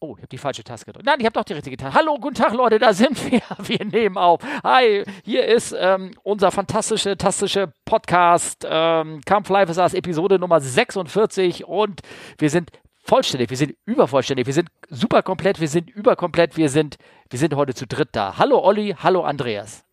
[0.00, 1.06] Oh, ich habe die falsche Taste gedrückt.
[1.06, 1.98] Nein, ich habe doch die richtige Taste.
[1.98, 3.42] Hallo, guten Tag, Leute, da sind wir.
[3.58, 4.40] Wir nehmen auf.
[4.62, 11.64] Hi, hier ist ähm, unser fantastische, fantastische Podcast ähm, Kampf Live ist Episode Nummer 46
[11.64, 12.02] und
[12.38, 12.70] wir sind
[13.02, 16.96] vollständig, wir sind übervollständig, wir sind super komplett, wir sind überkomplett, wir sind,
[17.30, 18.38] wir sind heute zu dritt da.
[18.38, 19.84] Hallo Olli, hallo Andreas.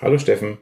[0.00, 0.58] Hallo Steffen.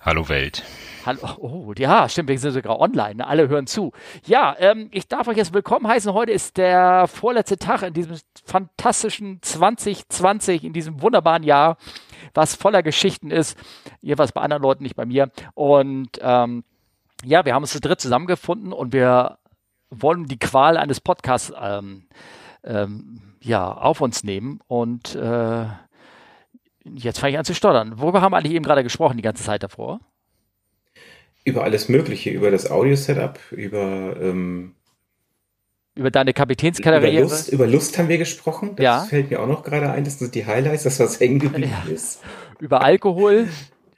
[0.00, 0.62] Hallo Welt.
[1.06, 3.26] Hallo, oh, ja, stimmt, wir sind sogar online, ne?
[3.26, 3.92] alle hören zu.
[4.26, 6.12] Ja, ähm, ich darf euch jetzt willkommen heißen.
[6.12, 11.76] Heute ist der vorletzte Tag in diesem fantastischen 2020, in diesem wunderbaren Jahr,
[12.34, 13.56] was voller Geschichten ist.
[14.00, 15.30] Jeweils bei anderen Leuten, nicht bei mir.
[15.54, 16.64] Und ähm,
[17.24, 19.38] ja, wir haben uns zu dritt zusammengefunden und wir
[19.90, 22.08] wollen die Qual eines Podcasts ähm,
[22.64, 24.60] ähm, ja, auf uns nehmen.
[24.66, 25.66] Und äh,
[26.84, 28.00] jetzt fange ich an zu stottern.
[28.00, 30.00] Worüber haben wir eigentlich eben gerade gesprochen, die ganze Zeit davor?
[31.44, 34.74] Über alles Mögliche, über das Audio-Setup, über ähm,
[35.94, 37.10] über deine Kapitänskarriere.
[37.10, 38.76] Über Lust, über Lust haben wir gesprochen.
[38.76, 39.00] Das ja.
[39.00, 40.04] fällt mir auch noch gerade ein.
[40.04, 41.92] Das sind die Highlights, das was hängen geblieben ja.
[41.92, 42.22] ist.
[42.60, 43.48] Über Alkohol,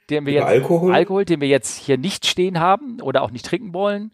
[0.09, 0.93] den wir über jetzt Alkohol?
[0.93, 4.11] Alkohol, den wir jetzt hier nicht stehen haben oder auch nicht trinken wollen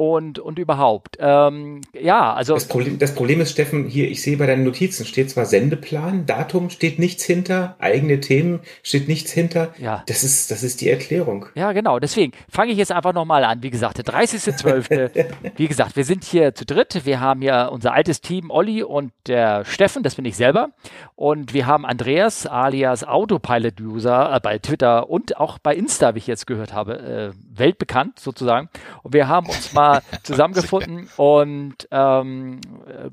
[0.00, 1.18] und, und überhaupt.
[1.20, 2.54] Ähm, ja, also.
[2.54, 6.24] Das Problem, das Problem ist, Steffen, hier, ich sehe bei deinen Notizen steht zwar Sendeplan,
[6.24, 9.74] Datum steht nichts hinter, eigene Themen steht nichts hinter.
[9.78, 10.02] Ja.
[10.06, 11.44] Das ist, das ist die Erklärung.
[11.54, 11.98] Ja, genau.
[11.98, 13.62] Deswegen fange ich jetzt einfach nochmal an.
[13.62, 15.26] Wie gesagt, der 30.12.
[15.56, 17.04] wie gesagt, wir sind hier zu dritt.
[17.04, 20.70] Wir haben hier unser altes Team, Olli und der Steffen, das bin ich selber.
[21.14, 26.26] Und wir haben Andreas alias Autopilot-User äh, bei Twitter und auch bei Insta, wie ich
[26.26, 28.68] jetzt gehört habe, äh, weltbekannt sozusagen.
[29.04, 32.60] Und wir haben uns mal zusammengefunden und ähm,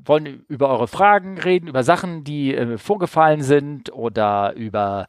[0.04, 5.06] wollen über eure Fragen reden, über Sachen, die äh, vorgefallen sind oder über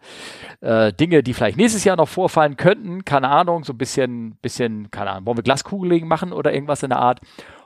[0.62, 3.04] äh, Dinge, die vielleicht nächstes Jahr noch vorfallen könnten.
[3.06, 6.90] Keine Ahnung, so ein bisschen, bisschen, keine Ahnung, wollen wir Glaskugeln machen oder irgendwas in
[6.90, 7.22] der Art.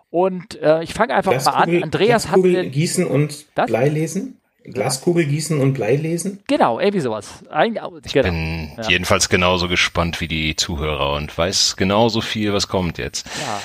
[0.10, 1.84] Und äh, ich fange einfach mal an.
[1.84, 2.40] Andreas hat.
[2.42, 3.66] Gießen und das?
[3.66, 4.40] Blei lesen?
[4.64, 6.40] Glaskugel gießen und Blei lesen?
[6.48, 7.44] Genau, irgendwie sowas.
[7.50, 8.30] Ein, ich genau.
[8.30, 8.90] bin ja.
[8.90, 13.28] jedenfalls genauso gespannt wie die Zuhörer und weiß genauso viel, was kommt jetzt.
[13.28, 13.62] Ja.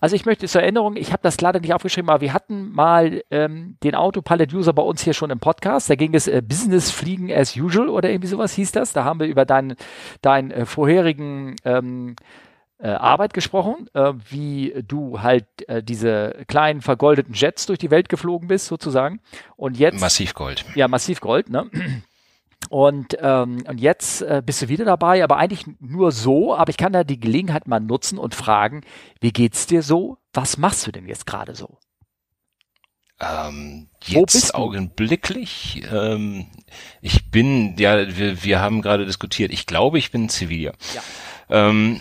[0.00, 3.22] Also ich möchte zur Erinnerung, ich habe das leider nicht aufgeschrieben, aber wir hatten mal
[3.32, 5.90] ähm, den Autopilot-User bei uns hier schon im Podcast.
[5.90, 8.92] Da ging es äh, Business Fliegen as usual oder irgendwie sowas hieß das.
[8.92, 9.74] Da haben wir über deinen
[10.22, 12.22] dein, äh, vorherigen ähm, äh,
[12.86, 18.48] Arbeit gesprochen, äh, wie du halt äh, diese kleinen vergoldeten Jets durch die Welt geflogen
[18.48, 19.20] bist sozusagen.
[19.56, 20.64] Und jetzt Massivgold.
[20.74, 21.50] Ja, Massivgold.
[21.50, 21.68] Ne?
[22.70, 26.76] Und, ähm, und jetzt äh, bist du wieder dabei, aber eigentlich nur so, aber ich
[26.76, 28.82] kann da die Gelegenheit mal nutzen und fragen,
[29.20, 30.18] wie geht's dir so?
[30.32, 31.78] Was machst du denn jetzt gerade so?
[33.20, 35.82] Ähm, jetzt augenblicklich.
[35.90, 36.46] Ähm,
[37.00, 39.52] ich bin, ja, wir, wir haben gerade diskutiert.
[39.52, 40.74] Ich glaube, ich bin Zivilier.
[40.94, 41.02] Ja.
[41.68, 42.00] Ähm,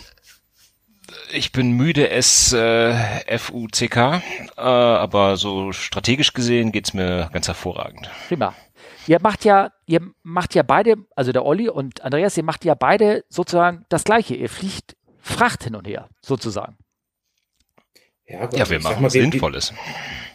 [1.31, 2.94] ich bin müde S äh,
[3.28, 4.22] F-U-C-K,
[4.57, 8.09] äh, aber so strategisch gesehen geht's mir ganz hervorragend.
[8.28, 8.56] Prima.
[9.07, 12.75] Ihr macht ja, ihr macht ja beide, also der Olli und Andreas, ihr macht ja
[12.75, 14.35] beide sozusagen das Gleiche.
[14.35, 16.78] Ihr fliegt Fracht hin und her, sozusagen.
[18.28, 19.73] Ja, gut, ja wir machen mal, Sinnvolles.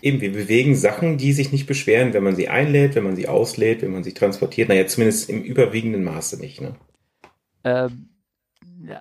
[0.00, 3.28] Eben, wir bewegen Sachen, die sich nicht beschweren, wenn man sie einlädt, wenn man sie
[3.28, 4.70] auslädt, wenn man sie transportiert.
[4.70, 6.62] Naja, zumindest im überwiegenden Maße nicht.
[6.62, 6.74] Ne?
[7.64, 8.11] Ähm,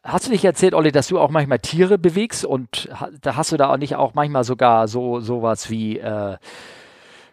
[0.04, 2.90] hast du nicht erzählt, Olli, dass du auch manchmal Tiere bewegst und
[3.22, 6.38] da hast du da auch nicht auch manchmal sogar so sowas wie äh,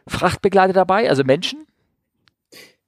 [0.06, 1.66] Frachtbegleiter dabei, also Menschen?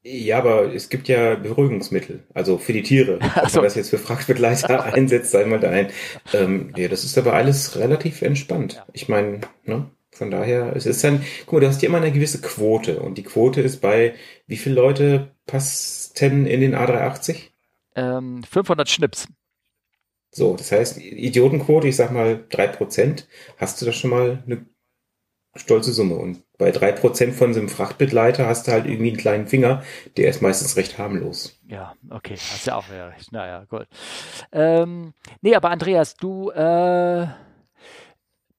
[0.02, 3.18] Ja, aber es gibt ja Beruhigungsmittel, also für die Tiere.
[3.42, 3.58] Ob so.
[3.58, 5.88] man das jetzt für Frachtbegleiter einsetzt, sei mal da ein.
[6.32, 8.74] Ähm, ja, das ist aber alles relativ entspannt.
[8.74, 8.86] Ja.
[8.92, 9.90] Ich meine, ne?
[10.12, 13.16] Von daher, es ist dann, guck mal, du hast ja immer eine gewisse Quote und
[13.16, 14.14] die Quote ist bei,
[14.46, 17.50] wie viele Leute passten in den A380?
[17.94, 19.28] Ähm, 500 Schnips.
[20.30, 23.26] So, das heißt, Idiotenquote, ich sag mal drei Prozent,
[23.56, 24.64] hast du da schon mal eine
[25.56, 26.14] stolze Summe.
[26.14, 29.82] Und bei drei Prozent von so einem Frachtbegleiter hast du halt irgendwie einen kleinen Finger,
[30.16, 31.58] der ist meistens recht harmlos.
[31.66, 33.32] Ja, okay, hast ja auch wieder recht.
[33.32, 33.86] Naja, gut.
[34.52, 37.26] Ähm, nee, aber Andreas, du, äh,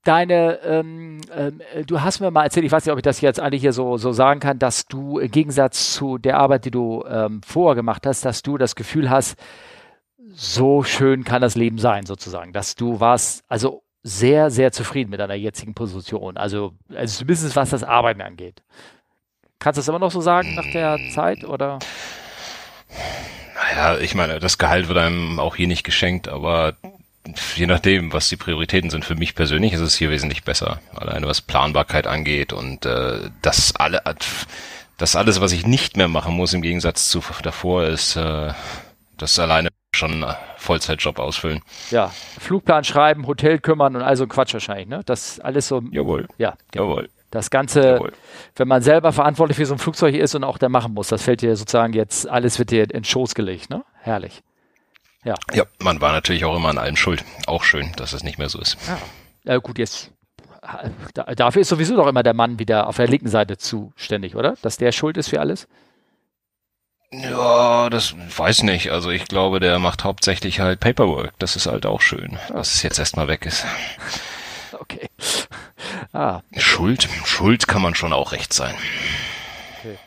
[0.04, 3.40] deine, ähm, äh, du hast mir mal erzählt, ich weiß nicht, ob ich das jetzt
[3.40, 7.06] eigentlich hier so, so sagen kann, dass du im Gegensatz zu der Arbeit, die du
[7.08, 9.38] ähm, vorher gemacht hast, dass du das Gefühl hast,
[10.34, 12.54] so schön kann das Leben sein, sozusagen.
[12.54, 16.38] Dass du warst, also sehr, sehr zufrieden mit deiner jetzigen Position.
[16.38, 18.64] Also, also zumindest was das Arbeiten angeht.
[19.60, 21.80] Kannst du das immer noch so sagen nach der Zeit oder?
[23.56, 26.74] Naja, ich meine, das Gehalt wird einem auch hier nicht geschenkt, aber
[27.56, 30.80] je nachdem, was die Prioritäten sind, für mich persönlich ist es hier wesentlich besser.
[30.96, 34.02] Alleine was Planbarkeit angeht und äh, das alle
[34.98, 38.54] das alles, was ich nicht mehr machen muss, im Gegensatz zu davor, ist äh,
[39.18, 39.70] das alleine
[40.02, 40.26] schon
[40.58, 41.62] Vollzeitjob ausfüllen.
[41.90, 45.02] Ja, Flugplan schreiben, Hotel kümmern und all so Quatsch wahrscheinlich, ne?
[45.06, 45.82] Das alles so.
[45.92, 46.28] Jawohl.
[46.38, 46.56] Ja.
[46.76, 47.10] Jawohl.
[47.30, 48.12] Das Ganze, Jawohl.
[48.58, 51.24] wenn man selber verantwortlich für so ein Flugzeug ist und auch der machen muss, das
[51.24, 53.86] fällt dir sozusagen jetzt, alles wird dir in den Schoß gelegt, ne?
[54.02, 54.42] Herrlich.
[55.24, 55.36] Ja.
[55.54, 57.24] Ja, man war natürlich auch immer an allem schuld.
[57.46, 58.78] Auch schön, dass es nicht mehr so ist.
[58.88, 58.98] Ja,
[59.54, 60.12] ja gut, jetzt
[61.14, 64.56] dafür ist sowieso doch immer der Mann wieder auf der linken Seite zuständig, oder?
[64.62, 65.68] Dass der schuld ist für alles?
[67.14, 68.92] Ja, das weiß nicht.
[68.92, 71.34] Also ich glaube, der macht hauptsächlich halt Paperwork.
[71.40, 73.66] Das ist halt auch schön, dass es jetzt erstmal weg ist.
[74.80, 75.10] Okay.
[76.14, 76.42] Ah.
[76.58, 78.74] Schuld, Schuld kann man schon auch recht sein.
[79.80, 79.98] Okay.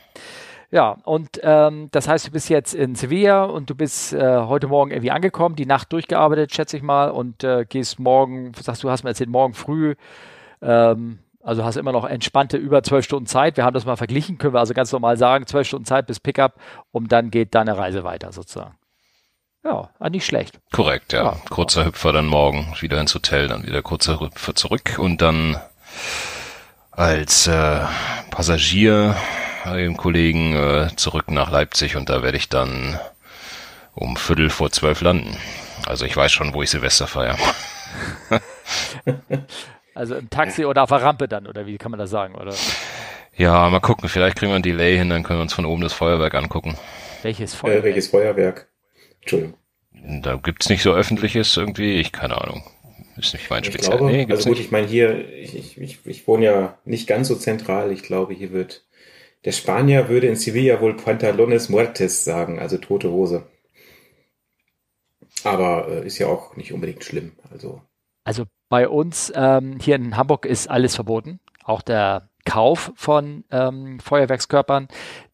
[0.71, 4.67] Ja, und ähm, das heißt, du bist jetzt in Sevilla und du bist äh, heute
[4.67, 8.89] Morgen irgendwie angekommen, die Nacht durchgearbeitet, schätze ich mal, und äh, gehst morgen, sagst du,
[8.89, 9.95] hast mir erzählt, morgen früh
[10.61, 13.55] ähm, also hast immer noch entspannte über zwölf Stunden Zeit.
[13.55, 16.19] Wir haben das mal verglichen, können wir also ganz normal sagen, zwölf Stunden Zeit bis
[16.19, 16.55] Pickup
[16.91, 18.75] und dann geht deine Reise weiter sozusagen.
[19.63, 20.59] Ja, nicht schlecht.
[20.71, 21.23] Korrekt, ja.
[21.23, 21.37] ja.
[21.49, 25.59] Kurzer Hüpfer dann morgen wieder ins Hotel, dann wieder kurzer Hüpfer zurück und dann
[26.91, 27.79] als äh,
[28.31, 29.15] Passagier
[29.65, 32.99] dem Kollegen äh, zurück nach Leipzig und da werde ich dann
[33.93, 35.37] um Viertel vor zwölf landen.
[35.85, 37.37] Also ich weiß schon, wo ich Silvester feiere.
[39.95, 42.53] Also im Taxi oder auf der Rampe dann, oder wie kann man das sagen, oder?
[43.37, 45.81] Ja, mal gucken, vielleicht kriegen wir ein Delay hin, dann können wir uns von oben
[45.81, 46.77] das Feuerwerk angucken.
[47.23, 47.79] Welches äh, Feuerwerk?
[47.79, 48.67] Äh, welches Feuerwerk?
[49.21, 49.55] Entschuldigung.
[49.93, 52.63] Da gibt's nicht so öffentliches irgendwie, ich keine Ahnung.
[53.15, 53.97] Ist nicht mein Spezial.
[53.97, 54.65] Glaube, nee, also gut, nicht.
[54.65, 58.51] ich meine hier, ich, ich, ich wohne ja nicht ganz so zentral, ich glaube, hier
[58.51, 58.85] wird,
[59.45, 63.43] der Spanier würde in Sevilla wohl Pantalones Muertes sagen, also tote Hose.
[65.45, 67.81] Aber äh, ist ja auch nicht unbedingt schlimm, also.
[68.25, 68.45] Also
[68.75, 71.39] bei uns ähm, hier in Hamburg ist alles verboten.
[71.63, 74.89] Auch der Kauf von ähm, Feuerwerkskörpern.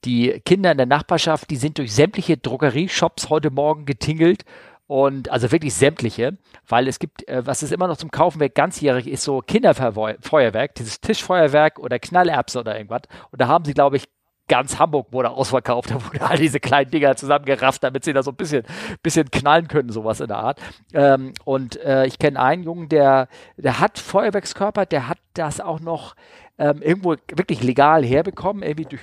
[0.05, 4.45] Die Kinder in der Nachbarschaft, die sind durch sämtliche Drogerieshops heute Morgen getingelt
[4.85, 8.53] und also wirklich sämtliche, weil es gibt, äh, was es immer noch zum Kaufen wird,
[8.53, 13.01] ganzjährig ist so Kinderfeuerwerk, dieses Tischfeuerwerk oder Knallerbse oder irgendwas.
[13.31, 14.07] Und da haben sie, glaube ich,
[14.47, 15.91] ganz Hamburg wurde ausverkauft.
[15.91, 18.63] Da wurden all diese kleinen Dinger zusammengerafft, damit sie da so ein bisschen,
[19.01, 20.59] bisschen knallen können, sowas in der Art.
[20.93, 23.27] Ähm, und äh, ich kenne einen Jungen, der,
[23.57, 26.15] der hat Feuerwerkskörper, der hat das auch noch
[26.61, 29.01] ähm, irgendwo wirklich legal herbekommen, irgendwie durch,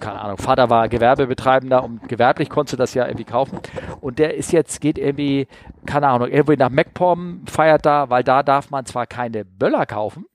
[0.00, 3.60] keine Ahnung, Vater war Gewerbebetreibender und gewerblich konntest du das ja irgendwie kaufen.
[4.00, 5.46] Und der ist jetzt, geht irgendwie,
[5.86, 10.26] keine Ahnung, irgendwie nach MacPom, feiert da, weil da darf man zwar keine Böller kaufen,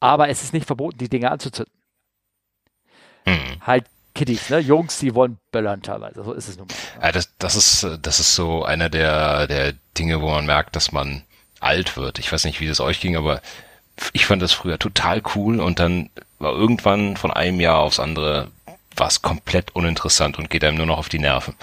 [0.00, 1.72] aber es ist nicht verboten, die Dinge anzuzünden.
[3.26, 3.60] Mhm.
[3.66, 3.84] Halt
[4.14, 4.58] Kiddies, ne?
[4.58, 6.22] Jungs, die wollen böllern teilweise.
[6.22, 7.06] So ist es nun mal.
[7.06, 10.92] Ja, das, das ist, das ist so einer der, der Dinge, wo man merkt, dass
[10.92, 11.22] man
[11.60, 12.18] alt wird.
[12.18, 13.40] Ich weiß nicht, wie das euch ging, aber
[14.12, 18.48] ich fand das früher total cool und dann war irgendwann von einem Jahr aufs andere
[18.96, 21.54] was komplett uninteressant und geht einem nur noch auf die Nerven.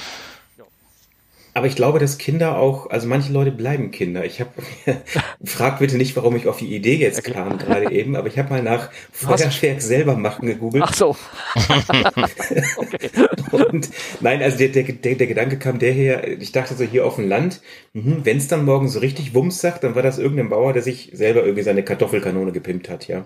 [1.60, 4.24] Aber ich glaube, dass Kinder auch, also manche Leute bleiben Kinder.
[4.24, 4.52] Ich habe,
[5.44, 8.50] frag bitte nicht, warum ich auf die Idee jetzt kam gerade eben, aber ich habe
[8.50, 10.86] mal nach Feuerwerk selber machen gegoogelt.
[10.88, 11.18] Ach so.
[12.78, 13.10] okay.
[13.52, 13.90] Und
[14.22, 17.16] nein, also der, der, der, der Gedanke kam der her, ich dachte so hier auf
[17.16, 17.60] dem Land,
[17.92, 20.82] mhm, wenn es dann morgen so richtig Wumms sagt, dann war das irgendein Bauer, der
[20.82, 23.26] sich selber irgendwie seine Kartoffelkanone gepimpt hat, ja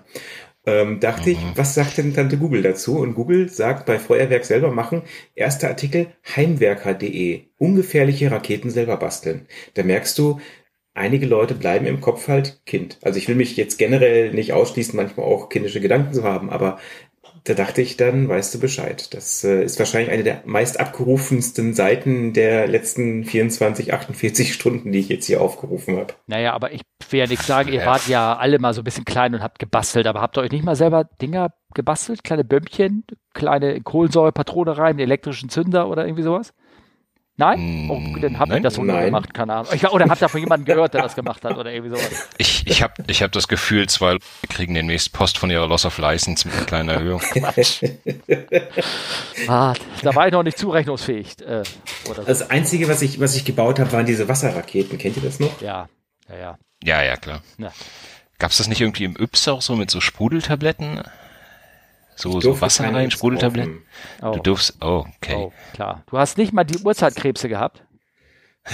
[0.65, 1.35] ähm, dachte mhm.
[1.35, 2.97] ich, was sagt denn Tante Google dazu?
[2.99, 5.01] Und Google sagt bei Feuerwerk selber machen,
[5.35, 9.47] erster Artikel heimwerker.de, ungefährliche Raketen selber basteln.
[9.73, 10.39] Da merkst du,
[10.93, 12.97] einige Leute bleiben im Kopf halt Kind.
[13.01, 16.79] Also ich will mich jetzt generell nicht ausschließen, manchmal auch kindische Gedanken zu haben, aber
[17.43, 19.13] da dachte ich dann, weißt du Bescheid.
[19.13, 24.99] Das äh, ist wahrscheinlich eine der meist abgerufensten Seiten der letzten 24, 48 Stunden, die
[24.99, 26.13] ich jetzt hier aufgerufen habe.
[26.27, 29.05] Naja, aber ich will ja nichts sagen, ihr wart ja alle mal so ein bisschen
[29.05, 32.23] klein und habt gebastelt, aber habt ihr euch nicht mal selber Dinger gebastelt?
[32.23, 36.53] Kleine Bömmchen, kleine Kohlensäurepatrone rein, elektrischen Zünder oder irgendwie sowas?
[37.35, 37.87] Nein?
[37.89, 39.73] Oh, mm, dann habt ihr das so gemacht, keine Ahnung.
[39.73, 42.29] Ich, oder habt ihr von jemandem gehört, der das gemacht hat oder irgendwie sowas?
[42.37, 45.85] Ich, ich habe ich hab das Gefühl, zwei Leute kriegen demnächst Post von ihrer Loss
[45.85, 47.21] of License mit einer kleinen Erhöhung.
[49.47, 49.73] ah,
[50.03, 51.41] da war ich noch nicht zurechnungsfähig.
[51.41, 51.63] Äh,
[52.03, 52.13] so.
[52.13, 54.99] Das Einzige, was ich, was ich gebaut habe, waren diese Wasserraketen.
[54.99, 55.59] Kennt ihr das noch?
[55.59, 55.89] Ja,
[56.29, 56.57] ja, ja.
[56.83, 57.41] Ja, ja, klar.
[57.57, 57.71] Ja.
[58.37, 61.01] Gab es das nicht irgendwie im Yps auch so mit so Sprudeltabletten?
[62.15, 63.81] So, so Wasser rein, Sprudeltabletten.
[64.21, 64.31] Oh.
[64.31, 65.35] Du durfst, oh, okay.
[65.37, 66.03] Oh, klar.
[66.07, 67.83] Du hast nicht mal die Uhrzeitkrebse gehabt.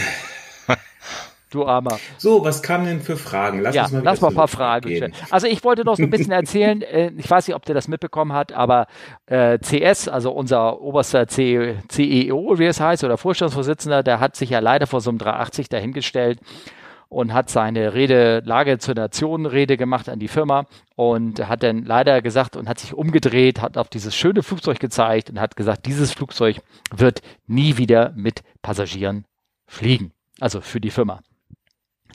[1.51, 1.99] Du Armer.
[2.19, 3.61] So, was kamen denn für Fragen?
[3.61, 5.13] Lass ja, uns mal lass mal ein paar Fragen stellen.
[5.31, 7.87] Also ich wollte noch so ein bisschen erzählen, äh, ich weiß nicht, ob der das
[7.87, 8.85] mitbekommen hat, aber
[9.25, 14.51] äh, CS, also unser oberster C CEO, wie es heißt, oder Vorstandsvorsitzender, der hat sich
[14.51, 16.39] ja leider vor so einem 380 dahingestellt
[17.09, 21.83] und hat seine Rede, Lage zur Nation Rede gemacht an die Firma und hat dann
[21.83, 25.87] leider gesagt und hat sich umgedreht, hat auf dieses schöne Flugzeug gezeigt und hat gesagt,
[25.87, 26.61] dieses Flugzeug
[26.95, 29.25] wird nie wieder mit Passagieren
[29.67, 30.13] fliegen.
[30.39, 31.21] Also für die Firma.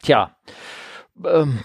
[0.02, 0.36] Tja,
[1.24, 1.58] ähm,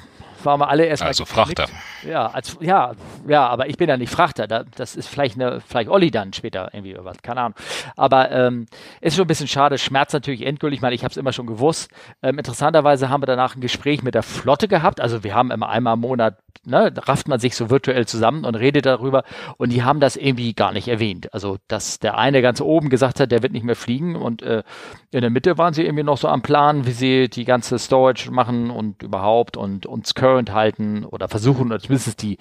[0.46, 1.10] waren wir alle erstmal.
[1.10, 1.68] Also Frachter.
[2.08, 2.94] Ja, als, ja,
[3.28, 4.48] ja, aber ich bin ja nicht Frachter.
[4.48, 7.56] Da, das ist vielleicht eine, vielleicht Olli dann später irgendwie oder was, keine Ahnung.
[7.96, 8.66] Aber ähm,
[9.02, 11.92] ist schon ein bisschen schade, schmerzt natürlich endgültig, weil ich habe es immer schon gewusst.
[12.22, 15.02] Ähm, interessanterweise haben wir danach ein Gespräch mit der Flotte gehabt.
[15.02, 18.56] Also wir haben immer einmal im Monat, ne, rafft man sich so virtuell zusammen und
[18.56, 19.24] redet darüber
[19.58, 21.34] und die haben das irgendwie gar nicht erwähnt.
[21.34, 24.64] Also dass der eine ganz oben gesagt hat, der wird nicht mehr fliegen und äh,
[25.12, 28.32] in der Mitte waren sie irgendwie noch so am Plan, wie sie die ganze Storage
[28.32, 32.38] machen und überhaupt und uns current halten oder versuchen, oder zumindest die,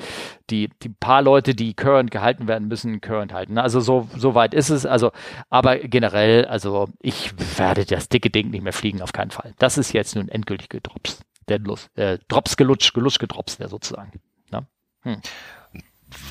[0.51, 3.59] die, die paar Leute, die current gehalten werden müssen, current halten.
[3.59, 4.87] Also so, so weit ist es.
[4.87, 5.13] Also,
[5.49, 9.55] aber generell, also ich werde das dicke Ding nicht mehr fliegen, auf keinen Fall.
[9.59, 11.21] Das ist jetzt nun endgültig gedrops.
[11.57, 14.21] Lust, äh, Drops gelutscht, gelutscht gedrops, der sozusagen.
[14.51, 14.67] Ne?
[15.03, 15.23] Hm.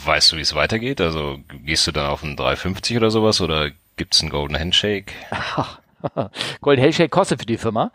[0.05, 1.01] Weißt du, wie es weitergeht?
[1.01, 5.13] Also gehst du dann auf einen 350 oder sowas oder gibt's einen Golden Handshake?
[6.61, 7.91] Golden Handshake kostet für die Firma.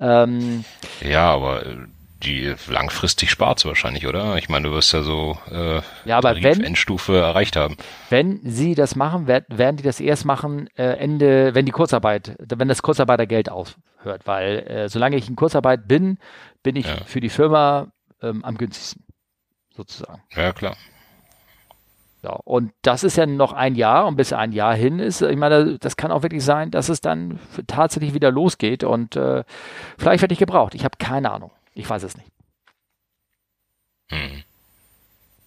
[0.00, 0.64] Ähm,
[1.00, 1.76] ja, aber äh,
[2.24, 4.36] die langfristig spart wahrscheinlich, oder?
[4.36, 7.76] Ich meine, du wirst ja so äh, ja, aber wenn, Endstufe erreicht haben.
[8.10, 12.68] Wenn sie das machen, werden die das erst machen äh, Ende, wenn die Kurzarbeit, wenn
[12.68, 16.18] das Kurzarbeitergeld aufhört, weil äh, solange ich in Kurzarbeit bin,
[16.62, 16.96] bin ich ja.
[17.04, 17.88] für die Firma
[18.22, 19.04] ähm, am günstigsten,
[19.76, 20.22] sozusagen.
[20.34, 20.76] Ja, klar.
[22.24, 25.36] Ja, und das ist ja noch ein Jahr und bis ein Jahr hin ist, ich
[25.36, 29.44] meine, das kann auch wirklich sein, dass es dann tatsächlich wieder losgeht und äh,
[29.98, 30.74] vielleicht werde ich gebraucht.
[30.74, 31.50] Ich habe keine Ahnung.
[31.74, 32.30] Ich weiß es nicht.
[34.10, 34.44] Hm.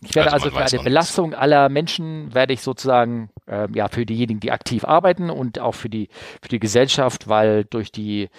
[0.02, 4.06] Ich werde also, also für eine Belastung aller Menschen werde ich sozusagen äh, ja für
[4.06, 6.10] diejenigen, die aktiv arbeiten und auch für die
[6.42, 8.30] für die Gesellschaft, weil durch die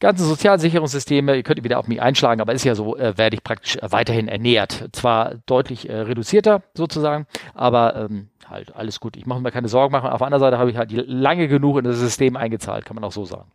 [0.00, 3.42] ganzen Sozialsicherungssysteme, ihr könnt wieder auf mich einschlagen, aber ist ja so, äh, werde ich
[3.42, 4.90] praktisch äh, weiterhin ernährt.
[4.92, 9.16] Zwar deutlich äh, reduzierter sozusagen, aber ähm, halt alles gut.
[9.16, 10.10] Ich mache mir keine Sorgen machen.
[10.10, 13.04] Auf der anderen Seite habe ich halt lange genug in das System eingezahlt, kann man
[13.04, 13.50] auch so sagen.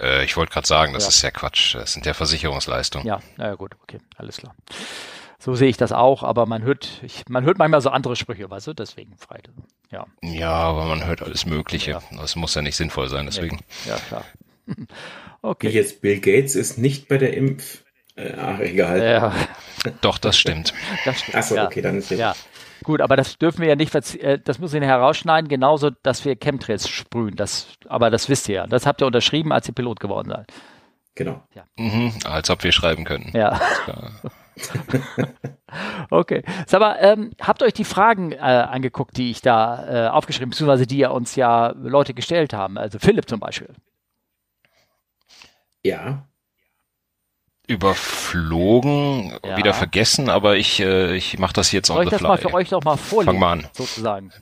[0.00, 1.08] Äh, ich wollte gerade sagen, das ja.
[1.08, 1.74] ist ja Quatsch.
[1.74, 3.06] Das sind ja Versicherungsleistungen.
[3.06, 4.54] Ja, naja gut, okay, alles klar.
[5.38, 8.50] So sehe ich das auch, aber man hört, ich, man hört manchmal so andere Sprüche,
[8.50, 9.40] weißt du, deswegen frei.
[9.90, 10.06] Ja.
[10.22, 11.92] Ja, aber man hört alles Mögliche.
[11.92, 12.02] Ja.
[12.16, 13.60] Das muss ja nicht sinnvoll sein, deswegen.
[13.86, 14.24] Ja, klar.
[15.40, 15.68] Okay.
[15.68, 17.84] Jetzt Bill Gates ist nicht bei der Impf.
[18.16, 19.00] Äh, ach, egal.
[19.00, 19.32] Ja.
[20.00, 20.74] Doch, das stimmt.
[21.04, 21.36] Das stimmt.
[21.36, 21.66] Achso, ja.
[21.66, 22.18] okay, dann ist jetzt.
[22.18, 22.34] Ja.
[22.88, 26.36] Gut, aber das dürfen wir ja nicht, äh, das müssen wir herausschneiden, genauso, dass wir
[26.36, 27.36] Chemtrails sprühen.
[27.36, 28.66] Das, aber das wisst ihr ja.
[28.66, 30.50] Das habt ihr unterschrieben, als ihr Pilot geworden seid.
[31.14, 31.42] Genau.
[31.54, 31.64] Ja.
[31.76, 33.30] Mhm, als ob wir schreiben können.
[33.34, 33.60] Ja.
[36.10, 36.42] okay.
[36.66, 40.48] Sag mal, ähm, habt ihr euch die Fragen äh, angeguckt, die ich da äh, aufgeschrieben,
[40.48, 42.78] beziehungsweise die ja uns ja Leute gestellt haben?
[42.78, 43.68] Also Philipp zum Beispiel.
[45.82, 46.27] Ja
[47.68, 49.56] überflogen, ja.
[49.56, 52.28] wieder vergessen, aber ich, äh, ich mache das jetzt Soll ich das fly.
[52.28, 53.32] mal für euch doch mal vorlesen?
[53.32, 53.66] Fang mal an.
[53.72, 54.32] Sozusagen.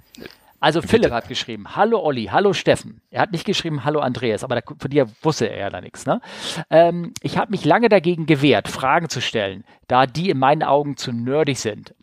[0.61, 0.91] Also Bitte.
[0.93, 3.03] Philipp hat geschrieben, hallo Olli, hallo Steffen.
[3.11, 6.07] Er hat nicht geschrieben, hallo Andreas, aber da, von dir wusste er ja da nichts.
[6.07, 6.21] Ne?
[6.71, 10.97] Ähm, ich habe mich lange dagegen gewehrt, Fragen zu stellen, da die in meinen Augen
[10.97, 11.95] zu nerdig sind.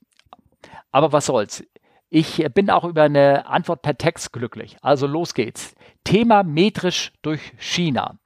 [0.92, 1.64] Aber was soll's.
[2.10, 4.78] Ich bin auch über eine Antwort per Text glücklich.
[4.82, 5.74] Also los geht's.
[6.04, 8.20] Thema metrisch durch China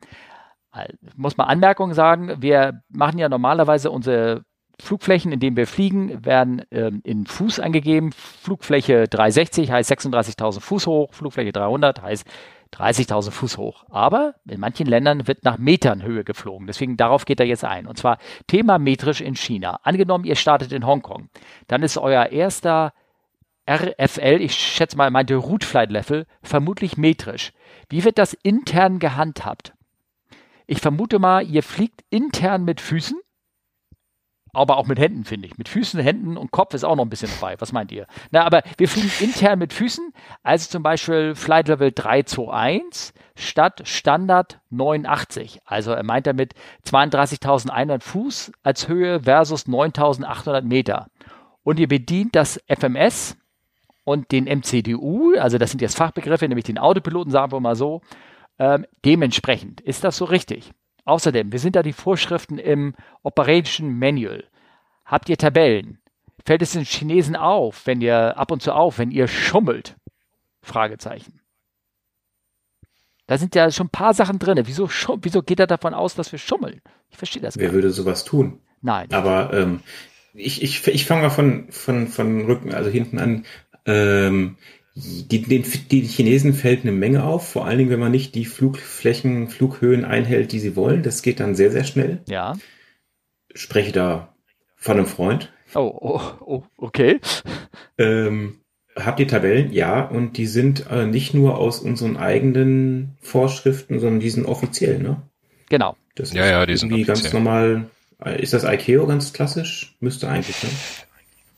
[1.16, 4.44] muss man Anmerkungen sagen, wir machen ja normalerweise unsere
[4.80, 8.12] Flugflächen, in denen wir fliegen, werden ähm, in Fuß angegeben.
[8.12, 12.28] Flugfläche 360 heißt 36.000 Fuß hoch, Flugfläche 300 heißt
[12.74, 13.86] 30.000 Fuß hoch.
[13.90, 16.68] Aber in manchen Ländern wird nach Metern Höhe geflogen.
[16.68, 17.88] Deswegen darauf geht er jetzt ein.
[17.88, 19.80] Und zwar Thema metrisch in China.
[19.84, 21.30] Angenommen, ihr startet in Hongkong.
[21.68, 22.94] Dann ist euer erster
[23.70, 27.52] RFL, ich schätze mal, meinte Route Flight Level, vermutlich metrisch.
[27.90, 29.74] Wie wird das intern gehandhabt?
[30.68, 33.20] Ich vermute mal, ihr fliegt intern mit Füßen,
[34.54, 35.58] aber auch mit Händen, finde ich.
[35.58, 37.56] Mit Füßen, Händen und Kopf ist auch noch ein bisschen dabei.
[37.60, 38.08] Was meint ihr?
[38.32, 40.12] Na, aber wir fliegen intern mit Füßen,
[40.44, 45.62] also zum Beispiel Flight Level 321 statt Standard 89.
[45.66, 46.54] Also er meint damit
[46.86, 51.08] 32.100 Fuß als Höhe versus 9.800 Meter.
[51.64, 53.38] Und ihr bedient das FMS
[54.04, 58.02] und den MCDU, also das sind jetzt Fachbegriffe, nämlich den Autopiloten, sagen wir mal so,
[58.60, 60.72] ähm, dementsprechend ist das so richtig.
[61.06, 64.44] Außerdem, wir sind da die Vorschriften im Operation Manual.
[65.06, 66.00] Habt ihr Tabellen?
[66.46, 69.96] Fällt es den Chinesen auf, wenn ihr ab und zu auf, wenn ihr schummelt?
[70.62, 71.40] Fragezeichen.
[73.26, 74.62] Da sind ja schon ein paar Sachen drin.
[74.66, 74.90] Wieso,
[75.22, 76.82] wieso geht er davon aus, dass wir schummeln?
[77.10, 77.74] Ich verstehe das Wer gar nicht.
[77.74, 78.62] Wer würde sowas tun?
[78.82, 79.12] Nein.
[79.12, 79.82] Aber ähm,
[80.34, 83.46] ich, ich, ich fange mal von, von, von Rücken, also hinten an.
[83.86, 84.58] Ähm,
[85.00, 88.46] die, den, die Chinesen fällt eine Menge auf, vor allen Dingen, wenn man nicht die
[88.46, 91.04] Flugflächen, Flughöhen einhält, die sie wollen.
[91.04, 92.22] Das geht dann sehr, sehr schnell.
[92.28, 92.58] Ja.
[93.54, 94.34] Spreche da
[94.76, 95.54] von einem Freund.
[95.76, 97.20] Oh, oh, oh okay.
[98.00, 98.62] Ähm,
[98.96, 99.72] habt ihr Tabellen?
[99.72, 104.98] Ja, und die sind äh, nicht nur aus unseren eigenen Vorschriften, sondern die sind offiziell,
[105.00, 105.22] ne?
[105.70, 105.96] Genau.
[106.16, 107.16] Das ja, ja, die sind offiziell.
[107.16, 107.90] ganz normal
[108.40, 109.96] Ist das ICAO ganz klassisch?
[110.00, 110.70] Müsste eigentlich, ne?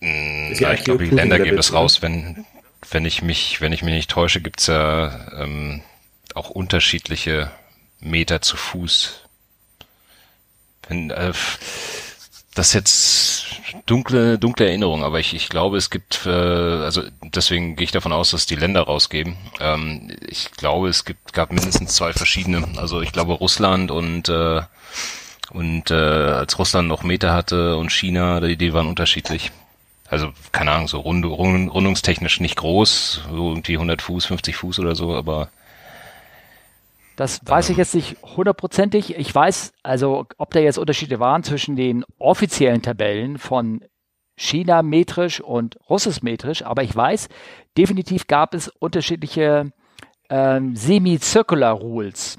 [0.01, 2.45] Mm, ja, ich glaube, die Länder geben das raus, wenn,
[2.89, 5.81] wenn ich mich, wenn ich mich nicht täusche, gibt's ja ähm,
[6.35, 7.51] auch unterschiedliche
[7.99, 9.21] Meter zu Fuß.
[10.87, 11.33] Wenn, äh,
[12.55, 13.45] das ist jetzt
[13.85, 18.11] dunkle, dunkle Erinnerung, aber ich, ich glaube, es gibt, äh, also deswegen gehe ich davon
[18.11, 19.37] aus, dass die Länder rausgeben.
[19.59, 22.67] Ähm, ich glaube, es gibt, gab mindestens zwei verschiedene.
[22.77, 24.61] Also ich glaube, Russland und äh,
[25.51, 29.51] und äh, als Russland noch Meter hatte und China, die, die waren unterschiedlich.
[30.09, 34.79] Also keine Ahnung, so rund, rund, rundungstechnisch nicht groß, so irgendwie 100 Fuß, 50 Fuß
[34.79, 35.49] oder so, aber
[37.15, 39.17] das weiß ich jetzt nicht hundertprozentig.
[39.17, 43.83] Ich weiß also, ob da jetzt Unterschiede waren zwischen den offiziellen Tabellen von
[44.37, 47.27] China metrisch und Russisch metrisch, aber ich weiß,
[47.77, 49.73] definitiv gab es unterschiedliche
[50.29, 52.37] ähm, Semi-Circular Rules,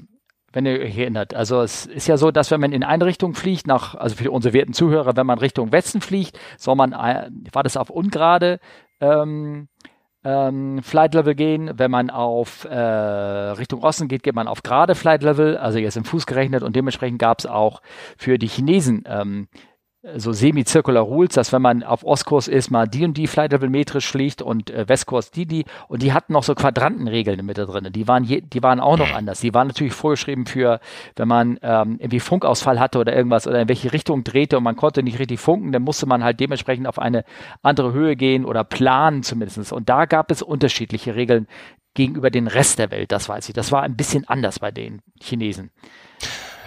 [0.53, 1.33] wenn ihr euch erinnert.
[1.33, 4.31] Also es ist ja so, dass wenn man in eine Richtung fliegt, nach, also für
[4.31, 8.59] unsere werten Zuhörer, wenn man Richtung Westen fliegt, soll man, war das auf ungerade
[8.99, 9.67] ähm,
[10.23, 11.71] ähm, Flight Level gehen.
[11.75, 15.97] Wenn man auf äh, Richtung Osten geht, geht man auf gerade Flight Level, also jetzt
[15.97, 17.81] im Fuß gerechnet und dementsprechend gab es auch
[18.17, 19.47] für die Chinesen ähm,
[20.15, 23.69] so semi-circular Rules, dass wenn man auf Ostkurs ist, mal die und die Flight Level
[23.69, 25.65] metrisch fliegt und äh, Westkurs die, die.
[25.87, 27.87] Und die hatten noch so Quadrantenregeln mit da drin.
[27.91, 29.41] Die waren, je, die waren auch noch anders.
[29.41, 30.79] Die waren natürlich vorgeschrieben für,
[31.15, 34.75] wenn man ähm, irgendwie Funkausfall hatte oder irgendwas oder in welche Richtung drehte und man
[34.75, 37.23] konnte nicht richtig funken, dann musste man halt dementsprechend auf eine
[37.61, 39.71] andere Höhe gehen oder planen zumindest.
[39.71, 41.47] Und da gab es unterschiedliche Regeln
[41.93, 43.53] gegenüber den Rest der Welt, das weiß ich.
[43.53, 45.69] Das war ein bisschen anders bei den Chinesen.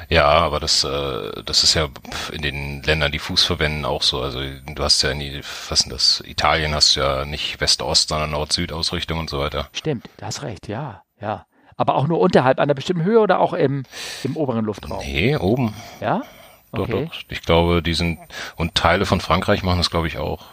[0.08, 1.88] Ja, aber das, äh, das ist ja
[2.32, 4.20] in den Ländern, die Fuß verwenden, auch so.
[4.20, 8.08] Also du hast ja in die, was denn das, Italien hast du ja nicht West-Ost,
[8.08, 9.68] sondern Nord-Süd-Ausrichtung und so weiter.
[9.72, 11.46] Stimmt, du hast recht, ja, ja.
[11.76, 13.82] Aber auch nur unterhalb einer bestimmten Höhe oder auch im,
[14.22, 14.98] im oberen Luftraum?
[15.04, 15.74] Nee, oben.
[16.00, 16.22] Ja?
[16.70, 16.92] Okay.
[16.92, 17.22] Doch, doch.
[17.28, 18.18] Ich glaube, die sind,
[18.56, 20.44] und Teile von Frankreich machen das, glaube ich, auch.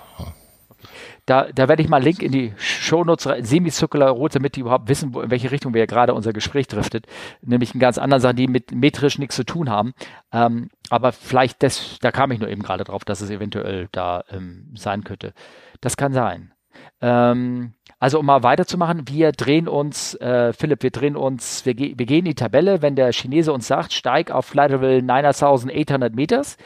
[1.25, 4.89] Da, da werde ich mal einen Link in die Shownotes, Semicircular Route, damit die überhaupt
[4.89, 7.05] wissen, wo, in welche Richtung wir gerade unser Gespräch driftet.
[7.41, 9.93] Nämlich in ganz anderen Sachen, die mit metrisch nichts zu tun haben.
[10.31, 14.23] Ähm, aber vielleicht, das, da kam ich nur eben gerade drauf, dass es eventuell da
[14.31, 15.33] ähm, sein könnte.
[15.79, 16.53] Das kann sein.
[17.01, 21.93] Ähm, also um mal weiterzumachen, wir drehen uns, äh, Philipp, wir drehen uns, wir, ge
[21.97, 26.15] wir gehen in die Tabelle, wenn der Chinese uns sagt, steig auf Flight Level 9800
[26.15, 26.57] Meters,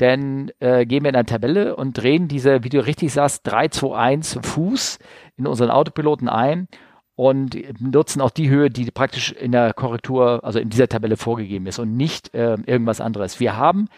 [0.00, 3.68] dann äh, gehen wir in eine Tabelle und drehen diese, wie du richtig sagst, 3,
[3.68, 4.98] 2, 1 Fuß
[5.36, 6.68] in unseren Autopiloten ein
[7.16, 11.66] und nutzen auch die Höhe, die praktisch in der Korrektur, also in dieser Tabelle vorgegeben
[11.66, 13.40] ist und nicht äh, irgendwas anderes.
[13.40, 13.88] Wir haben,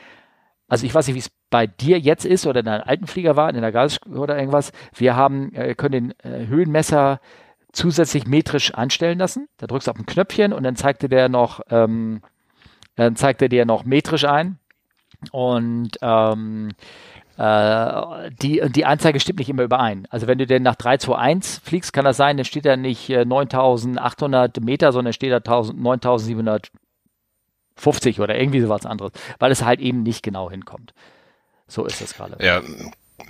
[0.66, 3.36] also ich weiß nicht, wie es bei dir jetzt ist oder in deinem alten Flieger
[3.36, 7.20] war, in der Gas oder irgendwas, wir haben, äh, können den äh, Höhenmesser
[7.72, 9.48] zusätzlich metrisch einstellen lassen.
[9.58, 12.22] Da drückst du auf ein Knöpfchen und dann zeigt dir noch, ähm,
[12.96, 14.58] dann zeigt er dir noch metrisch ein
[15.30, 16.72] und ähm,
[17.38, 20.06] äh, die, die Anzeige stimmt nicht immer überein.
[20.10, 23.24] Also wenn du denn nach 321 fliegst, kann das sein, dann steht da nicht äh,
[23.24, 30.22] 9800 Meter, sondern steht da 9750 oder irgendwie sowas anderes, weil es halt eben nicht
[30.22, 30.92] genau hinkommt.
[31.66, 32.36] So ist das gerade.
[32.44, 32.60] Ja,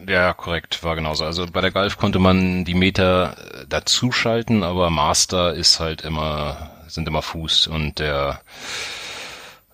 [0.08, 1.24] ja, korrekt, war genauso.
[1.24, 6.70] Also bei der Golf konnte man die Meter äh, dazuschalten, aber Master ist halt immer,
[6.88, 8.40] sind immer Fuß und der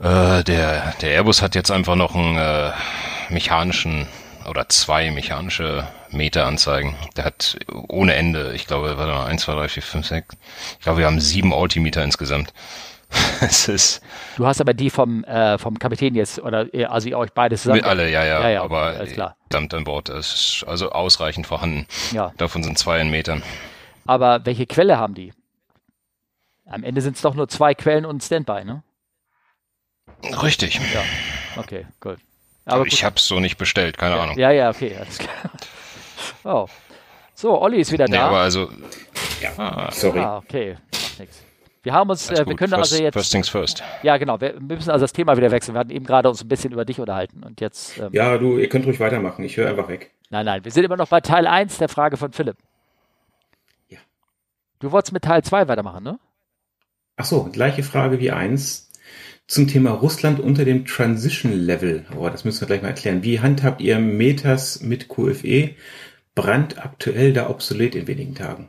[0.01, 2.73] äh, der, der Airbus hat jetzt einfach noch einen äh,
[3.31, 4.07] mechanischen
[4.49, 6.95] oder zwei mechanische Meteranzeigen.
[7.17, 7.59] Der hat
[7.89, 10.37] ohne Ende, ich glaube, warte mal, 1, 2, 3, 4, 5, 6.
[10.79, 12.53] Ich glaube, wir haben sieben Altimeter insgesamt.
[13.41, 14.03] es ist.
[14.37, 17.79] Du hast aber die vom, äh, vom Kapitän jetzt, oder also ihr euch beide zusammen.
[17.79, 19.37] Mit alle, ja, ja, ja, ja aber alles klar.
[19.53, 21.87] An Bord ist also ausreichend vorhanden.
[22.13, 22.33] Ja.
[22.37, 23.43] Davon sind zwei in Metern.
[24.07, 25.33] Aber welche Quelle haben die?
[26.67, 28.83] Am Ende sind es doch nur zwei Quellen und Standby, ne?
[30.43, 30.81] Richtig.
[30.93, 31.03] Ja,
[31.57, 32.19] okay, gut.
[32.65, 34.39] Aber, ich habe es so nicht bestellt, keine ja, Ahnung.
[34.39, 35.35] Ja, ja, okay, alles klar.
[36.45, 36.67] Oh.
[37.35, 38.11] So, Olli ist wieder da.
[38.11, 38.71] Nee, aber also.
[39.41, 40.21] Ja, ah, sorry.
[40.21, 40.77] Ah, okay,
[41.19, 41.45] macht nichts.
[41.83, 43.15] Wir haben uns, äh, wir können first, also jetzt.
[43.15, 43.83] First things first.
[44.03, 44.41] Ja, genau.
[44.41, 45.75] Wir müssen also das Thema wieder wechseln.
[45.75, 47.99] Wir hatten eben gerade uns ein bisschen über dich unterhalten und jetzt.
[47.99, 49.45] Ähm, ja, du, ihr könnt ruhig weitermachen.
[49.45, 50.13] Ich höre einfach weg.
[50.31, 50.65] Nein, nein.
[50.65, 52.57] Wir sind immer noch bei Teil 1 der Frage von Philipp.
[53.89, 53.99] Ja.
[54.81, 56.19] Du wolltest mit Teil 2 weitermachen, ne?
[57.17, 58.88] Ach so, gleiche Frage wie 1
[59.49, 62.05] zum Thema Russland unter dem Transition Level.
[62.17, 63.25] Oh, das müssen wir gleich mal erklären.
[63.25, 65.75] Wie handhabt ihr Metas mit QFE?
[66.35, 68.69] Brand aktuell da obsolet in wenigen Tagen.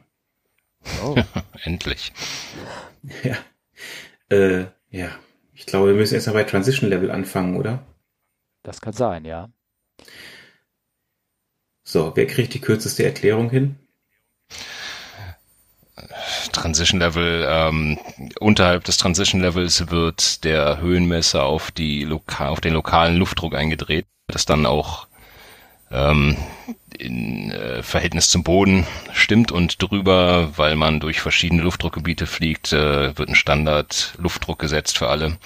[1.04, 1.16] Oh.
[1.64, 2.14] Endlich.
[3.24, 3.38] Ja.
[4.30, 5.10] Äh, ja.
[5.54, 7.86] Ich glaube, wir müssen erst mal bei Transition Level anfangen, oder?
[8.64, 9.52] Das kann sein, ja.
[11.84, 13.76] So, wer kriegt die kürzeste Erklärung hin?
[16.52, 18.00] Transition Level, ähm,
[18.40, 24.06] unterhalb des Transition Levels wird der Höhenmesser auf die Loka auf den lokalen Luftdruck eingedreht,
[24.28, 25.08] das dann auch
[25.92, 26.38] ähm,
[26.98, 33.18] in äh, Verhältnis zum Boden stimmt und drüber, weil man durch verschiedene Luftdruckgebiete fliegt, äh,
[33.18, 35.38] wird ein Standard Luftdruck gesetzt für alle,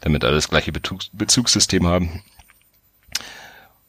[0.00, 2.22] damit alle das gleiche Bezugs Bezugssystem haben.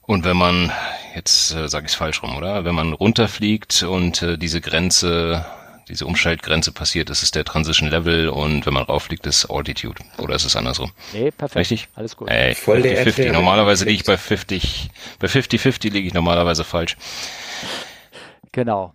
[0.01, 0.71] Und wenn man,
[1.15, 2.65] jetzt äh, sage ich es falsch rum, oder?
[2.65, 5.45] Wenn man runterfliegt und äh, diese Grenze,
[5.91, 10.01] diese Umschaltgrenze passiert, ist es der Transition Level und wenn man rauffliegt, ist Altitude.
[10.17, 10.91] Oder ist es andersrum?
[11.13, 11.57] Nee, perfekt.
[11.57, 11.89] Richtig?
[11.95, 12.29] Alles gut.
[12.29, 13.31] Ey, Voll 50, der 50.
[13.33, 16.97] Normalerweise liege ich bei 50, bei 50-50 liege ich normalerweise falsch.
[18.51, 18.93] Genau.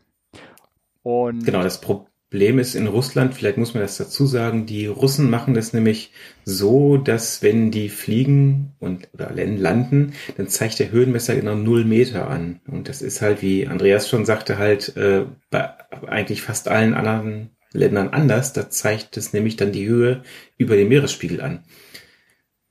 [1.02, 4.84] Und genau, das Problem Problem ist in Russland, vielleicht muss man das dazu sagen, die
[4.84, 6.12] Russen machen das nämlich
[6.44, 12.28] so, dass wenn die fliegen und oder landen, dann zeigt der Höhenmesser genau null Meter
[12.28, 12.60] an.
[12.66, 15.70] Und das ist halt, wie Andreas schon sagte, halt äh, bei
[16.06, 18.52] eigentlich fast allen anderen Ländern anders.
[18.52, 20.22] Da zeigt es nämlich dann die Höhe
[20.58, 21.64] über den Meeresspiegel an.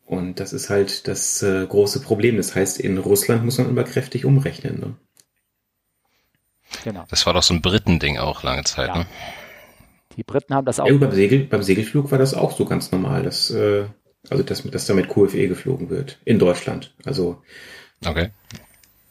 [0.06, 2.38] Und das ist halt das äh, große Problem.
[2.38, 4.80] Das heißt, in Russland muss man immer kräftig umrechnen.
[4.80, 4.96] Ne?
[6.84, 7.06] Genau.
[7.10, 9.00] Das war doch so ein Britending auch lange Zeit, ja.
[9.00, 9.06] ne?
[10.16, 10.88] Die Briten haben das auch.
[10.88, 13.86] Ja, beim, Segel, beim Segelflug war das auch so ganz normal, dass, äh,
[14.30, 16.20] also dass, dass da mit QFE geflogen wird.
[16.26, 16.94] In Deutschland.
[17.06, 17.42] Also.
[18.06, 18.32] Okay.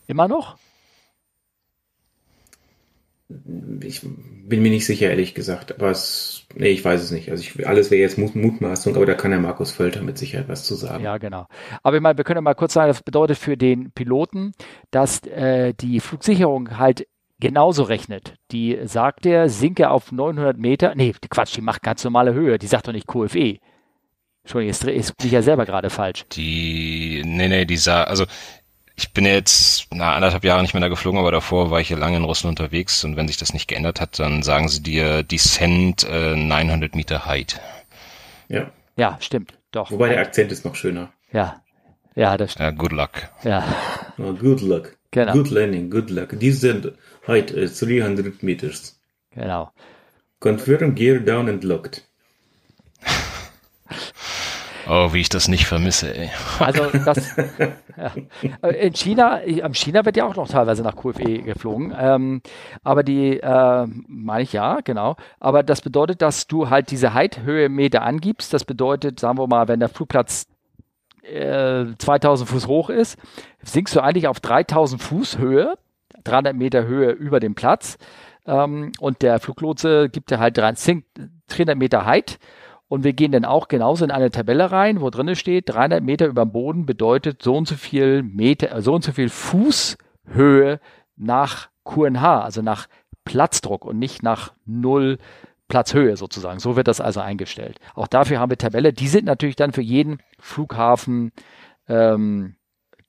[0.06, 0.56] Immer noch?
[3.80, 5.72] Ich bin mir nicht sicher, ehrlich gesagt.
[5.72, 7.30] Aber es, nee, ich weiß es nicht.
[7.30, 10.64] Also ich, alles wäre jetzt Mutmaßung, aber da kann der Markus Völter mit Sicherheit was
[10.64, 11.02] zu sagen.
[11.02, 11.46] Ja, genau.
[11.82, 14.52] Aber ich meine, wir können ja mal kurz sagen, das bedeutet für den Piloten,
[14.90, 17.06] dass äh, die Flugsicherung halt
[17.40, 18.34] genauso rechnet.
[18.50, 20.94] Die sagt der, sinke auf 900 Meter.
[20.94, 22.58] Nee, Quatsch, die macht ganz normale Höhe.
[22.58, 23.58] Die sagt doch nicht QFE.
[24.42, 26.26] Entschuldigung, jetzt, jetzt bin ich ja selber gerade falsch.
[26.32, 28.26] Die, nee, nee, die sah, also
[28.96, 31.96] ich bin jetzt na, anderthalb Jahre nicht mehr da geflogen, aber davor war ich hier
[31.96, 35.22] lange in Russland unterwegs und wenn sich das nicht geändert hat, dann sagen sie dir
[35.22, 37.60] Descent äh, 900 Meter Height.
[38.48, 38.70] Ja.
[38.96, 39.90] Ja, stimmt, doch.
[39.90, 41.12] Wobei der Akzent ist noch schöner.
[41.32, 41.62] Ja.
[42.14, 42.64] Ja, das stimmt.
[42.64, 43.10] Ja, good luck.
[43.42, 43.64] Ja.
[44.18, 44.96] Oh, good luck.
[45.10, 45.32] Genau.
[45.32, 46.38] Good landing, good luck.
[46.38, 46.92] Descent
[47.26, 48.98] height is 300 meters.
[49.32, 49.70] Genau.
[50.40, 52.02] Confirm gear down and locked.
[54.86, 56.30] Oh, wie ich das nicht vermisse, ey.
[56.58, 57.36] Also das
[57.96, 58.68] ja.
[58.68, 61.94] in China, am China wird ja auch noch teilweise nach QFE geflogen.
[61.98, 62.42] Ähm,
[62.82, 65.16] aber die, äh, meine ich ja, genau.
[65.40, 68.52] Aber das bedeutet, dass du halt diese Heighthöhe Meter angibst.
[68.52, 70.46] Das bedeutet, sagen wir mal, wenn der Flugplatz
[71.22, 73.16] äh, 2000 Fuß hoch ist,
[73.62, 75.78] sinkst du eigentlich auf 3000 Fuß Höhe
[76.24, 77.98] 300 Meter Höhe über dem Platz.
[78.46, 82.38] Ähm, und der Fluglotse gibt dir halt 300 Meter Height.
[82.88, 86.26] Und wir gehen dann auch genauso in eine Tabelle rein, wo drin steht, 300 Meter
[86.26, 90.80] über dem Boden bedeutet so und so viel Meter, so und so viel Fußhöhe
[91.16, 92.86] nach QNH, also nach
[93.24, 95.18] Platzdruck und nicht nach Null
[95.68, 96.60] Platzhöhe sozusagen.
[96.60, 97.78] So wird das also eingestellt.
[97.94, 98.92] Auch dafür haben wir Tabelle.
[98.92, 101.32] Die sind natürlich dann für jeden Flughafen
[101.88, 102.56] ähm,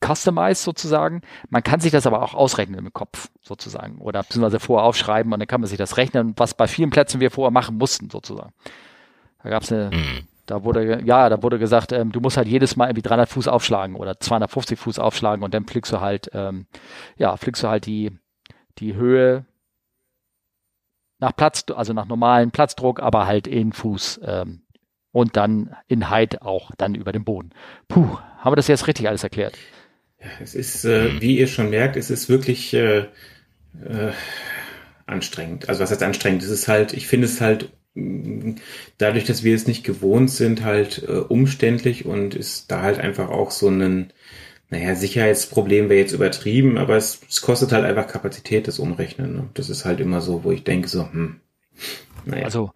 [0.03, 1.21] customized sozusagen.
[1.49, 5.39] Man kann sich das aber auch ausrechnen im Kopf sozusagen oder beziehungsweise vorher aufschreiben und
[5.39, 8.53] dann kann man sich das rechnen, was bei vielen Plätzen wir vorher machen mussten sozusagen.
[9.43, 10.27] Da gab es eine, mhm.
[10.45, 13.47] da wurde, ja, da wurde gesagt, ähm, du musst halt jedes Mal irgendwie 300 Fuß
[13.47, 16.67] aufschlagen oder 250 Fuß aufschlagen und dann fliegst du halt, ähm,
[17.17, 18.17] ja, fliegst du halt die,
[18.79, 19.45] die Höhe
[21.19, 24.63] nach Platz, also nach normalen Platzdruck, aber halt in Fuß ähm,
[25.11, 27.51] und dann in Height auch dann über dem Boden.
[27.87, 29.55] Puh, haben wir das jetzt richtig alles erklärt?
[30.19, 31.21] Ja, es ist, äh, mhm.
[31.21, 32.99] wie ihr schon merkt, es ist wirklich äh,
[33.83, 34.11] äh,
[35.05, 35.69] anstrengend.
[35.69, 36.43] Also was heißt anstrengend?
[36.43, 38.55] Es ist halt, ich finde es halt mm,
[38.97, 43.29] dadurch, dass wir es nicht gewohnt sind, halt äh, umständlich und ist da halt einfach
[43.29, 44.13] auch so ein,
[44.69, 49.33] naja, Sicherheitsproblem wäre jetzt übertrieben, aber es, es kostet halt einfach Kapazität, das Umrechnen.
[49.33, 49.49] Ne?
[49.53, 51.39] Das ist halt immer so, wo ich denke so, hm,
[52.25, 52.45] naja.
[52.45, 52.71] Also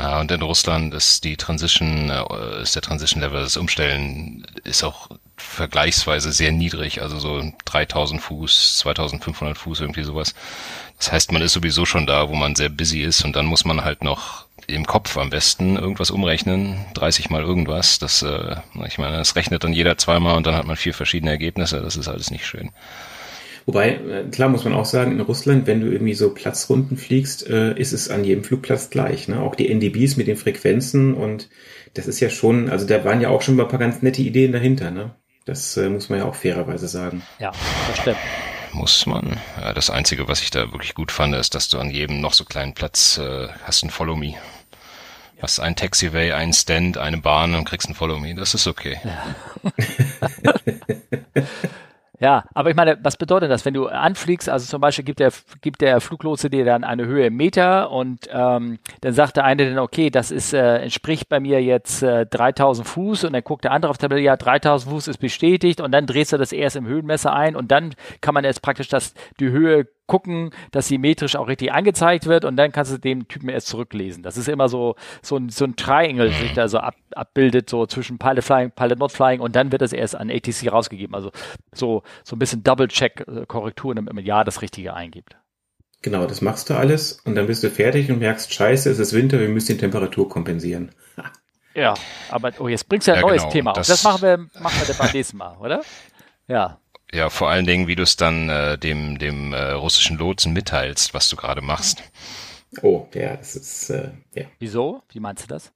[0.00, 4.82] ja, und in Russland ist die Transition, äh, ist der Transition Level, das Umstellen ist
[4.82, 10.34] auch vergleichsweise sehr niedrig, also so 3000 Fuß, 2500 Fuß, irgendwie sowas.
[10.96, 13.66] Das heißt, man ist sowieso schon da, wo man sehr busy ist und dann muss
[13.66, 17.98] man halt noch im Kopf am besten irgendwas umrechnen, 30 mal irgendwas.
[17.98, 21.30] Das, äh, ich meine, das rechnet dann jeder zweimal und dann hat man vier verschiedene
[21.30, 21.82] Ergebnisse.
[21.82, 22.70] Das ist alles nicht schön.
[23.70, 27.48] Wobei, äh, klar muss man auch sagen, in Russland, wenn du irgendwie so Platzrunden fliegst,
[27.48, 29.28] äh, ist es an jedem Flugplatz gleich.
[29.28, 29.40] Ne?
[29.40, 31.48] Auch die NDBs mit den Frequenzen und
[31.94, 34.22] das ist ja schon, also da waren ja auch schon mal ein paar ganz nette
[34.22, 34.90] Ideen dahinter.
[34.90, 35.14] Ne?
[35.44, 37.22] Das äh, muss man ja auch fairerweise sagen.
[37.38, 37.52] Ja,
[37.86, 38.16] das stimmt.
[38.72, 39.38] Muss man.
[39.76, 42.44] Das Einzige, was ich da wirklich gut fand, ist, dass du an jedem noch so
[42.44, 43.20] kleinen Platz
[43.64, 44.34] hast ein Follow Me.
[45.42, 48.36] Hast ein Taxiway, ein Stand, eine Bahn und kriegst ein Follow Me.
[48.36, 49.00] Das ist okay.
[49.02, 49.34] Ja.
[52.20, 54.50] Ja, aber ich meine, was bedeutet das, wenn du anfliegst?
[54.50, 58.28] Also zum Beispiel gibt der, gibt der Fluglotse dir dann eine Höhe im Meter und
[58.30, 62.26] ähm, dann sagt der eine dann, okay, das ist, äh, entspricht bei mir jetzt äh,
[62.26, 65.80] 3000 Fuß und dann guckt der andere auf der Tabelle, ja, 3000 Fuß ist bestätigt
[65.80, 68.88] und dann drehst du das erst im Höhenmesser ein und dann kann man jetzt praktisch
[68.88, 72.98] das, die Höhe gucken, dass sie metrisch auch richtig angezeigt wird und dann kannst du
[72.98, 74.24] den Typen erst zurücklesen.
[74.24, 77.86] Das ist immer so, so ein, so ein Triangle, sich da so ab, abbildet, so
[77.86, 81.14] zwischen Pilot Flying, Pilot Not Flying und dann wird es erst an ATC rausgegeben.
[81.14, 81.30] Also
[81.72, 85.36] so, so ein bisschen Double-Check-Korrekturen, damit man ja das Richtige eingibt.
[86.02, 89.12] Genau, das machst du alles und dann bist du fertig und merkst, scheiße, es ist
[89.12, 90.90] Winter, wir müssen die Temperatur kompensieren.
[91.72, 91.94] Ja,
[92.30, 93.76] aber oh, jetzt bringst du ein ja, neues genau, Thema auf.
[93.76, 95.82] Das, das machen wir, machen wir beim nächsten Mal, oder?
[96.48, 96.80] Ja.
[97.12, 101.12] Ja, vor allen Dingen, wie du es dann äh, dem, dem äh, russischen Lotsen mitteilst,
[101.12, 102.02] was du gerade machst.
[102.82, 104.44] Oh, ja, das ist, äh, ja.
[104.58, 105.02] Wieso?
[105.10, 105.72] Wie meinst du das?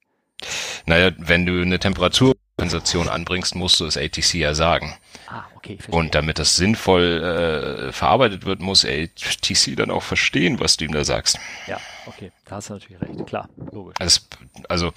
[0.85, 4.95] Naja, wenn du eine Temperaturkompensation anbringst, musst du es ATC ja sagen.
[5.27, 5.75] Ah, okay.
[5.75, 5.95] Verstehe.
[5.95, 10.93] Und damit das sinnvoll äh, verarbeitet wird, muss ATC dann auch verstehen, was du ihm
[10.93, 11.37] da sagst.
[11.67, 13.95] Ja, okay, da hast du natürlich recht, klar, logisch.
[13.99, 14.21] Also,
[14.69, 14.93] also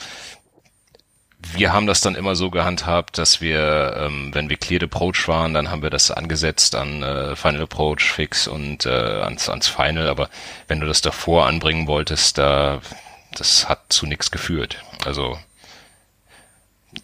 [1.40, 5.54] wir haben das dann immer so gehandhabt, dass wir, ähm, wenn wir Cleared Approach waren,
[5.54, 10.08] dann haben wir das angesetzt an äh, Final Approach Fix und äh, ans, ans Final.
[10.08, 10.28] Aber
[10.66, 12.80] wenn du das davor anbringen wolltest, da
[13.36, 14.82] das hat zu nichts geführt.
[15.04, 15.38] Also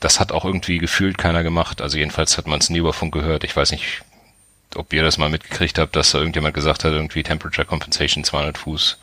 [0.00, 1.80] das hat auch irgendwie gefühlt keiner gemacht.
[1.80, 3.44] Also jedenfalls hat man es nie über Funk gehört.
[3.44, 4.02] Ich weiß nicht,
[4.74, 8.58] ob ihr das mal mitgekriegt habt, dass da irgendjemand gesagt hat, irgendwie Temperature Compensation 200
[8.58, 8.98] Fuß.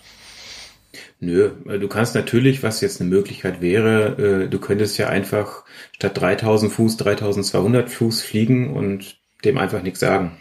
[1.20, 5.64] Nö, äh, du kannst natürlich, was jetzt eine Möglichkeit wäre, äh, du könntest ja einfach
[5.94, 10.38] statt 3000 Fuß 3200 Fuß fliegen und dem einfach nichts sagen.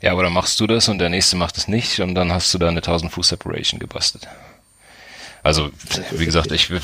[0.00, 2.52] Ja, aber dann machst du das und der nächste macht es nicht und dann hast
[2.54, 4.28] du da eine 1000 Fuß Separation gebastelt.
[5.42, 5.70] Also,
[6.10, 6.80] wie gesagt, ich will,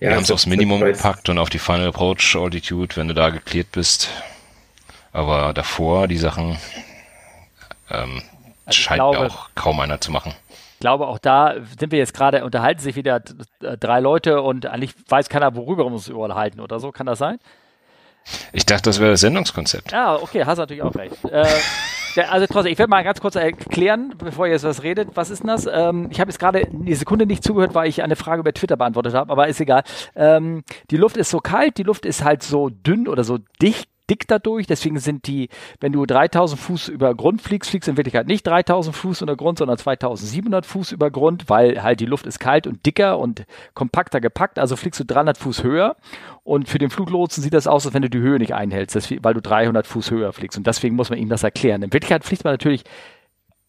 [0.00, 3.14] ja, wir haben es aufs Minimum gepackt und auf die Final Approach Altitude, wenn du
[3.14, 4.08] da geklärt bist.
[5.12, 6.58] Aber davor, die Sachen,
[7.90, 8.22] ähm,
[8.66, 10.34] also scheint glaube, auch kaum einer zu machen
[10.84, 13.20] glaube, auch da sind wir jetzt gerade, unterhalten sich wieder
[13.58, 16.92] drei Leute und eigentlich weiß keiner, worüber wir uns unterhalten oder so.
[16.92, 17.38] Kann das sein?
[18.52, 19.92] Ich dachte, das wäre das Sendungskonzept.
[19.92, 21.16] Ja, okay, hast natürlich auch recht.
[21.24, 21.46] äh,
[22.28, 25.08] also trotzdem, ich werde mal ganz kurz erklären, bevor ihr jetzt was redet.
[25.14, 25.66] Was ist denn das?
[25.66, 28.76] Ähm, ich habe jetzt gerade eine Sekunde nicht zugehört, weil ich eine Frage über Twitter
[28.76, 29.84] beantwortet habe, aber ist egal.
[30.14, 33.88] Ähm, die Luft ist so kalt, die Luft ist halt so dünn oder so dicht
[34.10, 34.66] dick dadurch.
[34.66, 35.48] Deswegen sind die,
[35.80, 39.58] wenn du 3000 Fuß über Grund fliegst, fliegst in Wirklichkeit nicht 3000 Fuß unter Grund,
[39.58, 44.20] sondern 2700 Fuß über Grund, weil halt die Luft ist kalt und dicker und kompakter
[44.20, 44.58] gepackt.
[44.58, 45.96] Also fliegst du 300 Fuß höher.
[46.42, 49.34] Und für den Fluglotsen sieht das aus, als wenn du die Höhe nicht einhältst, weil
[49.34, 50.58] du 300 Fuß höher fliegst.
[50.58, 51.82] Und deswegen muss man ihm das erklären.
[51.82, 52.84] In Wirklichkeit fliegt man natürlich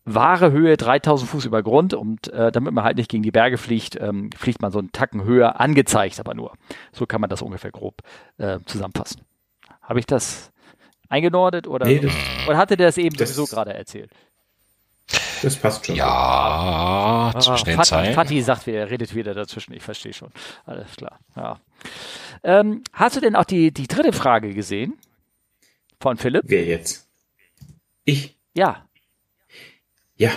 [0.05, 3.57] wahre Höhe 3000 Fuß über Grund und äh, damit man halt nicht gegen die Berge
[3.57, 6.53] fliegt, ähm, fliegt man so einen Tacken höher, angezeigt aber nur.
[6.91, 8.01] So kann man das ungefähr grob
[8.37, 9.21] äh, zusammenfassen.
[9.87, 10.51] Habe ich das
[11.09, 12.13] eingenordet oder, nee, das,
[12.47, 14.11] oder hatte der das eben das, sowieso gerade erzählt?
[15.41, 15.95] Das passt schon.
[15.95, 16.07] Ja,
[17.35, 18.15] ah, zwischen den Zeilen.
[18.15, 19.73] Fatih sagt wieder, er redet wieder dazwischen.
[19.73, 20.31] Ich verstehe schon.
[20.65, 21.19] Alles klar.
[21.35, 21.59] Ja.
[22.43, 24.97] Ähm, hast du denn auch die, die dritte Frage gesehen?
[25.99, 26.43] Von Philipp?
[26.45, 27.07] Wer jetzt?
[28.05, 28.35] Ich?
[28.55, 28.87] Ja.
[30.17, 30.31] Ja,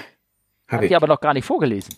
[0.67, 0.89] habe ich.
[0.91, 1.95] die aber noch gar nicht vorgelesen.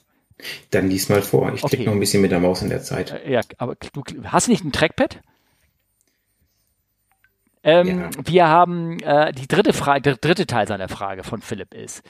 [0.71, 1.53] Dann lies mal vor.
[1.53, 1.77] Ich okay.
[1.77, 3.11] klicke noch ein bisschen mit der Maus in der Zeit.
[3.11, 5.21] Äh, ja, aber du hast nicht ein Trackpad?
[7.63, 8.11] Ähm, ja.
[8.25, 12.03] Wir haben äh, die dritte Frage, der dritte Teil seiner Frage von Philipp ist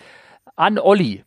[0.57, 1.25] an Olli.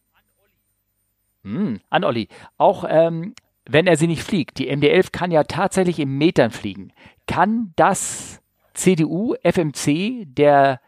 [1.44, 2.30] Hm, an Olli.
[2.58, 3.34] Auch ähm,
[3.66, 4.58] wenn er sie nicht fliegt.
[4.60, 6.92] Die MD-11 kann ja tatsächlich in Metern fliegen.
[7.28, 8.42] Kann das
[8.74, 10.82] CDU, FMC der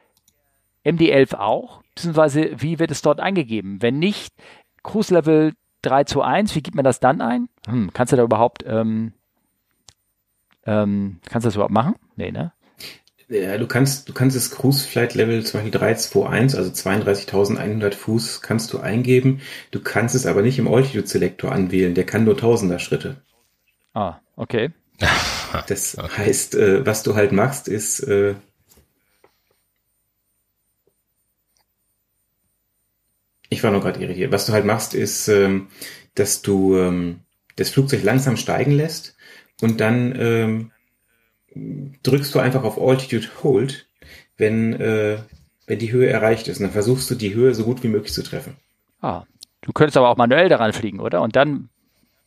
[0.84, 1.82] MD-11 auch?
[1.96, 3.82] Beziehungsweise wie wird es dort eingegeben?
[3.82, 4.34] Wenn nicht,
[4.84, 7.48] Cruise Level 3 zu 1, wie gibt man das dann ein?
[7.68, 9.14] Hm, kannst du da überhaupt, ähm,
[10.66, 11.96] ähm, kannst du das überhaupt machen?
[12.16, 12.52] Nee, ne?
[13.28, 18.42] Ja, du kannst, du kannst das Cruise Flight Level zum Beispiel 321, also 32.100 Fuß,
[18.42, 19.42] kannst du eingeben.
[19.72, 21.96] Du kannst es aber nicht im Altitude Selector anwählen.
[21.96, 23.18] Der kann nur Tausender Schritte.
[23.94, 24.72] Ah, okay.
[25.68, 26.10] Das okay.
[26.18, 28.36] heißt, äh, was du halt machst, ist, äh,
[33.48, 34.34] ich war noch gerade irritiert.
[34.34, 35.68] Was du halt machst, ist, ähm,
[36.16, 37.22] dass du ähm,
[37.56, 39.16] das Flugzeug langsam steigen lässt
[39.62, 40.72] und dann ähm,
[41.56, 43.88] drückst du einfach auf Altitude Hold,
[44.38, 45.18] wenn, äh,
[45.68, 46.60] wenn die Höhe erreicht ist.
[46.60, 48.58] Und dann versuchst du die Höhe so gut wie möglich zu treffen.
[49.02, 49.24] Ah,
[49.62, 51.22] du könntest aber auch manuell daran fliegen, oder?
[51.22, 51.70] Und dann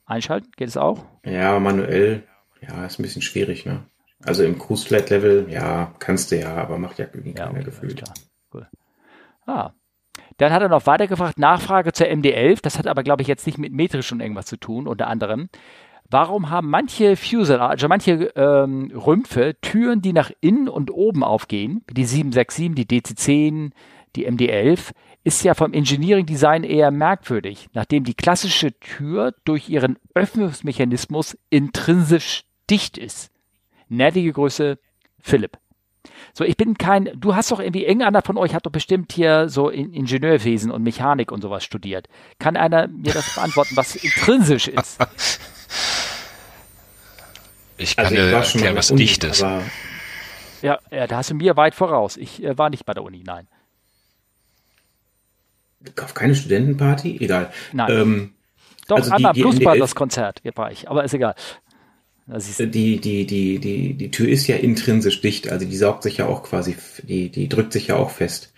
[0.06, 1.04] einschalten, geht es auch?
[1.24, 2.24] Ja, manuell,
[2.60, 3.84] ja, ist ein bisschen schwierig, ne?
[4.24, 7.60] Also im Cruise Flight Level, ja, kannst du ja, aber macht ja irgendwie ja, keiner
[7.60, 8.02] okay, gefühlt.
[8.52, 8.66] Cool.
[9.46, 9.72] Ah.
[10.38, 13.46] Dann hat er noch weiter gefragt, Nachfrage zur MD11, das hat aber, glaube ich, jetzt
[13.46, 15.48] nicht mit metrisch schon irgendwas zu tun, unter anderem.
[16.10, 21.84] Warum haben manche Fuselage, also manche ähm, Rümpfe Türen, die nach innen und oben aufgehen,
[21.90, 23.72] die 767, die DC-10,
[24.16, 24.92] die MD-11,
[25.24, 32.44] ist ja vom Engineering Design eher merkwürdig, nachdem die klassische Tür durch ihren Öffnungsmechanismus intrinsisch
[32.70, 33.30] dicht ist.
[33.88, 34.78] Nerdige Größe,
[35.20, 35.58] Philipp.
[36.32, 39.50] So, ich bin kein, du hast doch irgendwie, irgendeiner von euch hat doch bestimmt hier
[39.50, 42.08] so in Ingenieurwesen und Mechanik und sowas studiert.
[42.38, 44.98] Kann einer mir das beantworten, was intrinsisch ist?
[47.78, 49.40] Ich kann also ich dir erklären, was Uni, dicht ist.
[49.40, 52.16] Ja, ja, da hast du mir weit voraus.
[52.16, 53.46] Ich äh, war nicht bei der Uni, nein.
[56.02, 57.18] Auf keine Studentenparty?
[57.20, 57.52] Egal.
[57.72, 57.90] Nein.
[57.90, 58.34] Ähm,
[58.88, 61.34] Doch, also einmal die, die das Konzert war ich, aber ist egal.
[62.26, 66.26] Die, die, die, die, die Tür ist ja intrinsisch dicht, also die saugt sich ja
[66.26, 68.52] auch quasi, die, die drückt sich ja auch fest.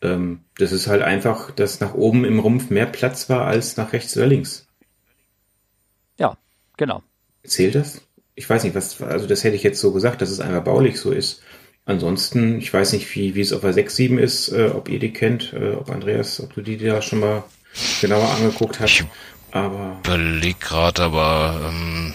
[0.00, 3.92] Ähm, das ist halt einfach, dass nach oben im Rumpf mehr Platz war als nach
[3.92, 4.66] rechts oder links.
[6.18, 6.38] Ja,
[6.78, 7.02] genau.
[7.44, 8.00] Zählt das?
[8.40, 10.98] Ich weiß nicht, was, also das hätte ich jetzt so gesagt, dass es einfach baulich
[10.98, 11.42] so ist.
[11.84, 15.12] Ansonsten, ich weiß nicht, wie, wie es auf der 6.7 ist, äh, ob ihr die
[15.12, 17.44] kennt, äh, ob Andreas, ob du die da schon mal
[18.00, 19.04] genauer angeguckt hast.
[19.50, 20.00] aber.
[20.06, 22.14] Überleg gerade, aber ähm,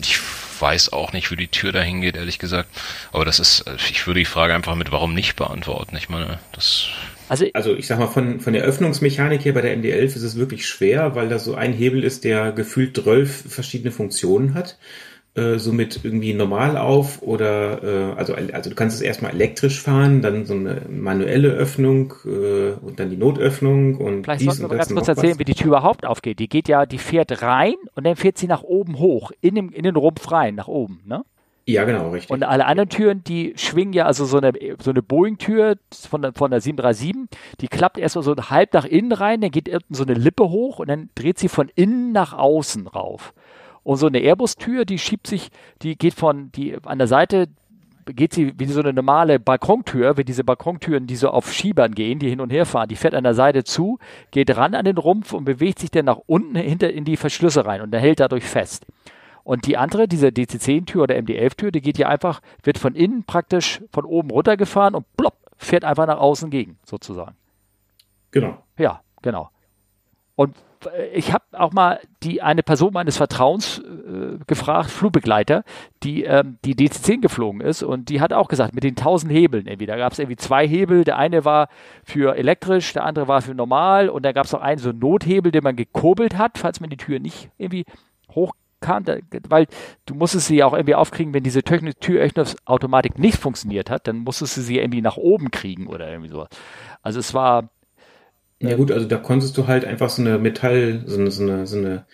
[0.00, 0.18] ich
[0.58, 2.68] weiß auch nicht, wie die Tür dahin geht, ehrlich gesagt.
[3.12, 5.96] Aber das ist, ich würde die Frage einfach mit warum nicht beantworten.
[5.96, 6.88] Ich meine, das.
[7.28, 10.34] Also, also ich sag mal, von, von der Öffnungsmechanik hier bei der MD11 ist es
[10.34, 14.76] wirklich schwer, weil da so ein Hebel ist, der gefühlt 12 verschiedene Funktionen hat
[15.34, 20.20] äh, somit irgendwie normal auf oder äh, also also du kannst es erstmal elektrisch fahren,
[20.20, 24.92] dann so eine manuelle Öffnung äh, und dann die Notöffnung und vielleicht sollten wir ganz
[24.92, 25.38] kurz erzählen, was.
[25.38, 26.38] wie die Tür überhaupt aufgeht.
[26.38, 29.70] Die geht ja, die fährt rein und dann fährt sie nach oben hoch in, dem,
[29.70, 31.24] in den Rumpf rein nach oben, ne?
[31.64, 32.30] Ja, genau, richtig.
[32.30, 35.76] Und alle anderen Türen, die schwingen ja, also so eine, so eine Boeing-Tür
[36.10, 39.68] von der, von der 737, die klappt erstmal so halb nach innen rein, dann geht
[39.68, 43.32] unten so eine Lippe hoch und dann dreht sie von innen nach außen rauf.
[43.84, 45.50] Und so eine Airbus-Tür, die schiebt sich,
[45.82, 47.48] die geht von, die an der Seite
[48.06, 52.18] geht sie wie so eine normale Balkontür, wie diese Balkontüren, die so auf Schiebern gehen,
[52.18, 53.98] die hin und her fahren, die fährt an der Seite zu,
[54.30, 57.64] geht ran an den Rumpf und bewegt sich dann nach unten hinter in die Verschlüsse
[57.64, 58.86] rein und er hält dadurch fest.
[59.44, 63.82] Und die andere, diese DC-10-Tür oder MD-11-Tür, die geht ja einfach, wird von innen praktisch
[63.92, 67.34] von oben runtergefahren und plopp, fährt einfach nach außen gegen, sozusagen.
[68.30, 68.62] Genau.
[68.78, 69.50] Ja, genau.
[70.36, 70.56] Und
[71.12, 75.64] ich habe auch mal die eine Person meines Vertrauens äh, gefragt, Flugbegleiter,
[76.02, 77.82] die ähm, die DC-10 geflogen ist.
[77.82, 80.66] Und die hat auch gesagt, mit den tausend Hebeln irgendwie, da gab es irgendwie zwei
[80.66, 81.68] Hebel, der eine war
[82.04, 84.08] für elektrisch, der andere war für normal.
[84.08, 86.96] Und da gab es noch einen so Nothebel, den man gekurbelt hat, falls man die
[86.96, 87.84] Tür nicht irgendwie
[88.34, 89.16] hochkam, da,
[89.48, 89.66] weil
[90.06, 94.56] du musstest sie ja auch irgendwie aufkriegen, wenn diese Türöffnungsautomatik nicht funktioniert hat, dann musstest
[94.56, 96.46] du sie irgendwie nach oben kriegen oder irgendwie so.
[97.02, 97.68] Also es war
[98.62, 101.66] ja gut, also da konntest du halt einfach so eine Metall, so eine, so eine,
[101.66, 102.06] so eine,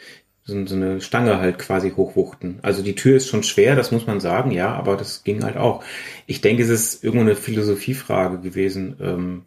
[0.44, 2.60] so eine Stange halt quasi hochwuchten.
[2.62, 5.56] Also die Tür ist schon schwer, das muss man sagen, ja, aber das ging halt
[5.56, 5.84] auch.
[6.26, 8.96] Ich denke, es ist irgendwo eine Philosophiefrage gewesen.
[9.00, 9.42] Ähm,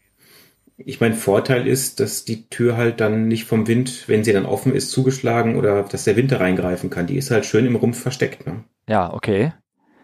[0.77, 4.45] ich mein Vorteil ist, dass die Tür halt dann nicht vom Wind, wenn sie dann
[4.45, 7.07] offen ist, zugeschlagen oder dass der Wind da reingreifen kann.
[7.07, 8.45] Die ist halt schön im Rumpf versteckt.
[8.45, 8.63] Ne?
[8.87, 9.53] Ja, okay.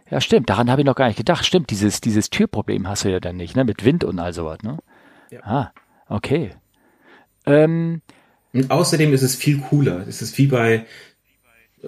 [0.09, 0.49] Ja, stimmt.
[0.49, 1.45] Daran habe ich noch gar nicht gedacht.
[1.45, 3.65] Stimmt, dieses, dieses Türproblem hast du ja dann nicht, ne?
[3.65, 4.77] Mit Wind und all sowas, ne?
[5.31, 5.39] Ja.
[5.43, 5.71] Ah,
[6.07, 6.51] okay.
[7.47, 8.01] Ähm,
[8.53, 10.05] und außerdem ist es viel cooler.
[10.07, 10.85] Es ist wie bei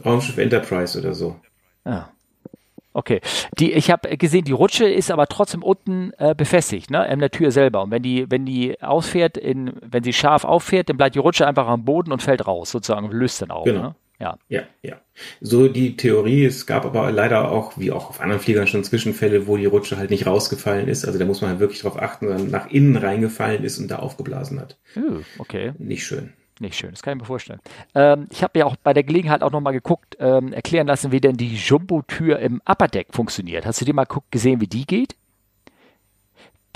[0.05, 1.39] Raumschiff Enterprise oder so.
[1.85, 2.09] Ja.
[2.93, 3.21] Okay.
[3.57, 7.31] Die, ich habe gesehen, die Rutsche ist aber trotzdem unten äh, befestigt, ne, in der
[7.31, 7.83] Tür selber.
[7.83, 11.47] Und wenn die, wenn die ausfährt, in, wenn sie scharf auffährt, dann bleibt die Rutsche
[11.47, 13.63] einfach am Boden und fällt raus, sozusagen, löst dann auch.
[13.63, 13.81] Genau.
[13.81, 13.95] Ne?
[14.19, 14.37] Ja.
[14.49, 14.99] Ja, ja.
[15.39, 19.47] So die Theorie, es gab aber leider auch, wie auch auf anderen Fliegern schon Zwischenfälle,
[19.47, 21.05] wo die Rutsche halt nicht rausgefallen ist.
[21.05, 23.99] Also da muss man halt wirklich drauf achten, dass nach innen reingefallen ist und da
[23.99, 24.77] aufgeblasen hat.
[24.97, 25.71] Uh, okay.
[25.77, 26.33] Nicht schön.
[26.59, 27.61] Nicht schön, das kann ich mir vorstellen.
[27.95, 31.21] Ähm, ich habe ja auch bei der Gelegenheit auch nochmal geguckt, ähm, erklären lassen, wie
[31.21, 33.65] denn die Jumbo-Tür im Upperdeck funktioniert.
[33.65, 35.15] Hast du dir mal gesehen, wie die geht?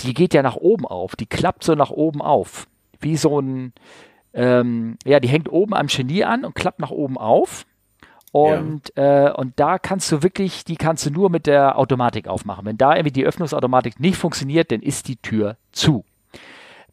[0.00, 2.66] Die geht ja nach oben auf, die klappt so nach oben auf.
[3.00, 3.74] Wie so ein,
[4.34, 7.66] ähm, ja, die hängt oben am Genie an und klappt nach oben auf.
[8.32, 9.28] Und, ja.
[9.28, 12.66] äh, und da kannst du wirklich, die kannst du nur mit der Automatik aufmachen.
[12.66, 16.04] Wenn da irgendwie die Öffnungsautomatik nicht funktioniert, dann ist die Tür zu.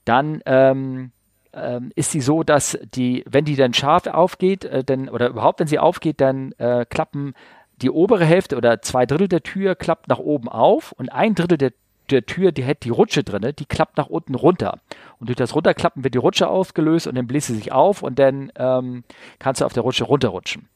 [0.05, 1.11] Dann ähm,
[1.53, 5.59] ähm, ist sie so, dass die, wenn die dann scharf aufgeht, äh, dann, oder überhaupt
[5.59, 7.33] wenn sie aufgeht, dann äh, klappen
[7.81, 11.57] die obere Hälfte oder zwei Drittel der Tür klappt nach oben auf und ein Drittel
[11.57, 11.73] der
[12.09, 14.79] der Tür, die hat die Rutsche drin, die klappt nach unten runter.
[15.19, 18.19] Und durch das Runterklappen wird die Rutsche aufgelöst und dann bläst sie sich auf und
[18.19, 19.03] dann ähm,
[19.39, 20.67] kannst du auf der Rutsche runterrutschen.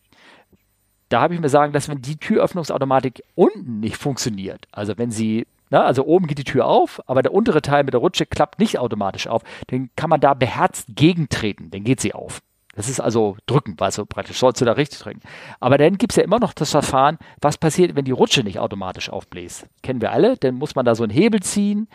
[1.09, 5.45] Da habe ich mir sagen, dass wenn die Türöffnungsautomatik unten nicht funktioniert, also wenn sie,
[5.69, 8.25] na, ne, also oben geht die Tür auf, aber der untere Teil mit der Rutsche
[8.25, 12.41] klappt nicht automatisch auf, dann kann man da beherzt gegentreten, dann geht sie auf.
[12.75, 15.21] Das ist also drücken, weil so praktisch sollst du da richtig drücken.
[15.59, 19.09] Aber dann gibt's ja immer noch das Verfahren, was passiert, wenn die Rutsche nicht automatisch
[19.09, 19.67] aufbläst.
[19.81, 21.87] Kennen wir alle, dann muss man da so einen Hebel ziehen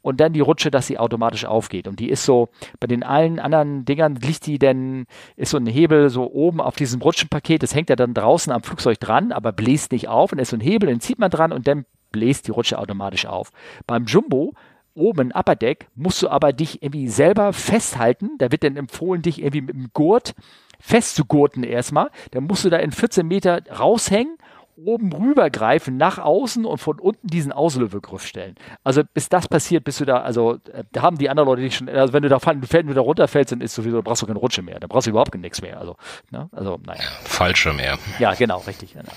[0.00, 1.88] und dann die Rutsche, dass sie automatisch aufgeht.
[1.88, 2.48] Und die ist so,
[2.80, 6.76] bei den allen anderen Dingern liegt die denn, ist so ein Hebel so oben auf
[6.76, 10.32] diesem Rutschenpaket, das hängt ja dann draußen am Flugzeug dran, aber bläst nicht auf.
[10.32, 13.26] Und ist so ein Hebel, den zieht man dran und dann bläst die Rutsche automatisch
[13.26, 13.50] auf.
[13.86, 14.54] Beim Jumbo
[14.98, 18.30] oben Upper Deck musst du aber dich irgendwie selber festhalten.
[18.38, 20.34] Da wird dann empfohlen, dich irgendwie mit dem Gurt
[20.80, 22.10] festzugurten erstmal.
[22.32, 24.36] Dann musst du da in 14 Meter raushängen,
[24.76, 28.54] oben rübergreifen, nach außen und von unten diesen Auslöwegriff stellen.
[28.84, 31.76] Also bis das passiert, bist du da, also äh, da haben die anderen Leute dich
[31.76, 34.26] schon, also wenn du da fallen, wenn du da runterfällst, dann ist sowieso, brauchst du
[34.26, 34.78] keine Rutsche mehr.
[34.78, 35.80] Dann brauchst du überhaupt nichts mehr.
[35.80, 35.96] Also,
[36.30, 36.48] ne?
[36.52, 37.00] also naja.
[37.24, 37.98] Falsche mehr.
[38.18, 38.92] Ja, genau, richtig.
[38.92, 39.12] Genau.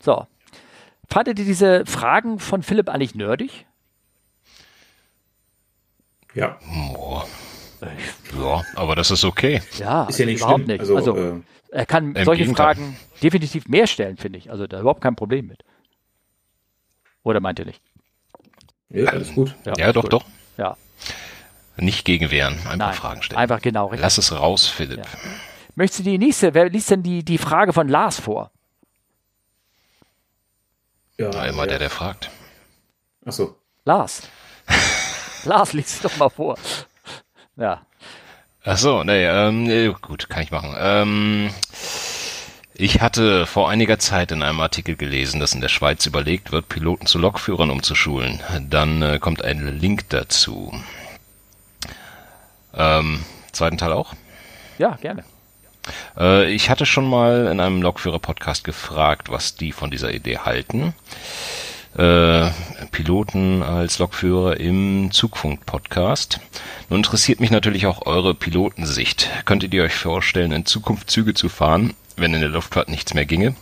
[0.00, 0.26] So.
[1.08, 3.66] Fandet ihr diese Fragen von Philipp eigentlich nerdig?
[6.34, 6.58] Ja.
[6.94, 7.26] Boah.
[8.38, 9.60] Ja, aber das ist okay.
[9.78, 10.68] Ja, ist ja nicht überhaupt schlimm.
[10.68, 10.80] nicht.
[10.80, 12.46] Also, Also, äh, er kann solche.
[12.54, 14.50] Fragen definitiv mehr stellen, finde ich.
[14.50, 15.64] Also da überhaupt kein Problem mit.
[17.24, 17.82] Oder meint ihr nicht?
[18.88, 19.54] ja, alles gut.
[19.64, 20.12] Ja, ist doch, gut.
[20.12, 20.24] doch.
[20.58, 20.76] Ja,
[21.76, 22.94] Nicht gegenwehren, einfach nein.
[22.94, 23.38] Fragen stellen.
[23.40, 24.02] Einfach genau richtig.
[24.02, 24.98] Lass es raus, Philipp.
[24.98, 25.04] Ja.
[25.74, 26.52] Möchtest du die nächste?
[26.54, 28.50] Wer liest denn die, die Frage von Lars vor?
[31.18, 31.66] Ja, Na, immer ja.
[31.68, 32.30] der, der fragt.
[33.24, 33.56] Achso.
[33.84, 34.22] Lars.
[35.44, 36.56] Lars, lies es doch mal vor.
[37.56, 37.82] Ja.
[38.64, 40.74] Ach so, nee, ähm, gut, kann ich machen.
[40.78, 41.50] Ähm,
[42.74, 46.68] ich hatte vor einiger Zeit in einem Artikel gelesen, dass in der Schweiz überlegt wird,
[46.68, 48.40] Piloten zu Lokführern umzuschulen.
[48.70, 50.72] Dann äh, kommt ein Link dazu.
[52.74, 54.14] Ähm, zweiten Teil auch?
[54.78, 55.24] Ja, gerne.
[56.16, 60.94] Äh, ich hatte schon mal in einem Lokführer-Podcast gefragt, was die von dieser Idee halten.
[61.96, 62.50] Äh,
[62.90, 66.40] Piloten als Lokführer im Zugfunk-Podcast.
[66.88, 69.28] Nun interessiert mich natürlich auch eure Pilotensicht.
[69.44, 73.26] Könntet ihr euch vorstellen, in Zukunft Züge zu fahren, wenn in der Luftfahrt nichts mehr
[73.26, 73.54] ginge?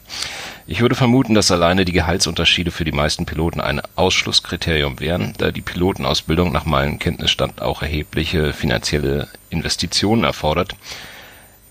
[0.69, 5.51] Ich würde vermuten, dass alleine die Gehaltsunterschiede für die meisten Piloten ein Ausschlusskriterium wären, da
[5.51, 10.77] die Pilotenausbildung nach meinem Kenntnisstand auch erhebliche finanzielle Investitionen erfordert,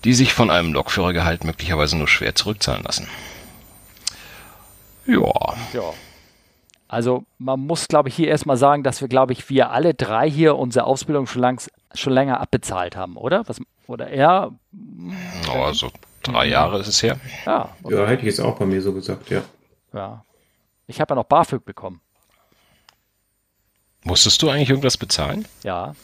[0.04, 3.08] die sich von einem Lokführergehalt möglicherweise nur schwer zurückzahlen lassen.
[5.06, 5.94] Ja, Ja.
[6.90, 10.28] Also man muss, glaube ich, hier erstmal sagen, dass wir, glaube ich, wir alle drei
[10.28, 13.44] hier unsere Ausbildung schon, langs, schon länger abbezahlt haben, oder?
[13.46, 14.50] Was, oder er?
[15.48, 15.92] aber so
[16.24, 17.20] drei Jahre ist es her.
[17.46, 17.94] Ja, okay.
[17.94, 19.42] Ja, hätte ich jetzt auch bei mir so gesagt, ja.
[19.92, 20.24] ja.
[20.88, 22.00] Ich habe ja noch BAföG bekommen.
[24.02, 25.46] Musstest du eigentlich irgendwas bezahlen?
[25.62, 25.94] Ja.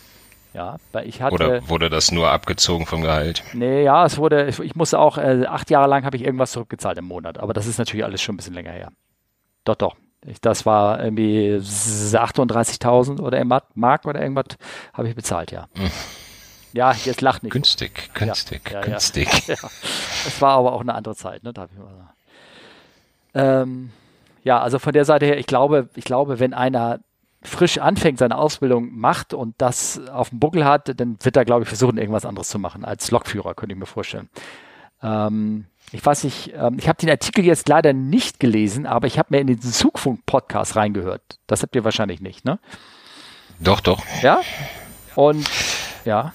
[0.55, 1.35] Ja, weil ich hatte.
[1.35, 3.43] Oder wurde das nur abgezogen vom Gehalt?
[3.55, 6.53] Nee, ja, es wurde, ich, ich musste auch, äh, acht Jahre lang habe ich irgendwas
[6.53, 8.93] zurückgezahlt im Monat, aber das ist natürlich alles schon ein bisschen länger her.
[9.65, 9.97] Doch, doch.
[10.41, 14.57] Das war irgendwie 38.000 oder irgendwas, Mark oder irgendwas,
[14.93, 15.69] habe ich bezahlt, ja.
[16.73, 17.53] Ja, jetzt lacht nicht.
[17.53, 18.81] Günstig, günstig, ja, ja.
[18.83, 19.29] günstig.
[19.47, 21.55] Ja, es war aber auch eine andere Zeit, ne?
[21.55, 22.11] Darf ich mal sagen.
[23.33, 23.93] Ähm,
[24.45, 27.01] ja, also von der Seite her, ich glaube, ich glaube, wenn einer
[27.43, 31.63] frisch anfängt, seine Ausbildung macht und das auf dem Buckel hat, dann wird er, glaube
[31.63, 34.29] ich, versuchen, irgendwas anderes zu machen als Lokführer, könnte ich mir vorstellen.
[35.03, 39.19] Ähm, ich weiß nicht, ähm, ich habe den Artikel jetzt leider nicht gelesen, aber ich
[39.19, 41.23] habe mir in den Zugfunk-Podcast reingehört.
[41.47, 42.59] Das habt ihr wahrscheinlich nicht, ne?
[43.61, 44.41] Doch, doch, Ja?
[45.15, 45.49] Und
[46.05, 46.35] ja,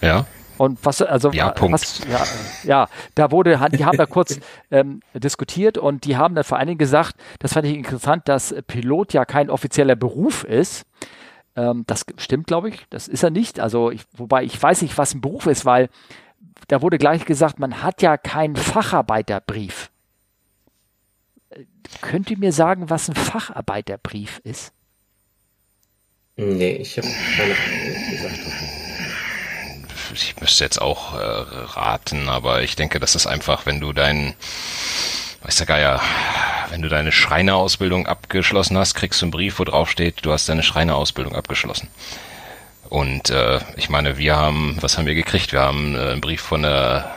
[0.00, 0.26] ja.
[0.58, 1.74] und was, also, Ja, Punkt.
[1.74, 2.24] was, ja,
[2.64, 6.66] ja, da wurde, die haben da kurz ähm, diskutiert und die haben dann vor allen
[6.66, 10.84] Dingen gesagt, das fand ich interessant, dass Pilot ja kein offizieller Beruf ist.
[11.56, 12.86] Ähm, das stimmt, glaube ich.
[12.90, 13.60] Das ist er nicht.
[13.60, 15.88] Also, ich, wobei ich weiß nicht, was ein Beruf ist, weil
[16.68, 19.90] da wurde gleich gesagt, man hat ja keinen Facharbeiterbrief.
[22.00, 24.72] Könnt ihr mir sagen, was ein Facharbeiterbrief ist?
[26.36, 28.40] Nee, ich habe keine Ahnung, gesagt.
[30.12, 34.34] Ich müsste jetzt auch äh, raten, aber ich denke, das ist einfach, wenn du dein,
[35.42, 36.00] weiß der Geier,
[36.70, 40.48] wenn du deine Schreinerausbildung abgeschlossen hast, kriegst du einen Brief, wo drauf steht, du hast
[40.48, 41.88] deine Schreinerausbildung abgeschlossen.
[42.88, 45.52] Und äh, ich meine, wir haben, was haben wir gekriegt?
[45.52, 47.10] Wir haben äh, einen Brief von der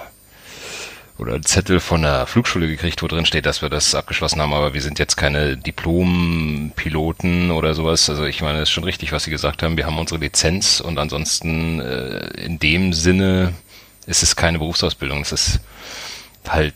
[1.17, 4.53] oder einen Zettel von der Flugschule gekriegt, wo drin steht, dass wir das abgeschlossen haben,
[4.53, 8.09] aber wir sind jetzt keine Diplom-Piloten oder sowas.
[8.09, 9.77] Also ich meine, das ist schon richtig, was Sie gesagt haben.
[9.77, 13.53] Wir haben unsere Lizenz und ansonsten äh, in dem Sinne
[14.05, 15.21] ist es keine Berufsausbildung.
[15.21, 15.59] Es ist
[16.47, 16.75] halt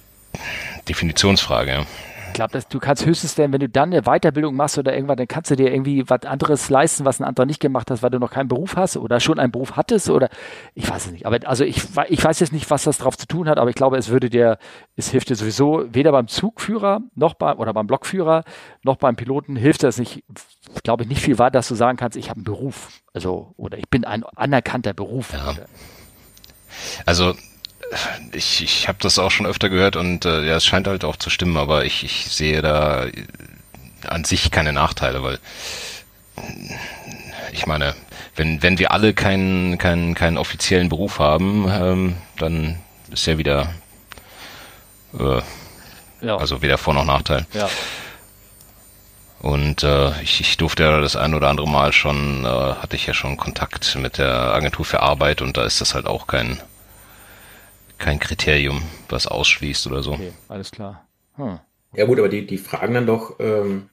[0.88, 1.72] Definitionsfrage.
[1.72, 1.86] Ja.
[2.32, 5.28] Ich glaube, du kannst höchstens denn, wenn du dann eine Weiterbildung machst oder irgendwas, dann
[5.28, 8.20] kannst du dir irgendwie was anderes leisten, was ein anderer nicht gemacht hat, weil du
[8.20, 10.30] noch keinen Beruf hast oder schon einen Beruf hattest oder
[10.74, 11.26] ich weiß es nicht.
[11.26, 13.76] Aber also ich, ich weiß jetzt nicht, was das drauf zu tun hat, aber ich
[13.76, 14.58] glaube, es würde dir,
[14.96, 18.44] es hilft dir sowieso weder beim Zugführer noch beim oder beim Blockführer
[18.84, 20.24] noch beim Piloten hilft das nicht,
[20.84, 23.02] glaube ich, nicht viel weiter, dass du sagen kannst, ich habe einen Beruf.
[23.14, 25.34] Also, oder ich bin ein anerkannter Beruf.
[25.34, 25.54] Ja.
[27.06, 27.34] Also
[28.32, 31.16] ich, ich habe das auch schon öfter gehört und äh, ja, es scheint halt auch
[31.16, 33.06] zu stimmen, aber ich, ich sehe da
[34.08, 35.40] an sich keine Nachteile, weil
[37.52, 37.94] ich meine,
[38.36, 42.80] wenn, wenn wir alle keinen, keinen, keinen offiziellen Beruf haben, ähm, dann
[43.12, 43.74] ist ja wieder
[45.20, 45.42] äh,
[46.22, 46.38] ja.
[46.38, 47.46] also weder Vor- noch Nachteil.
[47.54, 47.70] Ja.
[49.40, 53.08] Und äh, ich, ich durfte ja das ein oder andere Mal schon, äh, hatte ich
[53.08, 56.62] ja schon Kontakt mit der Agentur für Arbeit und da ist das halt auch kein,
[58.02, 60.14] kein Kriterium, was ausschließt oder so.
[60.14, 61.08] Okay, alles klar.
[61.36, 61.60] Hm.
[61.94, 63.90] Ja gut, aber die, die fragen dann doch, ähm,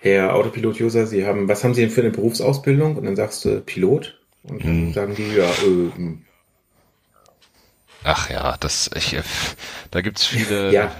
[0.00, 2.96] Herr Autopilot-User, Sie haben, was haben Sie denn für eine Berufsausbildung?
[2.96, 4.20] Und dann sagst du Pilot.
[4.42, 4.92] Und dann hm.
[4.92, 6.22] sagen die, ja, äh, hm.
[8.04, 9.22] Ach ja, das, ich, äh,
[9.90, 10.92] da gibt's viele, ja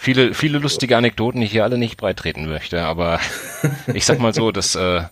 [0.00, 3.20] viele, viele lustige Anekdoten, die ich hier alle nicht breitreten möchte, aber
[3.94, 5.02] ich sag mal so, dass äh,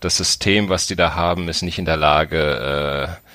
[0.00, 3.29] das System, was die da haben, ist nicht in der Lage, äh,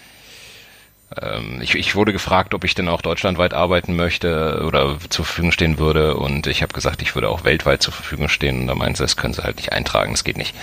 [1.61, 5.77] ich, ich wurde gefragt, ob ich denn auch deutschlandweit arbeiten möchte oder zur Verfügung stehen
[5.77, 8.95] würde und ich habe gesagt, ich würde auch weltweit zur Verfügung stehen und da meinen
[8.95, 10.55] sie, das können sie halt nicht eintragen, das geht nicht.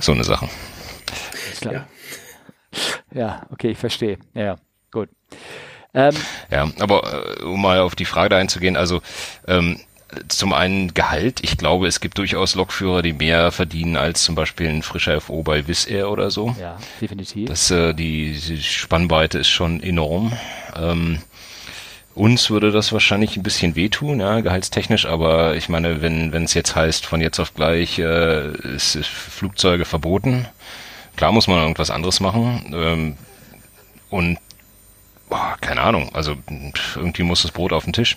[0.00, 0.48] So eine Sache.
[1.62, 1.86] Ja.
[3.12, 4.18] ja, okay, ich verstehe.
[4.34, 4.56] Ja,
[4.92, 5.08] gut.
[5.94, 6.14] Ähm,
[6.50, 9.00] ja, aber äh, um mal auf die Frage einzugehen, also
[9.46, 9.80] ähm,
[10.28, 11.40] zum einen Gehalt.
[11.42, 15.42] Ich glaube, es gibt durchaus Lokführer, die mehr verdienen als zum Beispiel ein frischer FO
[15.42, 16.54] bei Wizz Air oder so.
[16.60, 17.48] Ja, definitiv.
[17.48, 20.32] Das, äh, die, die Spannweite ist schon enorm.
[20.76, 21.18] Ähm,
[22.14, 26.54] uns würde das wahrscheinlich ein bisschen wehtun, ja, gehaltstechnisch, aber ich meine, wenn wenn es
[26.54, 30.46] jetzt heißt, von jetzt auf gleich äh, ist, ist Flugzeuge verboten,
[31.16, 32.72] klar muss man irgendwas anderes machen.
[32.74, 33.16] Ähm,
[34.10, 34.38] und
[35.28, 36.36] boah, keine Ahnung, also
[36.96, 38.16] irgendwie muss das Brot auf den Tisch.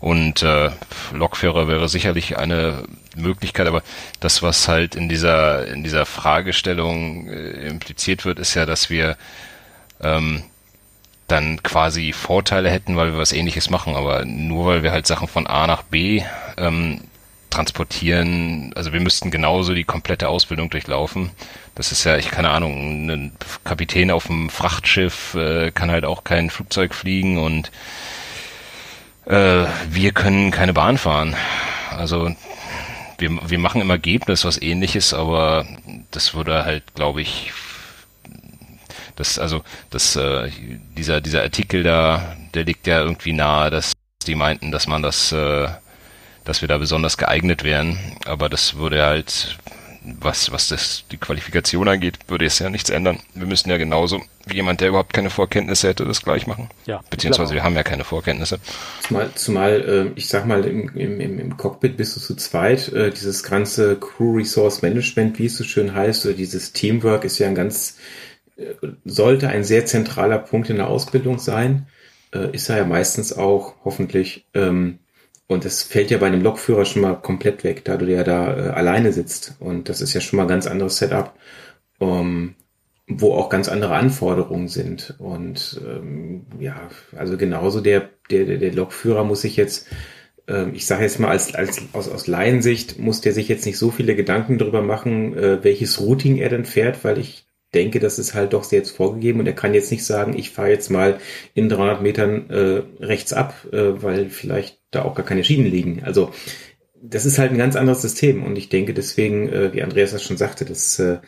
[0.00, 0.70] Und äh,
[1.12, 2.84] Lokführer wäre sicherlich eine
[3.16, 3.82] Möglichkeit, aber
[4.20, 9.16] das, was halt in dieser, in dieser Fragestellung äh, impliziert wird, ist ja, dass wir
[10.02, 10.42] ähm,
[11.28, 15.28] dann quasi Vorteile hätten, weil wir was ähnliches machen, aber nur weil wir halt Sachen
[15.28, 16.22] von A nach B
[16.56, 17.00] ähm,
[17.50, 21.30] transportieren, also wir müssten genauso die komplette Ausbildung durchlaufen.
[21.76, 26.24] Das ist ja, ich keine Ahnung, ein Kapitän auf dem Frachtschiff äh, kann halt auch
[26.24, 27.70] kein Flugzeug fliegen und
[29.26, 31.36] äh, wir können keine Bahn fahren.
[31.90, 32.34] Also
[33.18, 35.66] wir, wir machen im Ergebnis was ähnliches, aber
[36.10, 37.52] das würde halt, glaube ich,
[39.14, 40.50] das, also, das, äh,
[40.96, 43.92] dieser, dieser Artikel da, der liegt ja irgendwie nahe, dass
[44.26, 45.68] die meinten, dass man das äh,
[46.46, 47.98] dass wir da besonders geeignet wären.
[48.24, 49.58] Aber das würde halt,
[50.20, 53.18] was, was das, die Qualifikation angeht, würde es ja nichts ändern.
[53.34, 56.70] Wir müssen ja genauso wie jemand, der überhaupt keine Vorkenntnisse hätte, das gleich machen.
[56.86, 57.02] Ja.
[57.10, 58.60] Beziehungsweise wir haben ja keine Vorkenntnisse.
[59.00, 59.72] Zumal, zumal
[60.14, 62.92] äh, ich sag mal, im, im, im Cockpit bist du zu zweit.
[62.92, 67.38] Äh, dieses ganze Crew Resource Management, wie es so schön heißt, oder dieses Teamwork ist
[67.38, 67.96] ja ein ganz,
[68.56, 71.88] äh, sollte ein sehr zentraler Punkt in der Ausbildung sein.
[72.32, 74.46] Äh, ist er ja meistens auch, hoffentlich.
[74.54, 75.00] Ähm,
[75.48, 78.56] und das fällt ja bei einem Lokführer schon mal komplett weg, da du ja da
[78.56, 79.54] äh, alleine sitzt.
[79.60, 81.34] Und das ist ja schon mal ein ganz anderes Setup,
[81.98, 82.56] um,
[83.06, 85.14] wo auch ganz andere Anforderungen sind.
[85.18, 89.86] Und ähm, ja, also genauso der, der, der Lokführer muss sich jetzt,
[90.48, 93.78] ähm, ich sage jetzt mal als, als aus, aus Laiensicht, muss der sich jetzt nicht
[93.78, 97.45] so viele Gedanken darüber machen, äh, welches Routing er denn fährt, weil ich
[97.76, 100.70] denke, das ist halt doch jetzt vorgegeben und er kann jetzt nicht sagen, ich fahre
[100.70, 101.18] jetzt mal
[101.52, 106.02] in 300 Metern äh, rechts ab, äh, weil vielleicht da auch gar keine Schienen liegen.
[106.02, 106.32] Also
[107.02, 110.22] das ist halt ein ganz anderes System und ich denke deswegen, äh, wie Andreas das
[110.22, 111.18] schon sagte, das, äh,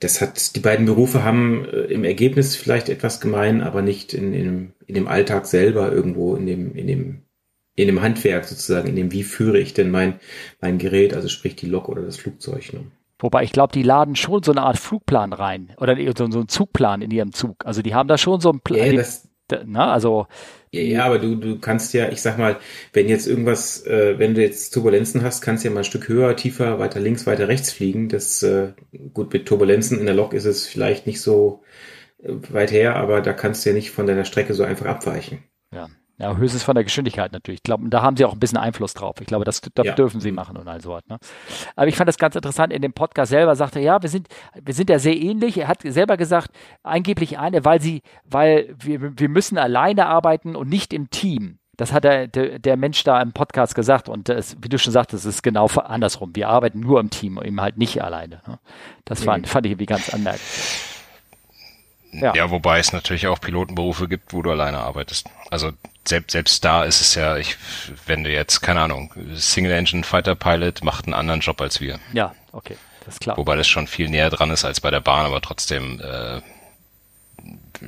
[0.00, 4.32] das hat, die beiden Berufe haben äh, im Ergebnis vielleicht etwas gemein, aber nicht in,
[4.32, 7.22] in, in dem Alltag selber irgendwo, in dem, in dem,
[7.76, 10.20] in dem Handwerk sozusagen, in dem, wie führe ich denn mein,
[10.60, 12.72] mein Gerät, also sprich die Lok oder das Flugzeug.
[12.72, 12.86] Ne?
[13.22, 16.48] Wobei ich glaube, die laden schon so eine Art Flugplan rein oder so, so einen
[16.48, 17.64] Zugplan in ihrem Zug.
[17.64, 18.94] Also die haben da schon so einen Plan.
[18.94, 19.02] Ja,
[19.64, 20.26] na, also
[20.74, 22.58] ja, ja, aber du, du kannst ja, ich sag mal,
[22.94, 26.08] wenn jetzt irgendwas, äh, wenn du jetzt Turbulenzen hast, kannst du ja mal ein Stück
[26.08, 28.08] höher, tiefer, weiter links, weiter rechts fliegen.
[28.08, 28.72] Das äh,
[29.12, 31.62] gut mit Turbulenzen in der Lok ist es vielleicht nicht so
[32.22, 35.44] äh, weit her, aber da kannst du ja nicht von deiner Strecke so einfach abweichen.
[35.72, 35.88] Ja.
[36.22, 37.58] Ja, höchstens von der Geschwindigkeit natürlich.
[37.58, 39.16] Ich glaube, da haben sie auch ein bisschen Einfluss drauf.
[39.20, 39.92] Ich glaube, das, das ja.
[39.92, 41.02] dürfen sie machen und all so was.
[41.08, 41.18] Ne?
[41.74, 42.72] Aber ich fand das ganz interessant.
[42.72, 45.58] In dem Podcast selber sagte er, ja, wir sind, wir sind ja sehr ähnlich.
[45.58, 46.52] Er hat selber gesagt,
[46.84, 51.58] angeblich eine, weil sie, weil wir, wir müssen alleine arbeiten und nicht im Team.
[51.76, 54.08] Das hat der, der, der Mensch da im Podcast gesagt.
[54.08, 56.36] Und das, wie du schon sagtest, es ist genau andersrum.
[56.36, 58.42] Wir arbeiten nur im Team, eben halt nicht alleine.
[58.46, 58.60] Ne?
[59.04, 59.48] Das fand, mhm.
[59.48, 60.92] fand ich irgendwie ganz anmerkenswert.
[62.12, 62.34] Ja.
[62.34, 65.26] ja, wobei es natürlich auch Pilotenberufe gibt, wo du alleine arbeitest.
[65.50, 65.72] Also
[66.06, 67.56] selbst, selbst da ist es ja, ich,
[68.06, 71.98] wenn du jetzt, keine Ahnung, Single Engine Fighter Pilot macht einen anderen Job als wir.
[72.12, 73.36] Ja, okay, das ist klar.
[73.36, 76.40] Wobei das schon viel näher dran ist als bei der Bahn, aber trotzdem, äh,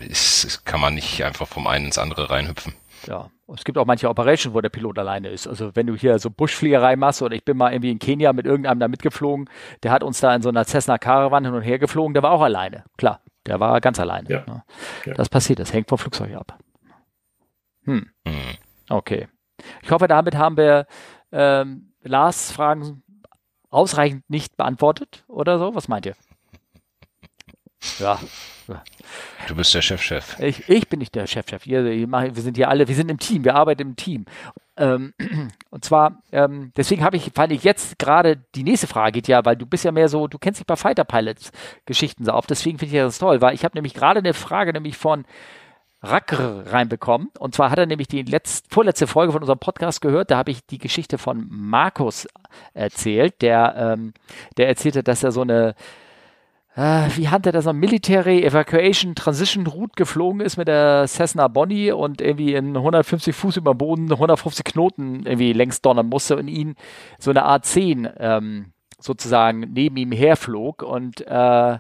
[0.09, 2.75] ist, kann man nicht einfach vom einen ins andere reinhüpfen.
[3.07, 5.47] Ja, es gibt auch manche Operationen, wo der Pilot alleine ist.
[5.47, 8.47] Also wenn du hier so Buschfliegerei machst oder ich bin mal irgendwie in Kenia mit
[8.47, 9.51] irgendeinem da mitgeflogen,
[9.83, 12.31] der hat uns da in so einer Cessna Caravan hin und her geflogen, der war
[12.31, 12.85] auch alleine.
[12.97, 14.29] Klar, der war ganz alleine.
[14.31, 14.45] Ja.
[14.47, 14.63] Ne?
[15.05, 15.15] Ja.
[15.15, 16.59] Das passiert, das hängt vom Flugzeug ab.
[17.85, 18.11] Hm.
[18.27, 18.35] hm.
[18.89, 19.29] Okay.
[19.83, 20.87] Ich hoffe, damit haben wir
[21.33, 23.03] ähm, Lars Fragen
[23.71, 25.75] ausreichend nicht beantwortet oder so.
[25.75, 26.15] Was meint ihr?
[27.99, 28.19] Ja.
[29.47, 30.37] Du bist der Chefchef.
[30.37, 30.43] -Chef.
[30.43, 31.63] Ich, ich bin nicht der Chefchef.
[31.63, 31.67] -Chef.
[31.67, 34.25] Wir, wir sind hier alle, wir sind im Team, wir arbeiten im Team.
[34.77, 35.13] Ähm,
[35.71, 39.45] und zwar, ähm, deswegen habe ich, fand ich jetzt gerade die nächste Frage geht ja,
[39.45, 41.53] weil du bist ja mehr so, du kennst dich bei Fighter Pilots
[41.85, 44.73] Geschichten so auf, deswegen finde ich das toll, weil ich habe nämlich gerade eine Frage
[44.73, 45.27] nämlich von
[46.05, 47.31] Racker reinbekommen.
[47.39, 50.31] Und zwar hat er nämlich die letzte, vorletzte Folge von unserem Podcast gehört.
[50.31, 52.27] Da habe ich die Geschichte von Markus
[52.73, 54.15] erzählt, der, ähm,
[54.57, 55.75] der erzählte, dass er so eine
[56.77, 61.47] äh, wie hat er das noch, Military Evacuation Transition Route geflogen ist mit der Cessna
[61.47, 66.37] Bonnie und irgendwie in 150 Fuß über dem Boden 150 Knoten irgendwie längs donnern musste
[66.37, 66.75] und ihn
[67.19, 71.79] so eine A10 ähm, sozusagen neben ihm herflog und äh,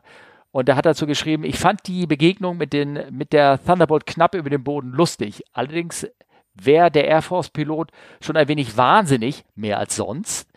[0.54, 4.06] und da hat er dazu geschrieben, ich fand die Begegnung mit, den, mit der Thunderbolt
[4.06, 5.42] knapp über den Boden lustig.
[5.52, 6.06] Allerdings
[6.54, 7.90] wäre der Air Force-Pilot
[8.20, 10.48] schon ein wenig wahnsinnig, mehr als sonst,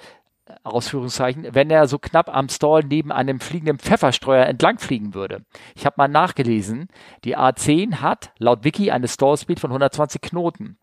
[0.62, 5.43] Ausführungszeichen, wenn er so knapp am Stall neben einem fliegenden Pfefferstreuer entlangfliegen würde.
[5.74, 6.89] Ich habe mal nachgelesen,
[7.24, 10.78] die A10 hat laut Wiki eine Stallspeed von 120 Knoten.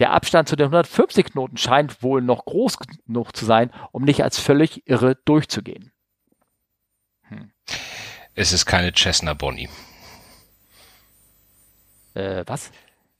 [0.00, 4.24] Der Abstand zu den 150 Knoten scheint wohl noch groß genug zu sein, um nicht
[4.24, 5.92] als völlig irre durchzugehen.
[7.28, 7.52] Hm.
[8.36, 9.68] Es ist keine Cessna Bonnie.
[12.14, 12.70] Äh, was?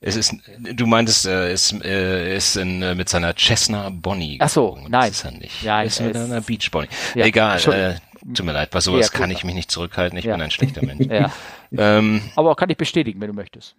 [0.00, 4.36] Es ist, du meintest, äh, es äh, ist in, äh, mit seiner Cessna Bonnie.
[4.40, 5.08] Ach so, nein.
[5.08, 5.62] Das ist er nicht.
[5.62, 6.88] Ja, ist mit einer Beach Bonnie.
[7.14, 7.96] Ja, Egal, äh,
[8.34, 10.18] tut mir leid, bei sowas ja, kann ich mich nicht zurückhalten.
[10.18, 10.34] Ich ja.
[10.34, 11.06] bin ein schlechter Mensch.
[11.70, 11.98] Ja.
[11.98, 13.74] Ähm, Aber kann ich bestätigen, wenn du möchtest.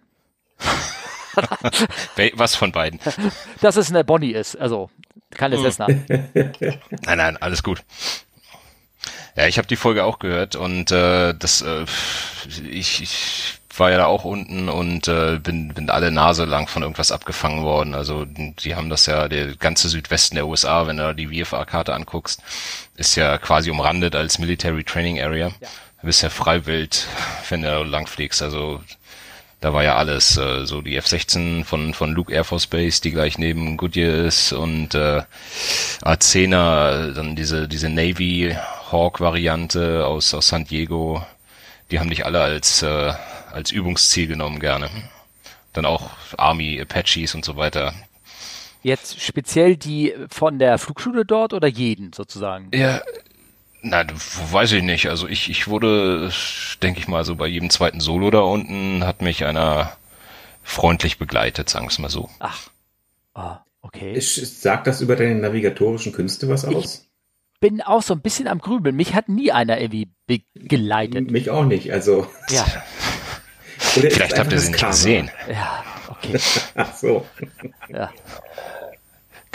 [2.34, 3.00] Was von beiden?
[3.62, 4.90] Dass es eine Bonnie ist, also
[5.30, 5.62] keine hm.
[5.62, 5.86] Cessna.
[5.86, 7.82] nein, nein, alles gut.
[9.38, 11.84] Ja, ich habe die Folge auch gehört und äh, das äh,
[12.68, 16.82] ich, ich war ja da auch unten und äh, bin, bin alle Nase lang von
[16.82, 17.94] irgendwas abgefangen worden.
[17.94, 21.94] Also die haben das ja, der ganze Südwesten der USA, wenn du da die VFA-Karte
[21.94, 22.42] anguckst,
[22.96, 25.52] ist ja quasi umrandet als Military Training Area.
[25.60, 25.68] Ja.
[26.00, 27.06] Du bist ja frei wild,
[27.48, 28.42] wenn du lang fliegst.
[28.42, 28.80] Also
[29.60, 33.10] da war ja alles, äh, so die F-16 von, von Luke Air Force Base, die
[33.10, 35.22] gleich neben Goodyear ist und äh,
[36.02, 38.56] A-10er, dann diese, diese Navy
[38.90, 41.24] Hawk Variante aus, aus San Diego,
[41.90, 43.12] die haben dich alle als äh,
[43.52, 44.88] als Übungsziel genommen gerne.
[45.72, 47.92] Dann auch Army, Apaches und so weiter.
[48.82, 52.70] Jetzt speziell die von der Flugschule dort oder jeden sozusagen?
[52.72, 53.00] Ja,
[53.82, 54.04] na,
[54.50, 55.08] weiß ich nicht.
[55.08, 56.30] Also ich, ich wurde,
[56.82, 59.92] denke ich mal, so bei jedem zweiten Solo da unten hat mich einer
[60.62, 62.28] freundlich begleitet, sagen wir es mal so.
[62.40, 62.68] Ach,
[63.34, 64.12] ah, okay.
[64.14, 67.08] Ich, sagt das über deine navigatorischen Künste was aus?
[67.54, 68.94] Ich bin auch so ein bisschen am Grübeln.
[68.94, 71.30] Mich hat nie einer irgendwie begleitet.
[71.30, 72.26] Mich auch nicht, also.
[72.50, 72.64] Ja.
[73.78, 75.30] Vielleicht habt ihr sie nicht gesehen.
[75.50, 76.38] Ja, okay.
[76.74, 77.26] Ach so.
[77.88, 78.10] Ja.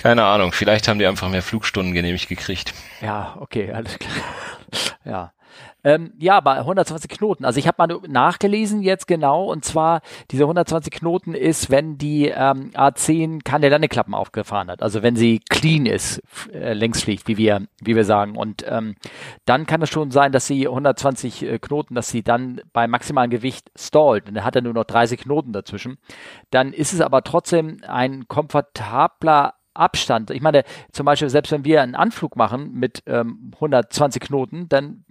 [0.03, 2.73] Keine Ahnung, vielleicht haben die einfach mehr Flugstunden genehmigt gekriegt.
[2.99, 4.11] Ja, okay, alles klar.
[5.05, 5.33] Ja.
[5.83, 7.45] Ähm, ja, bei 120 Knoten.
[7.45, 10.01] Also ich habe mal nachgelesen jetzt genau und zwar
[10.31, 14.81] diese 120 Knoten ist, wenn die ähm, A10 keine Landeklappen aufgefahren hat.
[14.81, 18.35] Also wenn sie clean ist, äh, längs fliegt, wie wir, wie wir sagen.
[18.35, 18.95] Und ähm,
[19.45, 23.29] dann kann es schon sein, dass sie 120 äh, Knoten, dass sie dann bei maximalem
[23.29, 24.27] Gewicht stallt.
[24.29, 25.97] Und dann hat er nur noch 30 Knoten dazwischen.
[26.49, 30.31] Dann ist es aber trotzdem ein komfortabler Abstand.
[30.31, 35.05] Ich meine, zum Beispiel, selbst wenn wir einen Anflug machen mit ähm, 120 Knoten, dann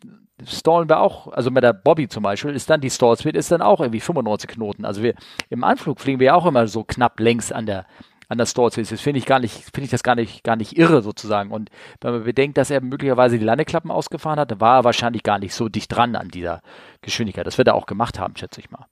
[0.46, 3.52] stallen wir auch, also mit der Bobby zum Beispiel, ist dann die Stall Speed ist
[3.52, 4.84] dann auch irgendwie 95 Knoten.
[4.84, 5.14] Also wir
[5.50, 7.86] im Anflug fliegen wir auch immer so knapp längs an der
[8.28, 8.90] an der Stall Speed.
[8.90, 11.50] Das finde ich gar nicht, finde ich das gar nicht, gar nicht irre sozusagen.
[11.50, 15.22] Und wenn man bedenkt, dass er möglicherweise die Landeklappen ausgefahren hat, dann war er wahrscheinlich
[15.22, 16.62] gar nicht so dicht dran an dieser
[17.02, 17.46] Geschwindigkeit.
[17.46, 18.86] Das wird er auch gemacht haben, schätze ich mal.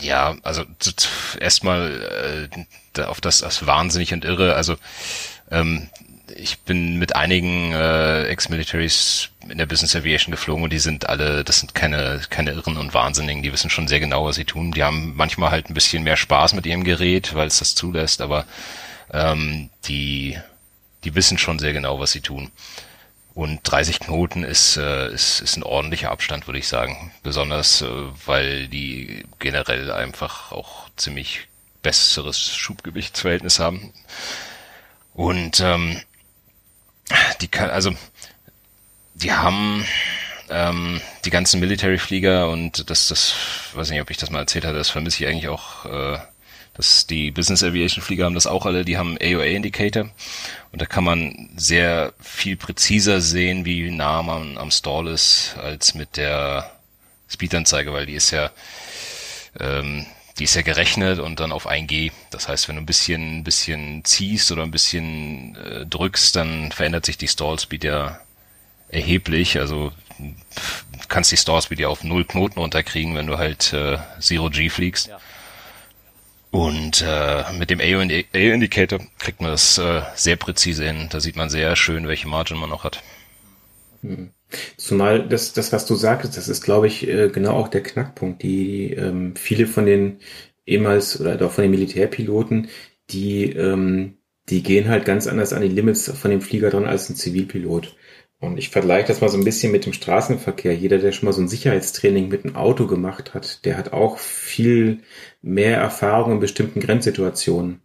[0.00, 0.64] Ja, also
[1.40, 2.48] erstmal
[2.96, 4.54] äh, auf das, das wahnsinnig und irre.
[4.54, 4.76] Also
[5.50, 5.88] ähm,
[6.34, 11.44] ich bin mit einigen äh, Ex-Militaries in der Business Aviation geflogen und die sind alle,
[11.44, 14.72] das sind keine, keine Irren und Wahnsinnigen, die wissen schon sehr genau, was sie tun.
[14.72, 18.20] Die haben manchmal halt ein bisschen mehr Spaß mit ihrem Gerät, weil es das zulässt,
[18.20, 18.44] aber
[19.12, 20.36] ähm, die,
[21.04, 22.50] die wissen schon sehr genau, was sie tun.
[23.36, 27.12] Und 30 Knoten ist, äh, ist, ist ein ordentlicher Abstand, würde ich sagen.
[27.22, 27.86] Besonders, äh,
[28.24, 31.46] weil die generell einfach auch ziemlich
[31.82, 33.92] besseres Schubgewichtsverhältnis haben.
[35.12, 36.00] Und ähm,
[37.42, 37.92] die kann, also
[39.12, 39.84] die haben
[40.48, 43.34] ähm, die ganzen Military-Flieger und das, das,
[43.74, 46.18] weiß nicht, ob ich das mal erzählt hatte, das vermisse ich eigentlich auch, äh,
[46.76, 50.10] dass die Business Aviation Flieger haben das auch alle, die haben AOA Indicator
[50.72, 55.94] und da kann man sehr viel präziser sehen, wie nah man am Stall ist, als
[55.94, 56.70] mit der
[57.28, 58.50] Speedanzeige, weil die ist ja,
[59.58, 60.06] ähm,
[60.38, 62.12] die ist ja gerechnet und dann auf 1G.
[62.30, 66.72] Das heißt, wenn du ein bisschen, ein bisschen ziehst oder ein bisschen äh, drückst, dann
[66.72, 68.20] verändert sich die Stall Speed ja
[68.90, 69.58] erheblich.
[69.58, 69.92] Also
[71.08, 74.68] kannst die Stall Speed ja auf null Knoten runterkriegen, wenn du halt äh, Zero G
[74.68, 75.08] fliegst.
[75.08, 75.18] Ja.
[76.56, 81.08] Und äh, mit dem AO-Indicator kriegt man das äh, sehr präzise hin.
[81.10, 83.02] Da sieht man sehr schön, welche Margin man noch hat.
[84.00, 84.30] Hm.
[84.78, 88.42] Zumal das, das, was du sagtest, das ist, glaube ich, äh, genau auch der Knackpunkt.
[88.42, 90.20] Die ähm, viele von den
[90.64, 92.68] ehemals oder doch von den Militärpiloten,
[93.10, 94.16] die, ähm,
[94.48, 97.95] die gehen halt ganz anders an die Limits von dem Flieger dran als ein Zivilpilot.
[98.46, 100.74] Und ich vergleiche das mal so ein bisschen mit dem Straßenverkehr.
[100.74, 104.18] Jeder, der schon mal so ein Sicherheitstraining mit einem Auto gemacht hat, der hat auch
[104.18, 105.00] viel
[105.42, 107.82] mehr Erfahrung in bestimmten Grenzsituationen.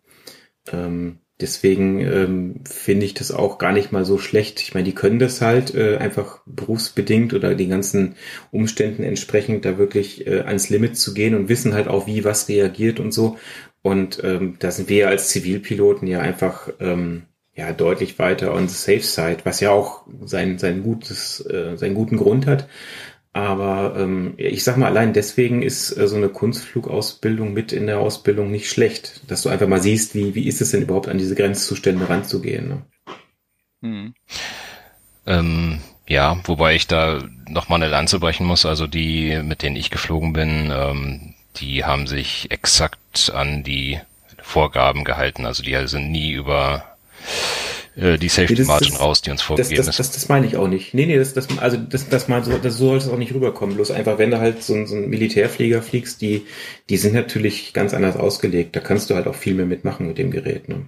[0.71, 4.61] Ähm, deswegen ähm, finde ich das auch gar nicht mal so schlecht.
[4.61, 8.15] Ich meine, die können das halt äh, einfach berufsbedingt oder den ganzen
[8.51, 12.47] Umständen entsprechend da wirklich äh, ans Limit zu gehen und wissen halt auch, wie was
[12.49, 13.37] reagiert und so.
[13.81, 17.23] Und ähm, da sind wir als Zivilpiloten ja einfach ähm,
[17.55, 21.95] ja deutlich weiter on the safe side, was ja auch sein sein gutes äh, seinen
[21.95, 22.67] guten Grund hat.
[23.33, 27.99] Aber ähm, ich sag mal, allein deswegen ist äh, so eine Kunstflugausbildung mit in der
[27.99, 31.17] Ausbildung nicht schlecht, dass du einfach mal siehst, wie wie ist es denn überhaupt an
[31.17, 32.67] diese Grenzzustände ranzugehen.
[32.67, 32.81] Ne?
[33.81, 34.13] Hm.
[35.25, 38.65] Ähm, ja, wobei ich da noch mal eine Lanze brechen muss.
[38.65, 43.99] Also die, mit denen ich geflogen bin, ähm, die haben sich exakt an die
[44.41, 45.45] Vorgaben gehalten.
[45.45, 46.90] Also die sind nie über
[47.95, 49.99] äh, die Safety das, Margin das, raus, die uns vorgegeben das, das, ist.
[49.99, 50.93] Das, das meine ich auch nicht.
[50.93, 53.33] Nee, nee, das, das, also das, das mal so, das so soll es auch nicht
[53.33, 53.75] rüberkommen.
[53.75, 56.45] Bloß einfach, wenn du halt so, so einen Militärflieger fliegst, die,
[56.89, 58.75] die sind natürlich ganz anders ausgelegt.
[58.75, 60.69] Da kannst du halt auch viel mehr mitmachen mit dem Gerät.
[60.69, 60.85] Ne?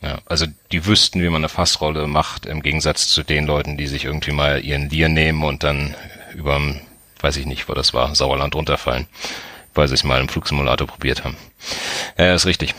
[0.00, 3.88] Ja, also die wüssten, wie man eine Fassrolle macht, im Gegensatz zu den Leuten, die
[3.88, 5.94] sich irgendwie mal ihren Lier nehmen und dann
[6.34, 6.80] überm,
[7.20, 9.08] weiß ich nicht, wo das war, Sauerland runterfallen,
[9.74, 11.36] weil sie es mal im Flugsimulator probiert haben.
[12.16, 12.74] Ja, ist richtig.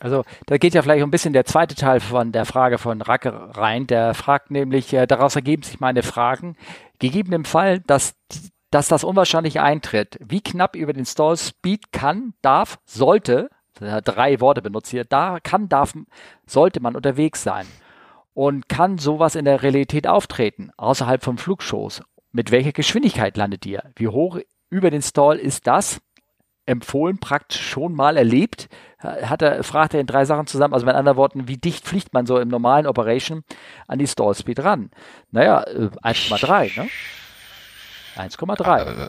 [0.00, 3.56] Also da geht ja vielleicht ein bisschen der zweite Teil von der Frage von Racke
[3.56, 3.86] rein.
[3.86, 6.56] Der fragt nämlich, äh, daraus ergeben sich meine Fragen.
[6.98, 8.14] Gegeben im Fall, dass,
[8.70, 14.62] dass das unwahrscheinlich eintritt, wie knapp über den Stall Speed kann, darf, sollte, drei Worte
[14.62, 15.94] benutzt hier, da kann, darf,
[16.46, 17.66] sollte man unterwegs sein.
[18.34, 22.02] Und kann sowas in der Realität auftreten, außerhalb von Flugshows?
[22.30, 23.82] Mit welcher Geschwindigkeit landet ihr?
[23.96, 24.38] Wie hoch
[24.70, 26.00] über den Stall ist das?
[26.68, 28.68] Empfohlen, praktisch schon mal erlebt?
[28.98, 32.12] Hat er, fragt er in drei Sachen zusammen, also mit anderen Worten, wie dicht fliegt
[32.12, 33.44] man so im normalen Operation
[33.86, 34.90] an die Stall Speed ran?
[35.30, 36.88] Naja, 1,3, äh, ne?
[38.16, 39.06] 1,3.
[39.06, 39.08] Äh,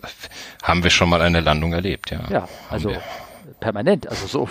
[0.62, 2.22] haben wir schon mal eine Landung erlebt, ja.
[2.30, 2.94] Ja, also
[3.60, 4.50] permanent, also so.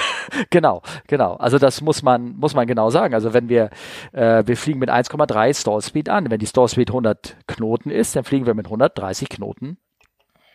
[0.50, 1.34] genau, genau.
[1.34, 3.14] Also das muss man, muss man genau sagen.
[3.14, 3.70] Also wenn wir,
[4.12, 6.30] äh, wir fliegen mit 1,3 Stall Speed an.
[6.30, 9.78] Wenn die Stall Speed 100 Knoten ist, dann fliegen wir mit 130 Knoten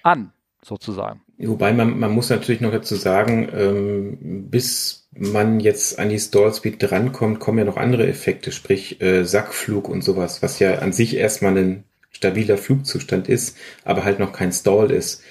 [0.04, 1.22] an, sozusagen.
[1.38, 6.54] Wobei man, man muss natürlich noch dazu sagen, ähm, bis man jetzt an die Stall
[6.54, 10.94] Speed drankommt, kommen ja noch andere Effekte, sprich äh, Sackflug und sowas, was ja an
[10.94, 15.24] sich erstmal ein stabiler Flugzustand ist, aber halt noch kein Stall ist.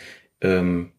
[0.42, 0.92] Ähm,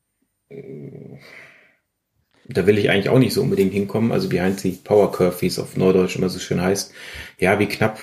[2.48, 4.12] da will ich eigentlich auch nicht so unbedingt hinkommen.
[4.12, 6.94] Also behind the Power Curve, wie es auf Neudeutsch immer so schön heißt.
[7.40, 8.00] Ja, wie knapp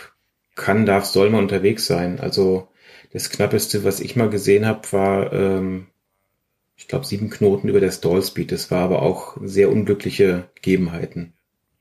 [0.54, 2.20] kann, darf, soll man unterwegs sein?
[2.20, 2.68] Also
[3.12, 5.86] das knappeste, was ich mal gesehen habe, war ähm,
[6.76, 8.52] ich glaube, sieben Knoten über der Stallspeed.
[8.52, 11.34] Das war aber auch sehr unglückliche Gegebenheiten.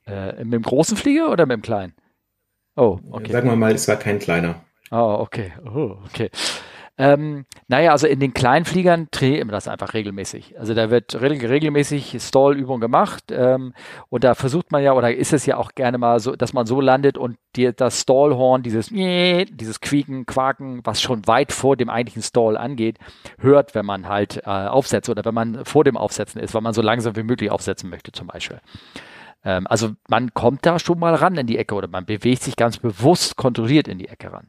[0.06, 1.94] Äh, mit dem großen Flieger oder mit dem kleinen?
[2.76, 3.32] Oh, okay.
[3.32, 4.64] Sagen wir mal, es war kein kleiner.
[4.90, 5.52] Oh, okay.
[5.64, 6.30] Oh, okay.
[6.98, 10.58] Ähm, naja, also in den kleinen Fliegern trainiert man das einfach regelmäßig.
[10.58, 13.72] Also da wird regelmäßig Stallübung gemacht ähm,
[14.10, 16.66] und da versucht man ja, oder ist es ja auch gerne mal so, dass man
[16.66, 21.88] so landet und dir das Stallhorn, dieses dieses Quieken, Quaken, was schon weit vor dem
[21.88, 22.98] eigentlichen Stall angeht,
[23.38, 26.74] hört, wenn man halt äh, aufsetzt oder wenn man vor dem Aufsetzen ist, weil man
[26.74, 28.60] so langsam wie möglich aufsetzen möchte zum Beispiel
[29.44, 32.54] ähm, also man kommt da schon mal ran in die Ecke oder man bewegt sich
[32.54, 34.48] ganz bewusst kontrolliert in die Ecke ran.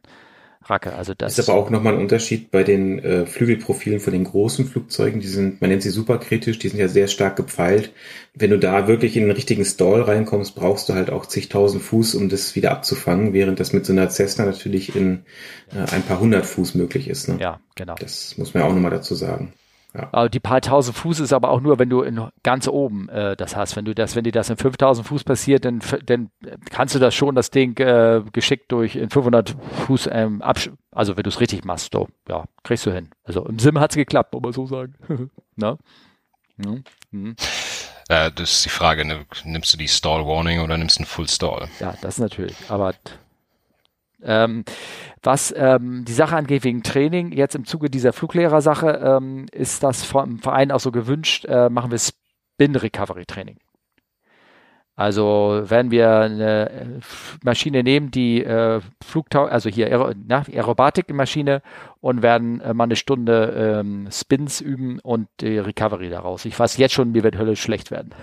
[0.70, 0.94] Racke.
[0.94, 4.66] Also das ist aber auch nochmal ein Unterschied bei den äh, Flügelprofilen von den großen
[4.66, 5.22] Flugzeugen.
[5.22, 7.92] Die sind, man nennt sie superkritisch, die sind ja sehr stark gepfeilt.
[8.34, 12.16] Wenn du da wirklich in den richtigen Stall reinkommst, brauchst du halt auch zigtausend Fuß,
[12.16, 15.26] um das wieder abzufangen, während das mit so einer Cessna natürlich in
[15.72, 17.30] äh, ein paar hundert Fuß möglich ist.
[17.30, 17.38] Ne?
[17.40, 17.96] Ja, genau.
[18.00, 19.54] Das muss man ja auch nochmal dazu sagen.
[19.94, 20.10] Ja.
[20.12, 23.36] Aber die paar tausend Fuß ist aber auch nur, wenn du in ganz oben äh,
[23.36, 23.76] das hast.
[23.76, 26.32] Wenn du das, wenn dir das in 5000 Fuß passiert, dann, dann
[26.72, 31.18] kannst du das schon, das Ding äh, geschickt durch in 500 Fuß ähm, absch also
[31.18, 33.10] wenn du es richtig machst, so, ja, kriegst du hin.
[33.24, 34.96] Also im Sim hat es geklappt, muss man so sagen.
[35.56, 35.78] Na?
[36.64, 36.76] Ja.
[37.12, 37.36] Mhm.
[38.10, 39.26] Äh, das ist die Frage, ne?
[39.44, 41.68] nimmst du die Stall Warning oder nimmst du einen Full Stall?
[41.80, 42.56] Ja, das natürlich.
[42.70, 42.94] Aber
[44.26, 44.64] ähm,
[45.22, 50.04] was ähm, die Sache angeht wegen Training, jetzt im Zuge dieser Fluglehrersache ähm, ist das
[50.04, 53.58] vom Verein auch so gewünscht, äh, machen wir Spin-Recovery-Training.
[54.96, 56.86] Also werden wir eine äh,
[57.44, 61.64] Maschine nehmen, die äh, Flugtau also hier Aer Aerobatik-Maschine
[62.00, 66.46] und werden äh, mal eine Stunde ähm, Spins üben und die Recovery daraus.
[66.46, 68.14] Ich weiß jetzt schon, mir wird Hölle schlecht werden.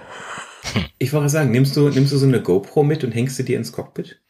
[0.98, 3.56] Ich wollte sagen, nimmst du, nimmst du so eine GoPro mit und hängst du dir
[3.56, 4.20] ins Cockpit?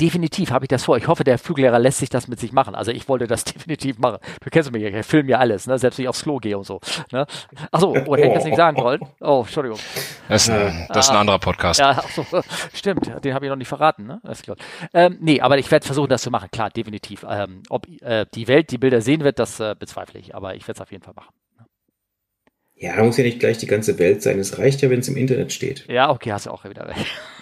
[0.00, 0.96] Definitiv habe ich das vor.
[0.96, 2.74] Ich hoffe, der Fluglehrer lässt sich das mit sich machen.
[2.74, 4.18] Also ich wollte das definitiv machen.
[4.42, 5.78] Du kennst mich ja, ich filme ja alles, ne?
[5.78, 6.80] selbst wenn ich aufs Klo gehe und so.
[7.12, 7.26] Ne?
[7.70, 9.00] Achso, oh, hätte ich das nicht sagen wollen?
[9.20, 9.78] Oh, Entschuldigung.
[10.28, 11.80] Das ist ein, das ist ein ah, anderer Podcast.
[11.80, 12.24] Ja, so,
[12.72, 14.06] stimmt, den habe ich noch nicht verraten.
[14.06, 14.20] Ne?
[14.94, 16.48] Ähm, nee, aber ich werde versuchen, das zu machen.
[16.50, 17.24] Klar, definitiv.
[17.28, 20.62] Ähm, ob äh, die Welt die Bilder sehen wird, das äh, bezweifle ich, aber ich
[20.62, 21.34] werde es auf jeden Fall machen.
[22.76, 24.38] Ja, muss ja nicht gleich die ganze Welt sein.
[24.38, 25.86] Es reicht ja, wenn es im Internet steht.
[25.86, 27.06] Ja, okay, hast du auch wieder recht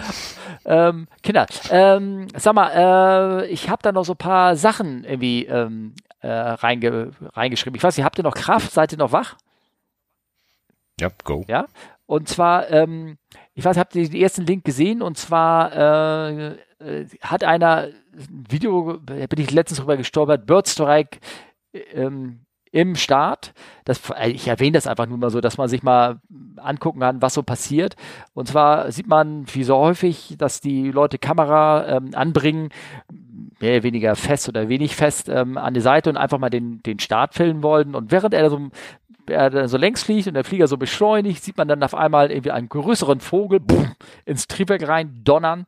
[0.64, 5.46] ähm, Kinder, ähm, sag mal, äh, ich habe da noch so ein paar Sachen irgendwie
[5.46, 7.76] ähm, äh, reinge reingeschrieben.
[7.76, 8.72] Ich weiß nicht, habt ihr noch Kraft?
[8.72, 9.36] Seid ihr noch wach?
[11.00, 11.44] Ja, go.
[11.48, 11.66] Ja,
[12.06, 13.18] und zwar, ähm,
[13.54, 15.02] ich weiß, habt ihr den ersten Link gesehen?
[15.02, 16.46] Und zwar äh,
[16.78, 21.18] äh hat einer ein Video, da bin ich letztens drüber gestolpert, Birdstrike
[21.72, 22.40] ähm,
[22.72, 23.52] im Start.
[23.84, 26.20] Das, äh, ich erwähne das einfach nur mal so, dass man sich mal
[26.56, 27.94] angucken kann, was so passiert.
[28.34, 32.70] Und zwar sieht man, wie so häufig, dass die Leute Kamera ähm, anbringen,
[33.60, 36.82] mehr oder weniger fest oder wenig fest ähm, an die Seite und einfach mal den,
[36.82, 37.94] den Start filmen wollen.
[37.94, 38.68] Und während er so
[39.28, 42.50] er so längs fliegt und der Flieger so beschleunigt, sieht man dann auf einmal irgendwie
[42.50, 43.94] einen größeren Vogel boom,
[44.24, 45.66] ins Triebwerk rein donnern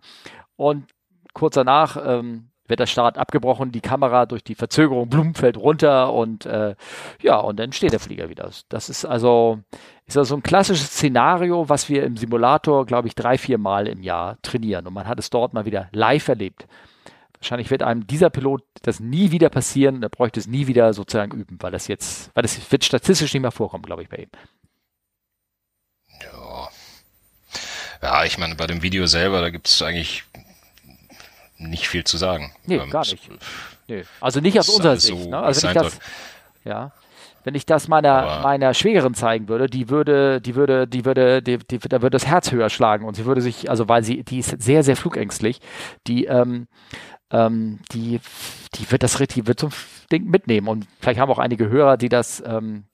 [0.56, 0.86] und
[1.34, 6.12] kurz danach ähm, wird der Start abgebrochen, die Kamera durch die Verzögerung blum, fällt runter
[6.12, 6.74] und äh,
[7.20, 8.50] ja, und dann steht der Flieger wieder.
[8.68, 9.60] Das ist also,
[10.06, 14.02] ist also ein klassisches Szenario, was wir im Simulator, glaube ich, drei, vier Mal im
[14.02, 14.86] Jahr trainieren.
[14.86, 16.66] Und man hat es dort mal wieder live erlebt.
[17.38, 21.36] Wahrscheinlich wird einem dieser Pilot das nie wieder passieren, er bräuchte es nie wieder sozusagen
[21.36, 24.30] üben, weil das jetzt, weil das wird statistisch nicht mehr vorkommen, glaube ich, bei ihm.
[26.22, 26.68] Ja.
[28.00, 30.24] Ja, ich meine, bei dem Video selber, da gibt es eigentlich
[31.56, 32.52] nicht viel zu sagen.
[32.64, 33.30] Nee, ähm, gar nicht.
[33.88, 34.04] Nee.
[34.20, 35.22] Also nicht aus unserer Sicht.
[35.22, 35.38] So, ne?
[35.38, 35.98] Also wenn ich das,
[36.64, 36.92] ja,
[37.44, 41.58] wenn ich das meiner, meiner Schwägerin zeigen würde, die würde, die würde, die würde, die,
[41.58, 44.38] die, da würde das Herz höher schlagen und sie würde sich, also weil sie, die
[44.38, 45.60] ist sehr, sehr flugängstlich,
[46.06, 46.66] die, ähm,
[47.30, 48.20] ähm, die,
[48.74, 49.70] die wird das richtig, wird zum
[50.10, 52.84] Ding mitnehmen und vielleicht haben auch einige Hörer, die das ähm,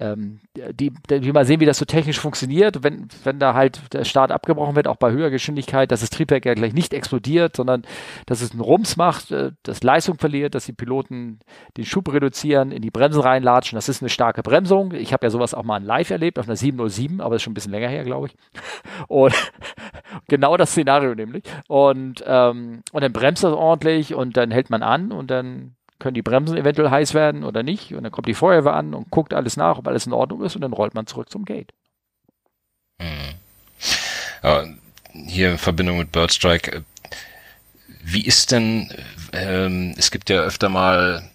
[0.00, 4.04] ähm, die, die mal sehen, wie das so technisch funktioniert, wenn, wenn da halt der
[4.04, 7.82] Start abgebrochen wird, auch bei höherer Geschwindigkeit, dass das Triebwerk ja gleich nicht explodiert, sondern
[8.26, 11.40] dass es einen Rums macht, äh, dass Leistung verliert, dass die Piloten
[11.76, 13.76] den Schub reduzieren, in die Bremsen reinlatschen.
[13.76, 14.92] Das ist eine starke Bremsung.
[14.92, 17.52] Ich habe ja sowas auch mal live erlebt, auf einer 707, aber das ist schon
[17.52, 18.36] ein bisschen länger her, glaube ich.
[19.08, 19.34] Und
[20.28, 21.44] genau das Szenario nämlich.
[21.68, 26.14] Und, ähm, und dann bremst das ordentlich und dann hält man an und dann können
[26.14, 27.94] die Bremsen eventuell heiß werden oder nicht.
[27.94, 30.56] Und dann kommt die Feuerwehr an und guckt alles nach, ob alles in Ordnung ist
[30.56, 31.72] und dann rollt man zurück zum Gate.
[33.00, 34.78] Hm.
[35.12, 36.82] Hier in Verbindung mit Birdstrike, äh,
[38.02, 38.90] wie ist denn,
[39.32, 41.30] ähm, es gibt ja öfter mal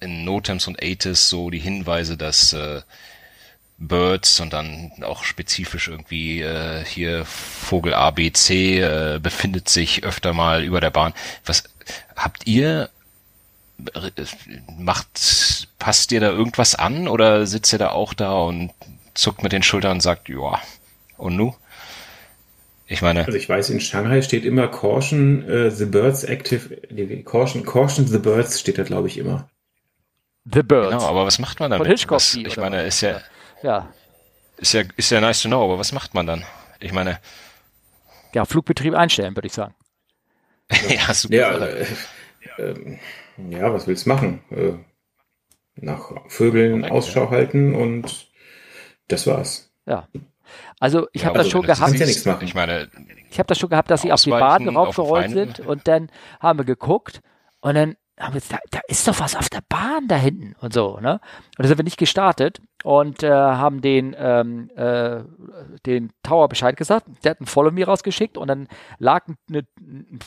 [0.00, 2.82] in Notems und ATIS so die Hinweise, dass äh,
[3.78, 10.62] Birds und dann auch spezifisch irgendwie äh, hier Vogel ABC äh, befindet sich öfter mal
[10.62, 11.12] über der Bahn.
[11.44, 11.64] Was
[12.14, 12.88] habt ihr
[14.78, 18.72] macht, passt dir da irgendwas an oder sitzt ihr da auch da und
[19.14, 20.60] zuckt mit den Schultern und sagt, ja,
[21.16, 21.54] und nu?
[22.86, 23.24] Ich meine.
[23.24, 26.76] Also ich weiß, in Shanghai steht immer Caution uh, the Birds Active,
[27.24, 29.48] Caution, Caution the Birds steht da glaube ich immer.
[30.44, 30.90] The Birds.
[30.90, 31.86] Genau, aber was macht man damit?
[31.86, 33.20] Von Hitchcock was, ich meine, ist ja,
[33.62, 33.88] ja,
[34.58, 36.44] ist ja, ist ja nice to know, aber was macht man dann?
[36.80, 37.18] Ich meine.
[38.34, 39.74] Ja, Flugbetrieb einstellen, würde ich sagen.
[40.88, 41.34] ja, super.
[41.34, 41.86] Ja, äh,
[42.58, 42.98] äh,
[43.36, 44.40] ja, was willst du machen?
[44.50, 44.72] Äh,
[45.76, 47.30] nach Vögeln Korrekt, Ausschau ja.
[47.30, 48.28] halten und
[49.08, 49.72] das war's.
[49.86, 50.08] Ja.
[50.78, 51.98] Also ich ja, habe das schon das gehabt.
[51.98, 52.44] Ja nichts machen.
[52.44, 52.88] Ich meine,
[53.30, 56.10] ich habe das schon gehabt, dass sie auf die Bahn raufgerollt sind und dann
[56.40, 57.20] haben wir geguckt
[57.60, 60.72] und dann haben wir, da, da ist doch was auf der Bahn da hinten und
[60.72, 61.14] so, ne?
[61.58, 65.22] Und da sind wir nicht gestartet und äh, haben den, ähm, äh,
[65.84, 67.06] den Tower Bescheid gesagt.
[67.24, 69.66] Der hat ein Follow Me rausgeschickt und dann lag ein, ein,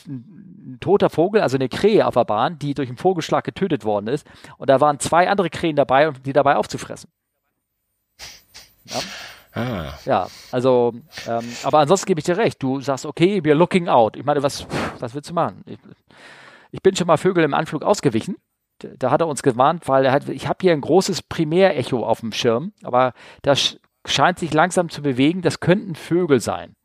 [0.05, 4.07] ein, toter Vogel, also eine Krähe auf der Bahn, die durch einen Vogelschlag getötet worden
[4.07, 4.27] ist.
[4.57, 7.09] Und da waren zwei andere Krähen dabei, die dabei aufzufressen.
[8.85, 8.99] Ja?
[9.53, 9.93] Ah.
[10.05, 10.93] Ja, also,
[11.27, 12.61] ähm, aber ansonsten gebe ich dir recht.
[12.61, 14.15] Du sagst, okay, we're looking out.
[14.15, 14.67] Ich meine, was,
[14.99, 15.63] was willst du machen?
[15.65, 15.79] Ich,
[16.78, 18.36] ich bin schon mal Vögel im Anflug ausgewichen.
[18.99, 22.19] Da hat er uns gewarnt, weil er hat, ich habe hier ein großes Primärecho auf
[22.19, 25.41] dem Schirm, aber das scheint sich langsam zu bewegen.
[25.41, 26.75] Das könnten Vögel sein.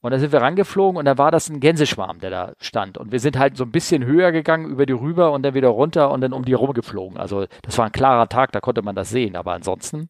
[0.00, 2.98] Und dann sind wir rangeflogen und dann war das ein Gänseschwarm, der da stand.
[2.98, 5.68] Und wir sind halt so ein bisschen höher gegangen, über die rüber und dann wieder
[5.68, 7.18] runter und dann um die rumgeflogen.
[7.18, 9.34] Also das war ein klarer Tag, da konnte man das sehen.
[9.34, 10.08] Aber ansonsten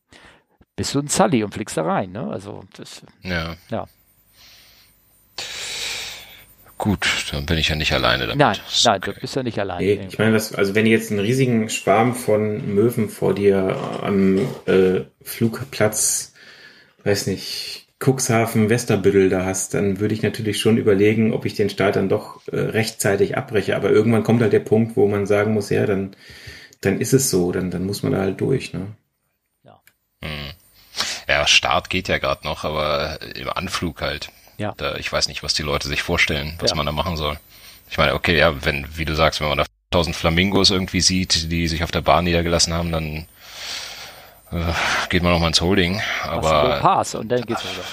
[0.76, 2.12] bist du ein Sully und fliegst da rein.
[2.12, 2.28] Ne?
[2.28, 3.54] Also das, ja.
[3.70, 3.86] ja.
[6.80, 8.38] Gut, dann bin ich ja nicht alleine damit.
[8.38, 9.84] Nein, nein, du bist ja nicht alleine.
[9.84, 14.38] Nee, ich meine, also wenn du jetzt einen riesigen Schwarm von Möwen vor dir am
[14.64, 16.32] äh, Flugplatz,
[17.04, 21.68] weiß nicht, Cuxhaven, Westerbüttel da hast, dann würde ich natürlich schon überlegen, ob ich den
[21.68, 23.76] Start dann doch äh, rechtzeitig abbreche.
[23.76, 26.16] Aber irgendwann kommt halt der Punkt, wo man sagen muss, ja, dann,
[26.80, 28.72] dann ist es so, dann, dann muss man da halt durch.
[28.72, 28.86] Ne?
[29.64, 29.82] Ja.
[30.22, 30.52] Hm.
[31.28, 34.30] ja, Start geht ja gerade noch, aber im Anflug halt.
[34.60, 34.74] Ja.
[34.76, 36.76] Da, ich weiß nicht, was die Leute sich vorstellen, was ja.
[36.76, 37.38] man da machen soll.
[37.88, 41.50] Ich meine, okay, ja, wenn, wie du sagst, wenn man da tausend Flamingos irgendwie sieht,
[41.50, 43.26] die sich auf der Bahn niedergelassen haben, dann
[44.52, 44.72] äh,
[45.08, 46.02] geht man noch mal ins Holding.
[46.24, 47.86] Aber Pass und dann geht's weiter.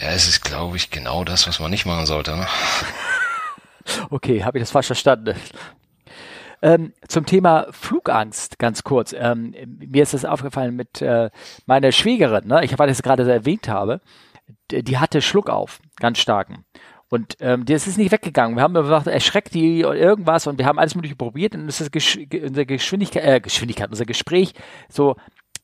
[0.00, 2.34] Ja, es ist, glaube ich, genau das, was man nicht machen sollte.
[2.34, 2.46] Ne?
[4.10, 5.36] okay, habe ich das falsch verstanden.
[6.62, 9.14] Ähm, zum Thema Flugangst ganz kurz.
[9.16, 11.28] Ähm, mir ist das aufgefallen mit äh,
[11.66, 12.64] meiner Schwägerin, ne?
[12.64, 14.00] ich, weil ich es gerade so erwähnt habe,
[14.70, 16.64] die hatte Schluck auf, ganz starken.
[17.08, 18.56] Und ähm, das ist nicht weggegangen.
[18.56, 21.92] Wir haben gesagt, erschreckt die irgendwas und wir haben alles Mögliche probiert und ist das
[21.92, 24.54] Gesch unsere Geschwindigkeit, äh, Geschwindigkeit, unser Gespräch
[24.88, 25.14] so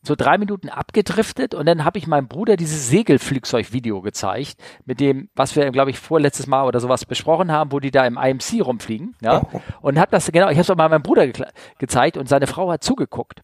[0.04, 5.28] so drei Minuten abgedriftet und dann habe ich meinem Bruder dieses Segelflugzeug-Video gezeigt, mit dem,
[5.36, 8.64] was wir, glaube ich, vorletztes Mal oder sowas besprochen haben, wo die da im IMC
[8.64, 9.42] rumfliegen, ja,
[9.80, 11.46] und habe das, genau, ich habe es mal meinem Bruder ge
[11.78, 13.42] gezeigt und seine Frau hat zugeguckt.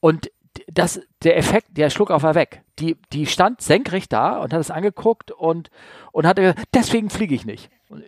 [0.00, 0.30] Und
[0.72, 2.62] das, der Effekt, der Schluck auf war weg.
[2.78, 5.70] Die, die stand senkrecht da und hat es angeguckt und,
[6.12, 7.70] und hat gesagt, deswegen fliege ich nicht.
[7.88, 8.04] Und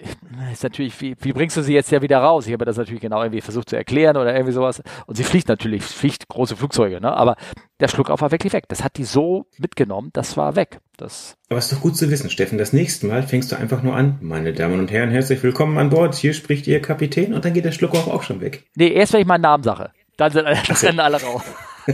[0.52, 2.46] ist natürlich, wie, wie bringst du sie jetzt ja wieder raus?
[2.46, 4.82] Ich habe das natürlich genau irgendwie versucht zu erklären oder irgendwie sowas.
[5.06, 7.16] Und sie fliegt natürlich, fliegt große Flugzeuge, ne?
[7.16, 7.36] Aber
[7.80, 8.64] der Schluck auf war wirklich weg.
[8.68, 10.80] Das hat die so mitgenommen, das war weg.
[10.98, 12.58] Das Aber ist doch gut zu wissen, Steffen.
[12.58, 14.18] Das nächste Mal fängst du einfach nur an.
[14.20, 16.14] Meine Damen und Herren, herzlich willkommen an Bord.
[16.14, 18.64] Hier spricht Ihr Kapitän und dann geht der Schluck auf auch schon weg.
[18.74, 19.92] Nee, erst wenn ich meinen Namen sage.
[20.18, 21.42] Dann sind alle, rennen alle raus.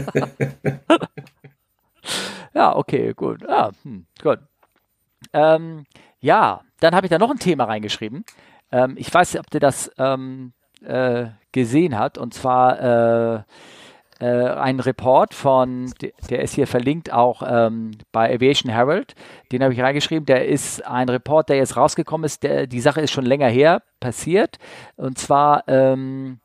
[2.53, 3.43] ja, okay, gut.
[3.47, 4.39] Ja, hm, gut.
[5.33, 5.85] Ähm,
[6.19, 8.23] ja, dann habe ich da noch ein Thema reingeschrieben.
[8.71, 12.17] Ähm, ich weiß nicht, ob ihr das ähm, äh, gesehen habt.
[12.17, 13.43] Und zwar äh,
[14.19, 15.93] äh, ein Report von,
[16.29, 19.13] der ist hier verlinkt auch ähm, bei Aviation Herald.
[19.51, 20.25] Den habe ich reingeschrieben.
[20.25, 22.43] Der ist ein Report, der jetzt rausgekommen ist.
[22.43, 24.57] Der, die Sache ist schon länger her passiert.
[24.95, 26.39] Und zwar ähm,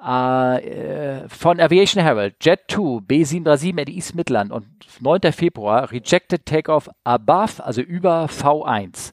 [0.00, 4.66] äh, von Aviation Herald, Jet 2, B737 at East Midland und
[5.00, 5.32] 9.
[5.32, 9.12] Februar, Rejected Takeoff above, also über V1.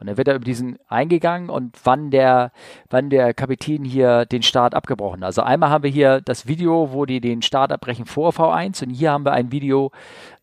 [0.00, 2.52] Und dann wird er über diesen eingegangen und wann der,
[2.88, 5.26] wann der Kapitän hier den Start abgebrochen hat.
[5.26, 8.90] Also einmal haben wir hier das Video, wo die den Start abbrechen vor V1 und
[8.90, 9.92] hier haben wir ein Video,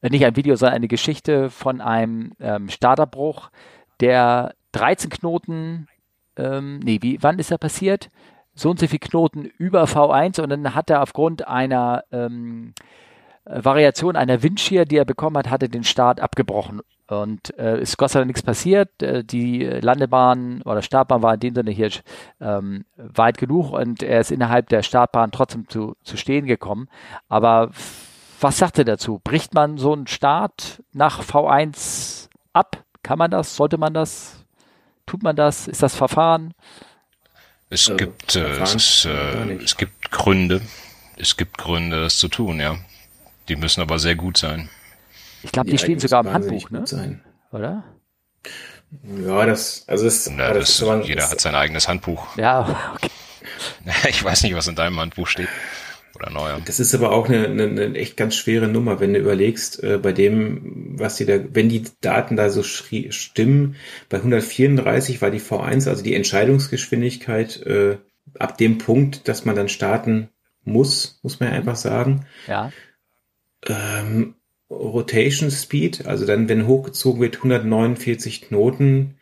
[0.01, 3.49] äh, nicht ein Video, sondern eine Geschichte von einem ähm, Startabbruch,
[3.99, 5.87] der 13 Knoten,
[6.35, 8.11] ähm, nee, wie, wann ist er passiert?
[8.57, 12.73] So und so viele Knoten über V1 und dann hat er aufgrund einer ähm,
[13.45, 16.81] äh, Variation einer Windschier, die er bekommen hat, hatte den Start abgebrochen.
[17.09, 19.01] Und äh, ist Gott sei Dank nichts passiert.
[19.01, 21.89] Äh, die Landebahn oder Startbahn war in dem Sinne hier
[22.41, 26.89] ähm, weit genug und er ist innerhalb der Startbahn trotzdem zu, zu stehen gekommen.
[27.29, 27.69] Aber
[28.41, 29.21] was sagt er dazu?
[29.23, 32.83] Bricht man so einen Start nach V1 ab?
[33.03, 33.55] Kann man das?
[33.55, 34.45] Sollte man das?
[35.05, 35.69] Tut man das?
[35.69, 36.53] Ist das Verfahren?
[37.69, 40.61] Es also, gibt äh, es, ist, äh, es gibt Gründe.
[41.17, 42.77] Es gibt Gründe, das zu tun, ja.
[43.49, 44.69] Die müssen aber sehr gut sein.
[45.43, 46.85] Ich glaube, die, die stehen sogar im Handbuch, ne?
[46.85, 47.23] Sein.
[47.51, 47.83] Oder?
[49.25, 52.37] Ja, das, also es, Na, das, das, jeder hat sein eigenes Handbuch.
[52.37, 53.11] Ja, okay.
[54.09, 55.49] Ich weiß nicht, was in deinem Handbuch steht
[56.17, 56.61] oder neuer.
[56.65, 59.97] Das ist aber auch eine, eine, eine echt ganz schwere Nummer, wenn du überlegst, äh,
[59.97, 63.75] bei dem, was die da, wenn die Daten da so stimmen,
[64.09, 67.97] bei 134 war die V1, also die Entscheidungsgeschwindigkeit, äh,
[68.37, 70.29] ab dem Punkt, dass man dann starten
[70.63, 72.25] muss, muss man ja einfach sagen.
[72.47, 72.71] Ja.
[73.65, 74.35] Ähm,
[74.69, 79.15] Rotation Speed, also dann, wenn hochgezogen wird, 149 Knoten,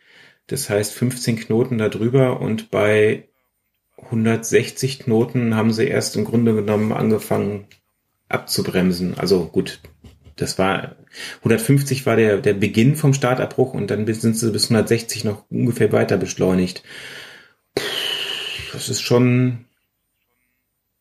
[0.48, 3.28] das heißt 15 Knoten darüber und bei
[4.02, 7.66] 160 Knoten haben sie erst im Grunde genommen angefangen
[8.28, 9.18] abzubremsen.
[9.18, 9.80] Also gut,
[10.36, 10.96] das war
[11.38, 15.92] 150 war der, der Beginn vom Startabbruch und dann sind sie bis 160 noch ungefähr
[15.92, 16.82] weiter beschleunigt.
[18.72, 19.64] Das ist schon,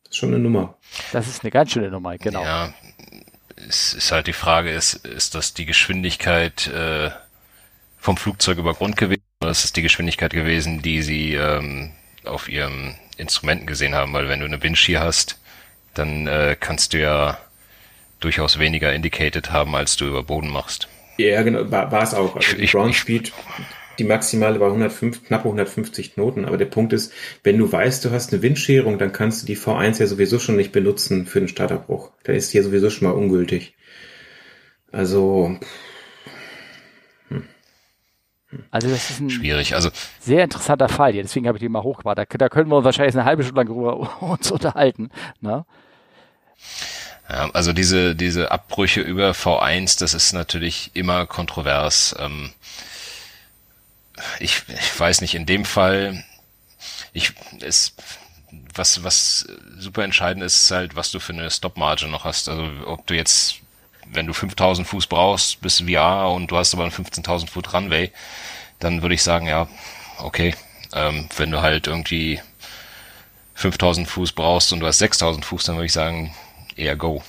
[0.04, 0.78] das ist schon eine Nummer.
[1.12, 2.43] Das ist eine ganz schöne Nummer, genau.
[2.43, 2.74] Ja,
[3.68, 7.10] es ist halt die Frage, ist, ist das die Geschwindigkeit äh,
[7.98, 11.91] vom Flugzeug über Grund gewesen oder ist es die Geschwindigkeit gewesen, die sie ähm,
[12.26, 14.14] auf ihrem Instrumenten gesehen haben?
[14.14, 15.40] Weil wenn du eine Windshear hast,
[15.94, 17.38] dann äh, kannst du ja
[18.20, 20.88] durchaus weniger indicated haben, als du über Boden machst.
[21.18, 22.36] Ja, genau, war, es auch.
[22.36, 23.32] Also ich, Ground Speed,
[24.00, 26.46] die maximale war 105, knappe 150 Knoten.
[26.46, 27.14] Aber der Punkt ist,
[27.44, 30.58] wenn du weißt, du hast eine Windscherung, dann kannst du die V1 ja sowieso schon
[30.58, 32.12] nicht benutzen für den Starterbruch.
[32.24, 33.76] Da ist hier sowieso schon mal ungültig.
[34.92, 35.58] Also.
[38.72, 39.76] Also das ist ein schwierig.
[39.76, 39.89] Also
[40.20, 41.24] sehr interessanter Fall hier.
[41.24, 42.18] Deswegen habe ich den mal hochgebracht.
[42.18, 45.10] Da, da können wir uns wahrscheinlich eine halbe Stunde lang drüber uns unterhalten.
[45.41, 45.66] Ne?
[47.30, 52.16] Ja, also diese, diese Abbrüche über V1, das ist natürlich immer kontrovers.
[52.20, 52.53] Ähm,
[54.39, 56.24] ich, ich weiß nicht, in dem Fall,
[57.14, 57.95] ich, es,
[58.74, 59.47] was, was
[59.78, 62.47] super entscheidend ist, ist halt, was du für eine Stop-Margin noch hast.
[62.47, 63.56] Also, ob du jetzt,
[64.12, 68.12] wenn du 5000 Fuß brauchst, bis VR und du hast aber einen 15.000 Fuß Runway,
[68.80, 69.68] dann würde ich sagen, ja,
[70.20, 70.56] okay.
[70.93, 72.39] Ähm, wenn du halt irgendwie
[73.56, 76.34] 5000 Fuß brauchst und du hast 6000 Fuß, dann würde ich sagen,
[76.76, 77.24] eher Go.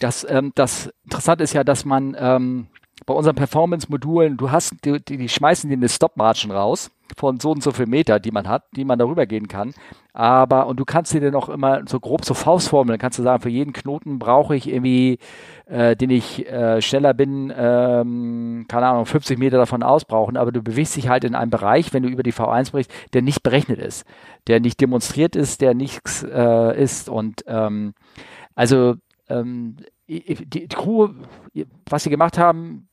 [0.00, 2.66] Das, ähm, das Interessante ist ja, dass man ähm,
[3.06, 7.62] bei unseren Performance-Modulen, du hast, die, die schmeißen dir eine Stop-Margin raus von so und
[7.62, 9.74] so viel Meter, die man hat, die man darüber gehen kann.
[10.16, 13.42] Aber, und du kannst dir dann auch immer so grob so Faustformeln, kannst du sagen,
[13.42, 15.18] für jeden Knoten brauche ich irgendwie,
[15.66, 20.62] äh, den ich äh, schneller bin, ähm, keine Ahnung, 50 Meter davon ausbrauchen, aber du
[20.62, 23.78] bewegst dich halt in einem Bereich, wenn du über die V1 brichst, der nicht berechnet
[23.78, 24.06] ist,
[24.46, 27.10] der nicht demonstriert ist, der nichts äh, ist.
[27.10, 27.92] Und ähm,
[28.54, 28.94] also
[29.28, 29.76] ähm,
[30.08, 31.10] die, die Crew,
[31.90, 32.88] was sie gemacht haben,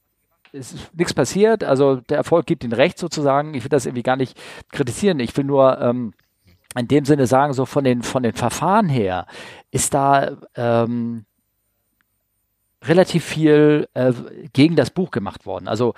[0.51, 1.63] es ist nichts passiert.
[1.63, 3.53] Also der Erfolg gibt ihnen recht sozusagen.
[3.53, 4.37] Ich will das irgendwie gar nicht
[4.73, 5.21] kritisieren.
[5.21, 6.13] Ich will nur ähm,
[6.75, 9.25] in dem Sinne sagen, so von den, von den Verfahren her
[9.71, 11.25] ist da ähm,
[12.83, 14.13] relativ viel äh,
[14.53, 15.67] gegen das Buch gemacht worden.
[15.67, 15.93] Also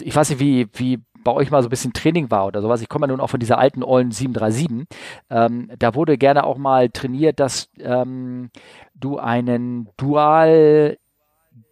[0.00, 2.80] ich weiß nicht, wie, wie bei euch mal so ein bisschen Training war oder sowas.
[2.80, 4.88] Ich komme ja nun auch von dieser alten ollen 737.
[5.28, 8.50] Ähm, da wurde gerne auch mal trainiert, dass ähm,
[8.94, 10.96] du einen Dual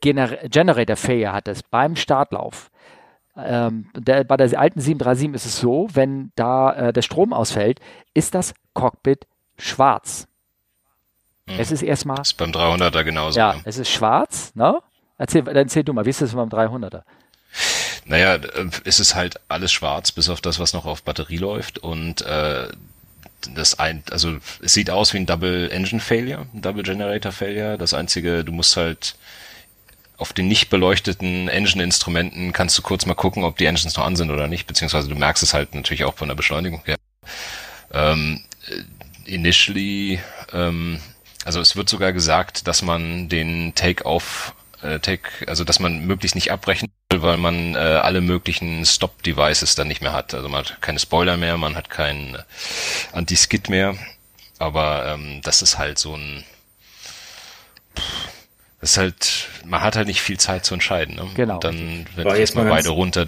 [0.00, 2.70] Gener Generator Failure hattest beim Startlauf.
[3.38, 7.80] Ähm, der, bei der alten 737 ist es so, wenn da äh, der Strom ausfällt,
[8.14, 9.26] ist das Cockpit
[9.58, 10.26] schwarz.
[11.48, 11.58] Hm.
[11.58, 12.16] Es ist erstmal.
[12.16, 13.38] Das ist beim 300er genauso.
[13.38, 13.62] Ja, ne?
[13.64, 14.80] es ist schwarz, ne?
[15.18, 17.02] Erzähl, dann erzähl du mal, wie ist das beim 300er?
[18.04, 21.78] Naja, äh, es ist halt alles schwarz, bis auf das, was noch auf Batterie läuft
[21.78, 22.68] und äh,
[23.54, 27.78] das ein, also es sieht aus wie ein Double Engine Failure, ein Double Generator Failure.
[27.78, 29.14] Das einzige, du musst halt
[30.18, 34.16] auf den nicht beleuchteten Engine-Instrumenten kannst du kurz mal gucken, ob die Engines noch an
[34.16, 36.96] sind oder nicht, beziehungsweise du merkst es halt natürlich auch von der Beschleunigung her.
[37.92, 38.42] Ähm,
[39.24, 40.20] initially,
[40.52, 41.00] ähm,
[41.44, 46.34] also es wird sogar gesagt, dass man den Take-off, äh, Take, also dass man möglichst
[46.34, 50.34] nicht abbrechen will, weil man äh, alle möglichen Stop-Devices dann nicht mehr hat.
[50.34, 52.36] Also man hat keine Spoiler mehr, man hat keinen
[53.12, 53.96] Anti-Skid mehr,
[54.58, 56.44] aber ähm, das ist halt so ein
[57.96, 58.37] pff,
[58.80, 61.16] das ist halt, man hat halt nicht viel Zeit zu entscheiden.
[61.16, 61.26] Ne?
[61.34, 61.54] Genau.
[61.54, 63.26] Und dann, wenn War jetzt mal beide runter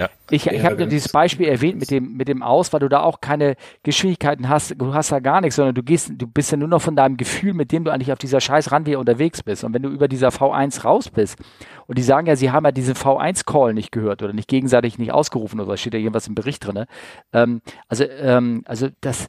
[0.00, 0.08] ja.
[0.30, 3.20] Ich, ich habe dieses Beispiel erwähnt mit dem, mit dem Aus, weil du da auch
[3.20, 4.74] keine Geschwindigkeiten hast.
[4.78, 7.18] Du hast da gar nichts, sondern du gehst, du bist ja nur noch von deinem
[7.18, 9.62] Gefühl, mit dem du eigentlich auf dieser scheiß Runway unterwegs bist.
[9.62, 11.38] Und wenn du über dieser V1 raus bist
[11.86, 15.12] und die sagen ja, sie haben ja diesen V1-Call nicht gehört oder nicht gegenseitig nicht
[15.12, 16.86] ausgerufen oder steht ja irgendwas im Bericht drin.
[17.34, 19.26] Ähm, also, ähm, also das,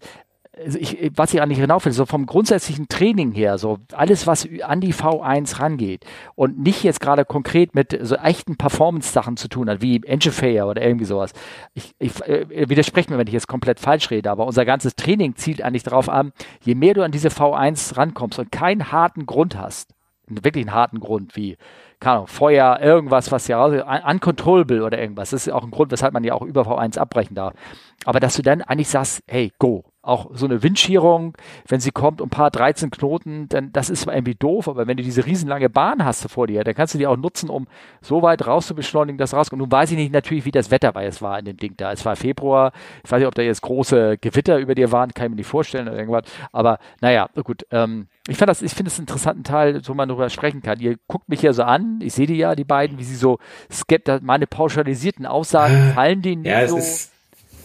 [0.63, 4.47] also ich, was ich eigentlich hinauf will, so vom grundsätzlichen Training her, so alles, was
[4.63, 6.05] an die V1 rangeht
[6.35, 10.67] und nicht jetzt gerade konkret mit so echten Performance-Sachen zu tun hat, wie Engine Failure
[10.67, 11.33] oder irgendwie sowas.
[11.73, 15.35] Ich, ich äh, widerspreche mir, wenn ich jetzt komplett falsch rede, aber unser ganzes Training
[15.35, 16.31] zielt eigentlich darauf an,
[16.61, 19.91] je mehr du an diese V1 rankommst und keinen harten Grund hast,
[20.27, 21.57] wirklich einen harten Grund, wie
[21.99, 23.73] keine Ahnung, Feuer, irgendwas, was ja raus,
[24.07, 25.29] uncontrollable oder irgendwas.
[25.29, 27.53] Das ist auch ein Grund, weshalb man ja auch über V1 abbrechen darf.
[28.05, 31.37] Aber dass du dann eigentlich sagst, hey, go, auch so eine Windschierung,
[31.67, 34.97] wenn sie kommt, um ein paar 13 Knoten, dann das ist irgendwie doof, aber wenn
[34.97, 37.67] du diese riesenlange Bahn hast vor dir, dann kannst du die auch nutzen, um
[38.01, 39.59] so weit rauszubeschleunigen, dass rauskommt.
[39.59, 41.91] Nun weiß ich nicht natürlich, wie das Wetter bei es war in dem Ding da.
[41.91, 42.71] Es war Februar,
[43.03, 45.47] ich weiß nicht, ob da jetzt große Gewitter über dir waren, kann ich mir nicht
[45.47, 49.43] vorstellen oder irgendwas, aber naja, gut, ähm, ich fand das, ich finde es einen interessanten
[49.43, 50.79] Teil, wo man darüber sprechen kann.
[50.79, 53.39] Ihr guckt mich ja so an, ich sehe die ja, die beiden, wie sie so
[53.71, 56.77] skeptisch, meine pauschalisierten Aussagen fallen denen ja, so.
[56.77, 57.10] Ist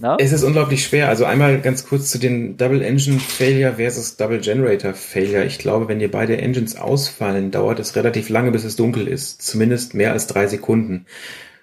[0.00, 0.16] No?
[0.18, 1.08] Es ist unglaublich schwer.
[1.08, 5.44] Also einmal ganz kurz zu den Double Engine Failure versus Double Generator Failure.
[5.44, 9.42] Ich glaube, wenn dir beide Engines ausfallen, dauert es relativ lange, bis es dunkel ist.
[9.42, 11.06] Zumindest mehr als drei Sekunden.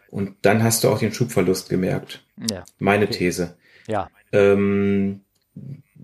[0.09, 2.23] Und dann hast du auch den Schubverlust gemerkt.
[2.49, 2.63] Ja.
[2.79, 3.17] Meine okay.
[3.17, 3.55] These.
[3.87, 4.09] Ja.
[4.31, 5.21] Ähm,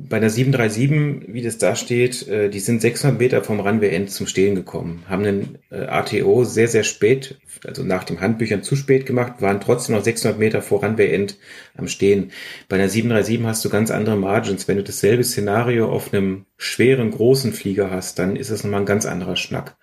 [0.07, 4.27] bei einer 737, wie das da steht, äh, die sind 600 Meter vom Runway-End zum
[4.27, 9.05] Stehen gekommen, haben einen äh, ATO sehr, sehr spät, also nach den Handbüchern zu spät
[9.05, 11.37] gemacht, waren trotzdem noch 600 Meter vor Runway-End
[11.75, 12.31] am Stehen.
[12.69, 14.67] Bei einer 737 hast du ganz andere Margins.
[14.67, 18.85] Wenn du dasselbe Szenario auf einem schweren, großen Flieger hast, dann ist das nochmal ein
[18.85, 19.77] ganz anderer Schnack.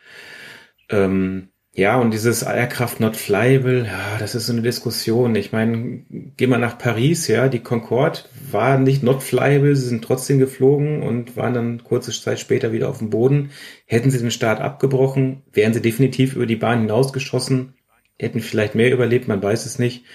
[0.89, 5.35] Ähm, ja, und dieses Aircraft not flyable, ja, das ist so eine Diskussion.
[5.35, 6.05] Ich meine,
[6.39, 8.21] geh mal nach Paris, ja, die Concorde
[8.51, 12.89] war nicht not flyable, sie sind trotzdem geflogen und waren dann kurze Zeit später wieder
[12.89, 13.51] auf dem Boden.
[13.85, 17.75] Hätten sie den Start abgebrochen, wären sie definitiv über die Bahn hinausgeschossen,
[18.19, 20.07] hätten vielleicht mehr überlebt, man weiß es nicht.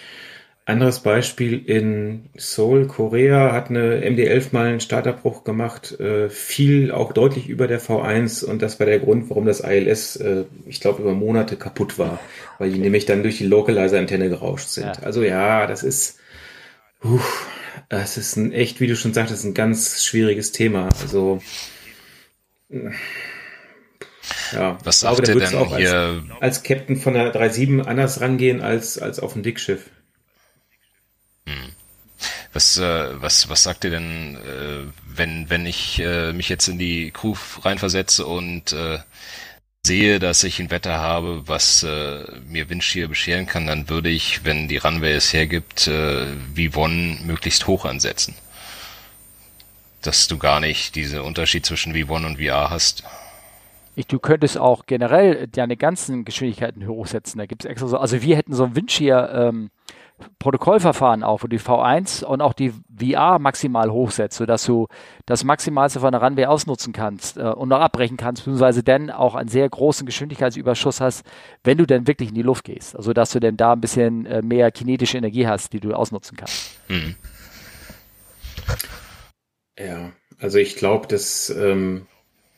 [0.72, 7.12] Anderes Beispiel in Seoul, Korea, hat eine MD-11 mal einen Starterbruch gemacht, äh, fiel auch
[7.12, 11.02] deutlich über der V1 und das war der Grund, warum das ILS, äh, ich glaube,
[11.02, 12.20] über Monate kaputt war,
[12.58, 14.86] weil die nämlich dann durch die Localizer-Antenne gerauscht sind.
[14.86, 15.04] Ja.
[15.04, 16.20] Also ja, das ist,
[17.04, 17.20] uh,
[17.90, 20.88] das ist ein echt, wie du schon sagtest, ein ganz schwieriges Thema.
[21.02, 21.42] Also
[24.54, 26.24] ja, was sagt glaube, da denn hier?
[26.40, 29.90] Als, als Captain von der 37 anders rangehen als, als auf dem Dickschiff.
[32.54, 36.78] Was, äh, was, was sagt ihr denn, äh, wenn, wenn ich äh, mich jetzt in
[36.78, 39.00] die Crew reinversetze und äh,
[39.86, 44.46] sehe, dass ich ein Wetter habe, was äh, mir Windschier bescheren kann, dann würde ich,
[44.46, 48.36] wenn die Runway es hergibt, äh, wie One möglichst hoch ansetzen.
[50.02, 53.04] Dass du gar nicht diesen Unterschied zwischen V1 und VR hast.
[53.96, 57.40] Ich, du könntest auch generell deine ganzen Geschwindigkeiten hochsetzen.
[57.40, 59.70] Da gibt es extra so, also wir hätten so ein Windschier ähm,
[60.40, 64.88] Protokollverfahren auch, wo die V1 und auch die VR maximal hochsetzt, sodass du
[65.26, 69.36] das Maximalste von der Runway ausnutzen kannst äh, und noch abbrechen kannst, beziehungsweise dann auch
[69.36, 71.26] einen sehr großen Geschwindigkeitsüberschuss hast,
[71.64, 72.96] wenn du dann wirklich in die Luft gehst.
[72.96, 76.38] Also dass du dann da ein bisschen äh, mehr kinetische Energie hast, die du ausnutzen
[76.38, 76.78] kannst.
[76.90, 77.16] Mhm.
[79.78, 82.08] Ja, also ich glaube, dass ähm,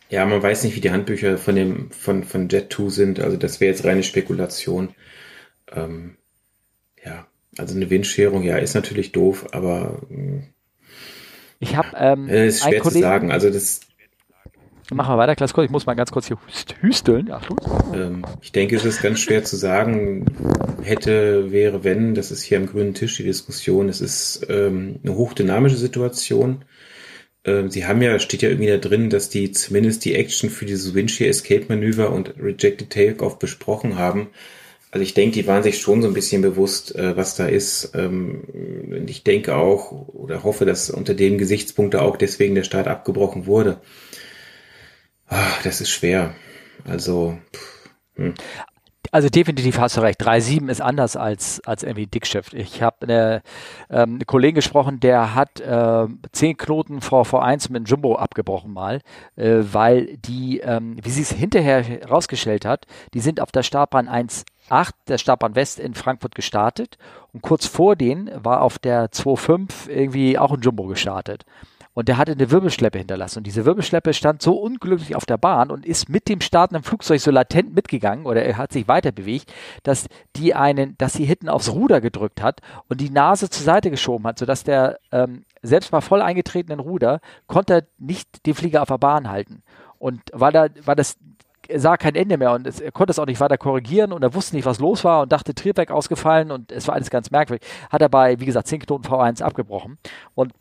[0.09, 3.19] ja, man weiß nicht, wie die Handbücher von dem von von Jet 2 sind.
[3.19, 4.93] Also das wäre jetzt reine Spekulation.
[5.71, 6.17] Ähm,
[7.57, 10.01] also eine Windscherung, ja, ist natürlich doof, aber
[11.59, 13.31] ich habe ähm, äh, ist schwer Kollegen, zu sagen.
[13.31, 13.81] Also das
[14.91, 15.53] Machen wir weiter, Klaus.
[15.57, 16.37] Ich muss mal ganz kurz hier
[16.81, 17.31] hüsteln.
[17.31, 17.57] Achtung.
[17.93, 20.25] Ähm, ich denke, es ist ganz schwer zu sagen.
[20.83, 22.15] Hätte, wäre, wenn.
[22.15, 23.87] Das ist hier am grünen Tisch die Diskussion.
[23.87, 26.65] Es ist ähm, eine hochdynamische Situation.
[27.45, 30.65] Ähm, Sie haben ja, steht ja irgendwie da drin, dass die zumindest die Action für
[30.65, 34.27] dieses Windshear Escape Manöver und Rejected Takeoff besprochen haben.
[34.93, 37.93] Also ich denke, die waren sich schon so ein bisschen bewusst, äh, was da ist.
[37.95, 43.47] Ähm, ich denke auch oder hoffe, dass unter dem Gesichtspunkt auch deswegen der Start abgebrochen
[43.47, 43.81] wurde.
[45.25, 46.35] Ach, das ist schwer.
[46.85, 47.39] Also.
[47.55, 48.33] Pff, hm.
[49.11, 50.21] Also definitiv hast du recht.
[50.21, 52.53] 3.7 ist anders als, als irgendwie Dickshift.
[52.53, 53.41] Ich habe eine,
[53.89, 59.01] ähm, eine Kollegin gesprochen, der hat äh, 10 Knoten vor V1 mit Jumbo abgebrochen mal,
[59.35, 64.07] äh, weil die, ähm, wie sie es hinterher rausgestellt hat, die sind auf der Startbahn
[64.07, 66.97] 1 8 der Startbahn West in Frankfurt gestartet
[67.33, 71.45] und kurz vor denen war auf der 2.5 irgendwie auch ein Jumbo gestartet.
[71.93, 73.39] Und der hatte eine Wirbelschleppe hinterlassen.
[73.39, 77.21] Und diese Wirbelschleppe stand so unglücklich auf der Bahn und ist mit dem startenden Flugzeug
[77.21, 79.53] so latent mitgegangen oder er hat sich weiter bewegt,
[79.83, 83.91] dass die einen, dass sie hinten aufs Ruder gedrückt hat und die Nase zur Seite
[83.91, 88.87] geschoben hat, sodass der ähm, selbst mal voll eingetretenen Ruder konnte nicht den Flieger auf
[88.87, 89.61] der Bahn halten.
[89.99, 91.17] Und war da, war das
[91.67, 94.21] er sah kein Ende mehr und es, er konnte es auch nicht weiter korrigieren und
[94.21, 97.31] er wusste nicht, was los war und dachte, Triebwerk ausgefallen und es war alles ganz
[97.31, 97.65] merkwürdig.
[97.89, 99.97] Hat er bei, wie gesagt, 10 Knoten V1 abgebrochen
[100.35, 100.53] und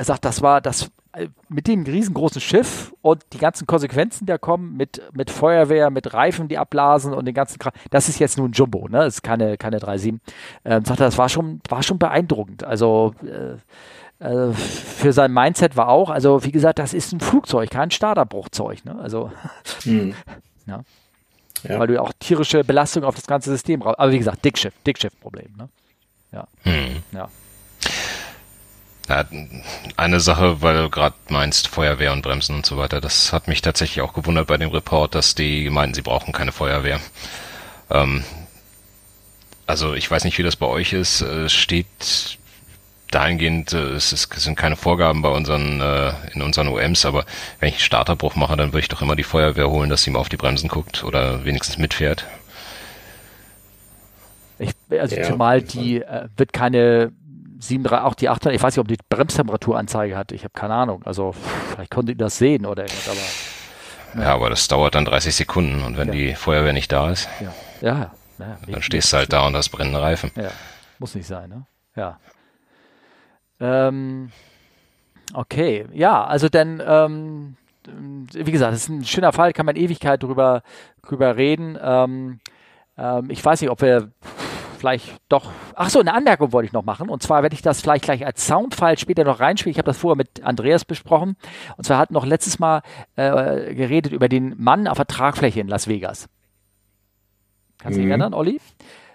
[0.00, 4.30] er sagt, das war das äh, mit dem riesengroßen Schiff und die ganzen Konsequenzen, die
[4.30, 7.74] da kommen, mit, mit Feuerwehr, mit Reifen, die abblasen und den ganzen Kram.
[7.90, 9.00] Das ist jetzt nur ein Jumbo, ne?
[9.00, 10.18] Das ist keine, keine 3.7.
[10.64, 12.64] Ähm, sagt er, das war schon, war schon beeindruckend.
[12.64, 13.56] Also, äh,
[14.24, 18.86] also für sein Mindset war auch, also wie gesagt, das ist ein Flugzeug, kein Starterbruchzeug.
[18.86, 18.98] Ne?
[19.02, 19.30] Also,
[19.82, 20.14] hm.
[20.66, 20.80] ja.
[21.64, 21.78] ja.
[21.78, 23.98] Weil du ja auch tierische Belastung auf das ganze System brauchst.
[23.98, 25.52] Aber wie gesagt, Dickschiff, Dickschiff-Problem.
[25.58, 25.68] Ne?
[26.32, 26.46] Ja.
[26.62, 27.02] Hm.
[27.12, 27.28] ja.
[29.10, 29.24] Ja,
[29.96, 33.60] eine Sache, weil du gerade meinst, Feuerwehr und Bremsen und so weiter, das hat mich
[33.60, 37.00] tatsächlich auch gewundert bei dem Report, dass die meinten, sie brauchen keine Feuerwehr.
[37.90, 38.22] Ähm,
[39.66, 41.22] also ich weiß nicht, wie das bei euch ist.
[41.22, 42.38] Es steht
[43.10, 47.24] dahingehend, äh, es, ist, es sind keine Vorgaben bei unseren, äh, in unseren OMs, aber
[47.58, 50.10] wenn ich einen Starterbruch mache, dann würde ich doch immer die Feuerwehr holen, dass sie
[50.10, 52.26] mal auf die Bremsen guckt oder wenigstens mitfährt.
[54.60, 57.10] Ich, also ja, zumal die äh, wird keine
[57.60, 61.02] 7, auch die 800, ich weiß nicht, ob die Bremstemperaturanzeige hat, ich habe keine Ahnung.
[61.04, 64.20] Also vielleicht konnte ich das sehen oder irgendwas, aber.
[64.20, 64.28] Ja.
[64.28, 66.14] ja, aber das dauert dann 30 Sekunden und wenn ja.
[66.14, 69.68] die Feuerwehr nicht da ist, ja, ja, ja dann stehst du halt da und hast
[69.68, 70.32] brennende Reifen.
[70.34, 70.50] Ja,
[70.98, 71.66] muss nicht sein, ne?
[71.94, 72.18] Ja.
[73.60, 74.32] Ähm,
[75.32, 77.56] Okay, ja, also dann, ähm,
[78.32, 80.62] wie gesagt, das ist ein schöner Fall, kann man Ewigkeit drüber,
[81.06, 81.78] drüber reden.
[81.80, 82.40] Ähm,
[82.98, 84.10] ähm, ich weiß nicht, ob wir
[84.80, 85.50] vielleicht doch.
[85.74, 87.08] Ach so, eine Anmerkung wollte ich noch machen.
[87.08, 89.72] Und zwar werde ich das vielleicht gleich als Soundfile später noch reinspielen.
[89.72, 91.36] Ich habe das vorher mit Andreas besprochen.
[91.76, 92.82] Und zwar hat noch letztes Mal
[93.16, 96.28] äh, geredet über den Mann auf der Tragfläche in Las Vegas.
[97.78, 98.04] Kannst du mhm.
[98.04, 98.60] dich erinnern, Olli?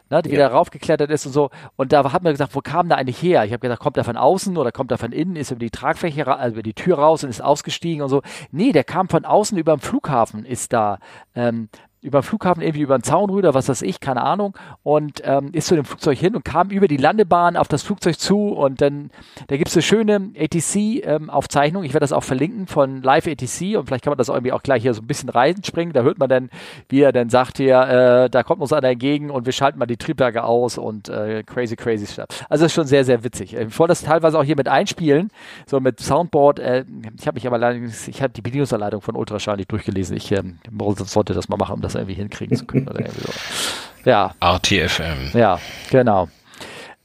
[0.09, 0.33] Ne, die ja.
[0.33, 1.49] wieder raufgeklettert ist und so.
[1.77, 3.43] Und da hat man gesagt, wo kam der eigentlich her?
[3.43, 5.71] Ich habe gesagt, kommt er von außen oder kommt er von innen, ist über die
[5.71, 8.21] Tragfläche, also über die Tür raus und ist ausgestiegen und so.
[8.51, 10.99] Nee, der kam von außen über dem Flughafen, ist da
[11.33, 11.69] ähm,
[12.05, 15.49] über den Flughafen, irgendwie über den Zaun rüber, was weiß ich, keine Ahnung, und ähm,
[15.53, 18.79] ist zu dem Flugzeug hin und kam über die Landebahn auf das Flugzeug zu und
[18.79, 19.09] dann,
[19.47, 23.75] da gibt es eine schöne ATC-Aufzeichnung, ähm, ich werde das auch verlinken von Live ATC
[23.77, 26.19] und vielleicht kann man das irgendwie auch gleich hier so ein bisschen reinspringen, da hört
[26.19, 26.49] man dann,
[26.89, 29.87] wie er dann sagt hier, äh, da kommt uns einer entgegen und wir schalten mal
[29.87, 32.27] die Triebwerke aus und äh, crazy, crazy stuff.
[32.49, 33.55] Also das ist schon sehr, sehr witzig.
[33.55, 35.31] Ich wollte das teilweise auch hier mit einspielen,
[35.65, 36.85] so mit Soundboard, äh,
[37.19, 40.59] ich habe mich aber leider, ich habe die Bedienungsanleitung von Ultraschall nicht durchgelesen, ich ähm,
[41.05, 42.87] sollte das mal machen, um das irgendwie hinkriegen zu können.
[42.87, 44.09] Oder irgendwie so.
[44.09, 44.33] Ja.
[44.39, 45.37] RTFM.
[45.37, 45.59] Ja,
[45.89, 46.27] genau.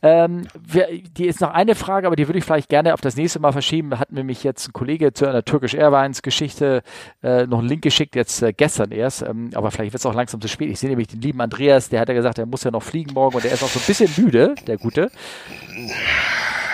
[0.03, 3.17] Ähm, wir, die ist noch eine Frage, aber die würde ich vielleicht gerne auf das
[3.17, 3.99] nächste Mal verschieben.
[3.99, 6.83] Hat mir mich jetzt ein Kollege zu einer Turkish Airlines Geschichte
[7.23, 9.21] äh, noch einen Link geschickt, jetzt äh, gestern erst.
[9.23, 10.71] Ähm, aber vielleicht wird es auch langsam zu spät.
[10.71, 13.13] Ich sehe nämlich den lieben Andreas, der hat ja gesagt, er muss ja noch fliegen
[13.13, 15.11] morgen und der ist auch so ein bisschen müde, der Gute.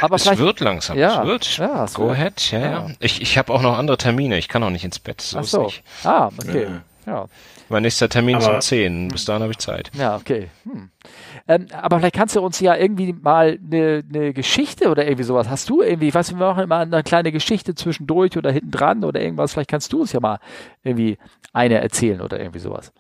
[0.00, 0.96] Aber es wird langsam.
[0.96, 1.58] Ja, es wird.
[1.58, 2.12] Ja, Go wird.
[2.18, 2.50] ahead.
[2.52, 2.86] Ja, ja.
[3.00, 4.38] Ich, ich habe auch noch andere Termine.
[4.38, 5.20] Ich kann auch nicht ins Bett.
[5.20, 5.72] So Ach so.
[6.04, 6.68] Ah, okay.
[7.06, 7.26] Ja.
[7.68, 9.08] Mein nächster Termin ist um 10.
[9.08, 9.90] Bis dahin habe ich Zeit.
[9.94, 10.48] Ja, okay.
[10.64, 10.90] Hm.
[11.48, 15.48] Ähm, aber vielleicht kannst du uns ja irgendwie mal eine, eine Geschichte oder irgendwie sowas.
[15.48, 19.04] Hast du irgendwie, ich weiß, wir machen immer eine kleine Geschichte zwischendurch oder hinten dran
[19.04, 19.52] oder irgendwas.
[19.52, 20.38] Vielleicht kannst du uns ja mal
[20.82, 21.18] irgendwie
[21.52, 22.92] eine erzählen oder irgendwie sowas.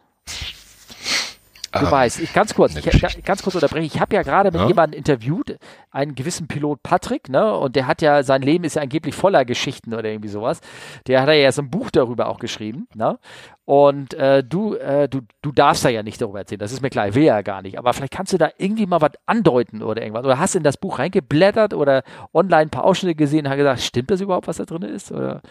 [1.78, 3.86] Du ähm, weißt, ich ganz kurz, ich, ganz kurz unterbreche.
[3.86, 4.68] Ich habe ja gerade mit ja?
[4.68, 5.58] jemandem interviewt,
[5.90, 7.54] einen gewissen Pilot Patrick, ne?
[7.56, 10.60] Und der hat ja, sein Leben ist ja angeblich voller Geschichten oder irgendwie sowas.
[11.06, 13.18] Der hat ja so ein Buch darüber auch geschrieben, ne?
[13.64, 16.90] Und äh, du, äh, du, du darfst da ja nicht darüber erzählen, das ist mir
[16.90, 17.78] klar, will ja gar nicht.
[17.78, 20.24] Aber vielleicht kannst du da irgendwie mal was andeuten oder irgendwas.
[20.24, 23.56] Oder hast du in das Buch reingeblättert oder online ein paar Ausschnitte gesehen und hast
[23.56, 25.10] gesagt, stimmt das überhaupt, was da drin ist?
[25.10, 25.42] Oder?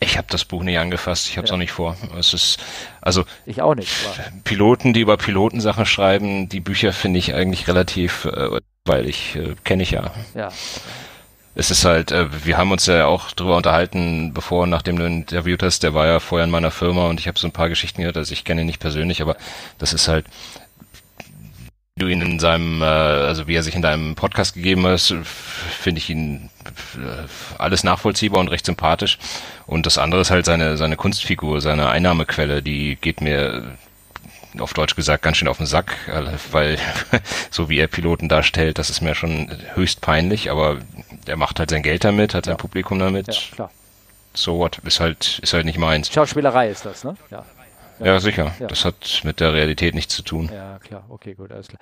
[0.00, 1.54] Ich habe das Buch nicht angefasst, ich habe es ja.
[1.54, 1.96] auch nicht vor.
[2.18, 2.58] Es ist
[3.00, 3.90] also ich auch nicht.
[4.44, 9.54] Piloten, die über Pilotensachen schreiben, die Bücher finde ich eigentlich relativ, äh, weil ich äh,
[9.64, 10.12] kenne ich ja.
[10.34, 10.50] Ja.
[11.54, 15.06] Es ist halt, äh, wir haben uns ja auch drüber unterhalten, bevor und nachdem du
[15.06, 17.70] interviewt hast, der war ja vorher in meiner Firma und ich habe so ein paar
[17.70, 19.36] Geschichten gehört, also ich kenne ihn nicht persönlich, aber
[19.78, 20.26] das ist halt,
[21.98, 25.98] du ihn in seinem, äh, also wie er sich in deinem Podcast gegeben hast, finde
[25.98, 26.50] ich ihn
[26.96, 27.26] äh,
[27.58, 29.18] alles nachvollziehbar und recht sympathisch.
[29.66, 33.76] Und das andere ist halt seine, seine Kunstfigur, seine Einnahmequelle, die geht mir
[34.58, 36.78] auf Deutsch gesagt ganz schön auf den Sack, äh, weil
[37.50, 40.78] so wie er Piloten darstellt, das ist mir schon höchst peinlich, aber
[41.24, 42.58] er macht halt sein Geld damit, hat sein ja.
[42.58, 43.28] Publikum damit.
[43.28, 43.70] Ja, klar.
[44.34, 46.12] So what, ist halt, ist halt nicht meins.
[46.12, 47.16] Schauspielerei ist das, ne?
[47.30, 47.46] Ja.
[48.00, 48.54] Ja, sicher.
[48.60, 48.66] Ja.
[48.66, 50.50] Das hat mit der Realität nichts zu tun.
[50.52, 51.04] Ja, klar.
[51.08, 51.80] Okay, gut, alles klar.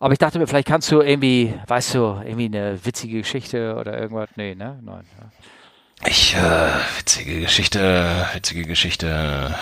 [0.00, 3.98] Aber ich dachte mir, vielleicht kannst du irgendwie, weißt du, irgendwie eine witzige Geschichte oder
[3.98, 4.28] irgendwas.
[4.36, 4.78] Nee, ne?
[4.82, 5.04] Nein.
[5.18, 6.08] Ja.
[6.08, 9.54] Ich, äh, witzige Geschichte, witzige Geschichte.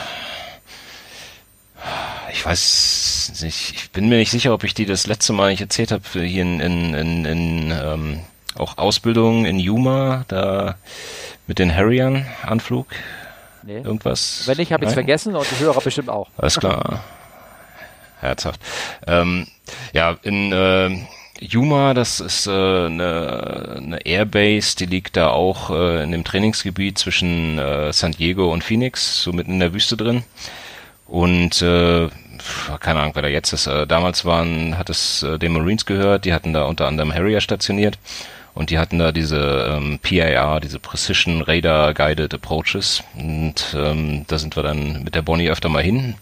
[2.32, 5.62] Ich weiß nicht, ich bin mir nicht sicher, ob ich die das letzte Mal nicht
[5.62, 8.20] erzählt habe, hier in, in, in, in ähm,
[8.54, 10.76] auch Ausbildung in Yuma, da
[11.46, 12.88] mit den Harriern Anflug.
[13.66, 13.78] Nee.
[13.78, 14.42] Irgendwas?
[14.46, 16.28] Wenn nicht, habe ich es vergessen und die Hörer bestimmt auch.
[16.36, 17.02] Alles klar.
[18.20, 18.60] Herzhaft.
[19.06, 19.48] Ähm,
[19.92, 20.96] ja, in äh,
[21.40, 26.96] Yuma, das ist äh, eine, eine Airbase, die liegt da auch äh, in dem Trainingsgebiet
[26.96, 30.22] zwischen äh, San Diego und Phoenix, so mitten in der Wüste drin.
[31.08, 32.08] Und äh,
[32.80, 33.66] keine Ahnung, wer da jetzt ist.
[33.66, 37.40] Äh, damals waren, hat es äh, den Marines gehört, die hatten da unter anderem Harrier
[37.40, 37.98] stationiert.
[38.56, 43.04] Und die hatten da diese ähm, PAR, diese Precision Radar Guided Approaches.
[43.14, 46.14] Und ähm, da sind wir dann mit der Bonnie öfter mal hin,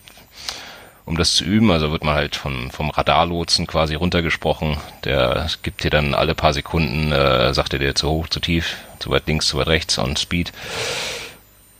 [1.05, 1.70] um das zu üben.
[1.70, 4.78] Also wird man halt vom, vom Radarlotsen quasi runtergesprochen.
[5.05, 8.78] Der gibt dir dann alle paar Sekunden, äh, sagt er dir zu hoch, zu tief,
[8.98, 10.52] zu weit links, zu weit rechts on Speed.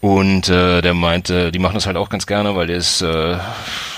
[0.01, 3.39] Und äh, der meinte, die machen das halt auch ganz gerne, weil der ist äh,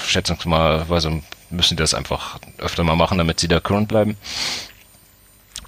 [0.07, 1.21] schätzungsweise
[1.51, 4.17] müssen die das einfach öfter mal machen, damit sie da current bleiben.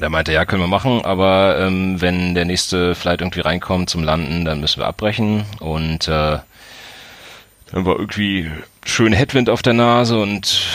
[0.00, 4.04] Der meinte, ja, können wir machen, aber ähm, wenn der nächste Flight irgendwie reinkommt zum
[4.04, 5.44] Landen, dann müssen wir abbrechen.
[5.58, 6.38] Und äh,
[7.72, 8.50] dann war irgendwie
[8.84, 10.66] schön Headwind auf der Nase und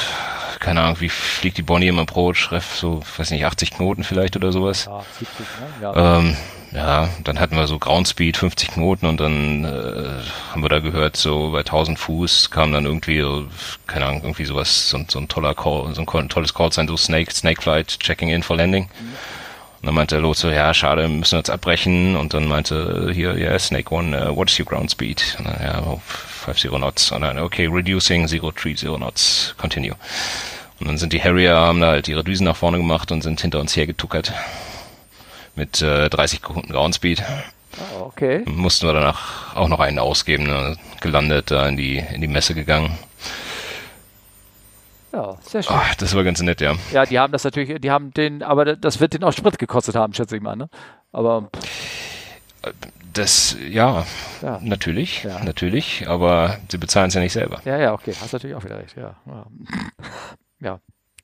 [0.60, 4.36] keine Ahnung, wie fliegt die Bonnie im Approach, Ref, so, weiß nicht, 80 Knoten vielleicht
[4.36, 4.86] oder sowas.
[4.86, 5.68] Ja, 70, ne?
[5.82, 6.18] Ja.
[6.20, 6.38] Ähm,
[6.74, 11.16] ja, dann hatten wir so Groundspeed 50 Knoten und dann äh, haben wir da gehört,
[11.18, 13.24] so bei 1000 Fuß kam dann irgendwie,
[13.88, 16.98] keine Ahnung, irgendwie sowas, so, so ein toller Call, so ein tolles Call sein, so
[16.98, 18.84] Snake, Snake Flight, Checking in for Landing.
[18.86, 19.14] Mhm.
[19.84, 22.16] Und dann meinte Lotso, ja, schade, müssen wir jetzt abbrechen.
[22.16, 25.38] Und dann meinte hier, ja, yeah, Snake One, uh, what is your ground speed?
[25.38, 25.98] Dann, ja,
[26.46, 27.12] 50 Knots.
[27.12, 29.96] Und dann, okay, reducing 030 Knots, continue.
[30.80, 33.42] Und dann sind die Harrier, haben da halt ihre Düsen nach vorne gemacht und sind
[33.42, 34.32] hinter uns hergetuckert.
[35.56, 37.24] Mit äh, 30 Ground Speed.
[37.96, 38.44] Oh, okay.
[38.46, 40.78] Mussten wir danach auch noch einen ausgeben, ne?
[41.02, 42.98] gelandet, da in die, in die Messe gegangen.
[45.12, 45.76] Ja, sehr schön.
[45.78, 46.74] Ach, das war ganz nett, ja.
[46.92, 49.96] Ja, die haben das natürlich, die haben den, aber das wird den auch Sprit gekostet
[49.96, 50.70] haben, schätze ich mal, ne?
[51.12, 51.50] Aber.
[53.14, 54.08] Das, ja,
[54.42, 54.60] ja.
[54.64, 55.44] natürlich, ja.
[55.44, 57.62] natürlich, aber sie bezahlen es ja nicht selber.
[57.64, 59.16] Ja, ja, okay, hast natürlich auch wieder recht, ja.
[59.28, 59.46] Ja,
[60.62, 60.80] ja.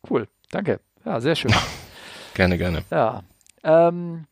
[0.07, 0.81] cool, danke.
[1.03, 1.51] Ja, sehr schön.
[2.35, 2.83] gerne, gerne.
[2.91, 3.23] Ja.
[3.63, 4.25] Ähm,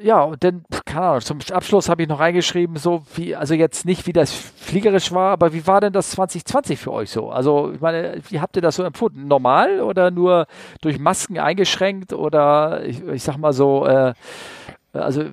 [0.00, 3.84] ja, und dann, keine Ahnung, zum Abschluss habe ich noch reingeschrieben, so wie, also jetzt
[3.84, 7.30] nicht, wie das fliegerisch war, aber wie war denn das 2020 für euch so?
[7.30, 9.26] Also, ich meine, wie habt ihr das so empfunden?
[9.26, 10.46] Normal oder nur
[10.82, 14.14] durch Masken eingeschränkt oder ich, ich sag mal so, äh,
[14.92, 15.24] also,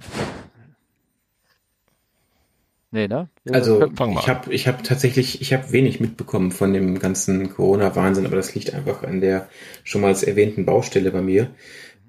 [2.90, 3.30] nee, ne?
[3.52, 8.36] Also, ich habe ich hab tatsächlich, ich habe wenig mitbekommen von dem ganzen Corona-Wahnsinn, aber
[8.36, 9.48] das liegt einfach an der
[9.84, 11.52] schon mal erwähnten Baustelle bei mir.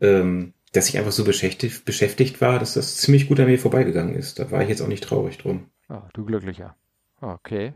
[0.00, 4.14] Ähm, dass ich einfach so beschäftigt, beschäftigt war, dass das ziemlich gut an mir vorbeigegangen
[4.14, 4.38] ist.
[4.38, 5.70] Da war ich jetzt auch nicht traurig drum.
[5.88, 6.76] Oh, du glücklicher.
[7.20, 7.72] Okay.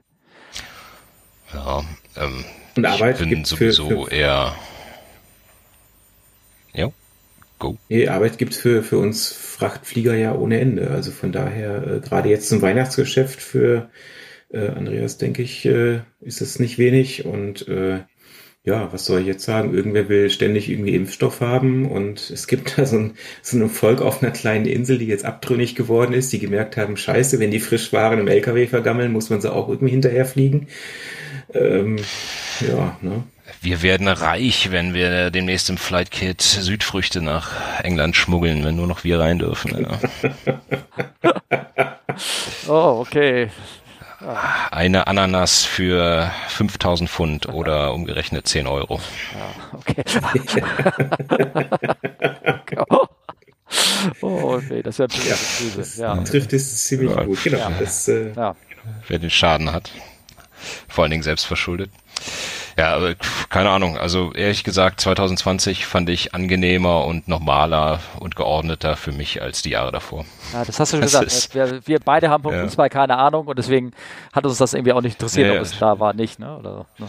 [1.53, 1.83] Ja,
[2.17, 2.45] ähm,
[2.77, 4.55] Und Arbeit ich bin sowieso für, für, eher.
[6.73, 6.93] Ja,
[7.59, 7.77] go.
[7.89, 10.91] Nee, Arbeit gibt es für, für uns Frachtflieger ja ohne Ende.
[10.91, 13.91] Also von daher, äh, gerade jetzt zum Weihnachtsgeschäft für
[14.51, 17.25] äh, Andreas, denke ich, äh, ist es nicht wenig.
[17.25, 18.01] Und äh,
[18.63, 19.75] ja, was soll ich jetzt sagen?
[19.75, 24.03] Irgendwer will ständig irgendwie Impfstoff haben und es gibt da so ein, so ein Volk
[24.03, 27.61] auf einer kleinen Insel, die jetzt abtrünnig geworden ist, die gemerkt haben, scheiße, wenn die
[27.61, 30.69] Frischwaren im LKW vergammeln, muss man sie auch irgendwie hinterherfliegen.
[31.55, 31.97] Ähm,
[32.61, 33.25] ja, ne?
[33.63, 38.87] Wir werden reich, wenn wir demnächst im Flight Kit Südfrüchte nach England schmuggeln, wenn nur
[38.87, 39.87] noch wir rein dürfen.
[39.87, 39.99] Ja.
[42.69, 43.49] oh, okay.
[44.71, 49.01] Eine Ananas für 5000 Pfund oder umgerechnet 10 Euro.
[49.35, 50.05] Ja, okay.
[54.21, 55.37] oh, nee, das wäre ja,
[55.75, 56.03] böse.
[56.03, 56.17] Ja.
[56.17, 57.23] Trifft es ziemlich ja.
[57.25, 57.43] gut.
[57.43, 57.59] Genau.
[57.59, 57.71] Ja.
[57.79, 58.55] Das, äh, ja.
[59.09, 59.91] Wer den Schaden hat.
[60.89, 61.91] Vor allen Dingen selbst verschuldet.
[62.77, 63.15] Ja, aber
[63.49, 63.99] keine Ahnung.
[63.99, 69.71] Also ehrlich gesagt, 2020 fand ich angenehmer und normaler und geordneter für mich als die
[69.71, 70.25] Jahre davor.
[70.53, 71.55] Ja, das hast du schon das gesagt.
[71.55, 72.63] Wir, wir, beide haben vom ja.
[72.65, 73.93] Fußball keine Ahnung und deswegen
[74.33, 76.39] hat uns das irgendwie auch nicht interessiert, nee, ob es da war, nicht.
[76.39, 76.57] Ne?
[76.57, 77.09] Oder, ne?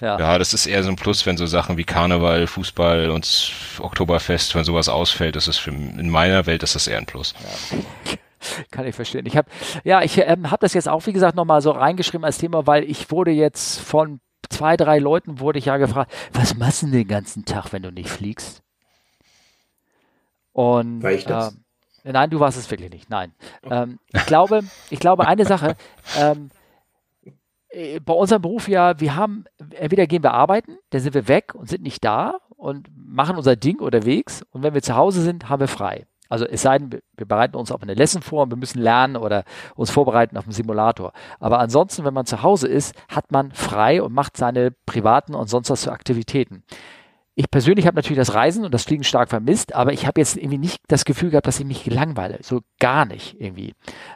[0.00, 0.18] Ja.
[0.18, 4.54] ja, das ist eher so ein Plus, wenn so Sachen wie Karneval, Fußball und Oktoberfest,
[4.54, 7.34] wenn sowas ausfällt, das ist für, in meiner Welt ist das eher ein Plus.
[7.72, 8.14] Ja.
[8.70, 9.26] Kann ich verstehen.
[9.26, 9.50] Ich habe
[9.82, 12.84] ja, ich ähm, habe das jetzt auch wie gesagt nochmal so reingeschrieben als Thema, weil
[12.84, 16.94] ich wurde jetzt von zwei, drei Leuten wurde ich ja gefragt, was machst du denn
[16.94, 18.62] den ganzen Tag, wenn du nicht fliegst?
[20.52, 21.56] Und War ich das?
[22.04, 23.08] Äh, nein, du warst es wirklich nicht.
[23.10, 23.32] Nein.
[23.62, 25.76] Ähm, ich glaube, ich glaube eine Sache.
[26.18, 26.50] Ähm,
[27.68, 31.54] äh, bei unserem Beruf ja, wir haben, entweder gehen wir arbeiten, dann sind wir weg
[31.54, 35.48] und sind nicht da und machen unser Ding unterwegs und wenn wir zu Hause sind,
[35.48, 36.07] haben wir frei.
[36.28, 39.16] Also es sei denn, wir bereiten uns auf eine Lesson vor und wir müssen lernen
[39.16, 39.44] oder
[39.74, 41.12] uns vorbereiten auf einen Simulator.
[41.40, 45.48] Aber ansonsten, wenn man zu Hause ist, hat man frei und macht seine privaten und
[45.48, 46.62] sonst was für Aktivitäten.
[47.34, 50.36] Ich persönlich habe natürlich das Reisen und das Fliegen stark vermisst, aber ich habe jetzt
[50.36, 52.38] irgendwie nicht das Gefühl gehabt, dass ich mich langweile.
[52.42, 53.74] So gar nicht irgendwie.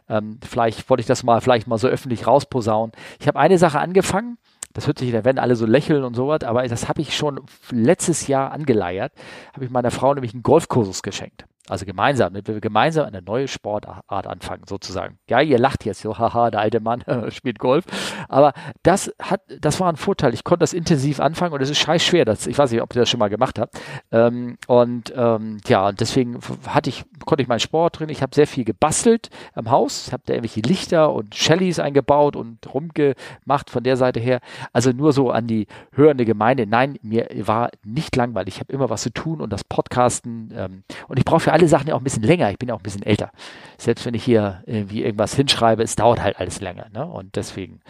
[0.09, 2.91] Ähm, vielleicht wollte ich das mal, vielleicht mal so öffentlich rausposaunen.
[3.21, 4.39] Ich habe eine Sache angefangen,
[4.73, 7.41] das hört sich, da werden alle so lächeln und sowas, aber das habe ich schon
[7.71, 9.13] letztes Jahr angeleiert,
[9.53, 11.45] habe ich meiner Frau nämlich einen Golfkursus geschenkt.
[11.69, 15.19] Also gemeinsam, damit wir gemeinsam eine neue Sportart anfangen, sozusagen.
[15.29, 17.85] Ja, ihr lacht jetzt so, haha, der alte Mann spielt Golf.
[18.29, 18.53] Aber
[18.83, 20.35] das hat, das war ein Vorteil.
[20.35, 22.25] Ich konnte das intensiv anfangen und es ist scheiß schwer.
[22.25, 23.81] Das, ich weiß nicht, ob ihr das schon mal gemacht habt.
[24.11, 28.09] Ähm, und ähm, ja, deswegen hatte ich, konnte ich meinen Sport drin.
[28.09, 30.09] Ich habe sehr viel gebastelt am Haus.
[30.09, 34.41] Ich habe da irgendwelche Lichter und Shellys eingebaut und rumgemacht von der Seite her.
[34.73, 36.67] Also nur so an die hörende Gemeinde.
[36.67, 38.55] Nein, mir war nicht langweilig.
[38.55, 40.53] Ich habe immer was zu tun und das Podcasten.
[40.57, 42.51] Ähm, und ich brauche für alle Sachen ja auch ein bisschen länger.
[42.51, 43.31] Ich bin ja auch ein bisschen älter.
[43.79, 46.87] Selbst wenn ich hier irgendwie irgendwas hinschreibe, es dauert halt alles länger.
[46.93, 47.05] Ne?
[47.05, 47.81] Und deswegen,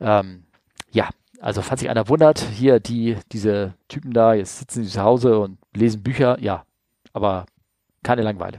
[0.00, 0.44] ähm,
[0.92, 1.08] ja,
[1.40, 5.38] also falls sich einer wundert, hier die, diese Typen da, jetzt sitzen sie zu Hause
[5.38, 6.64] und lesen Bücher, ja,
[7.12, 7.46] aber
[8.04, 8.58] keine Langeweile.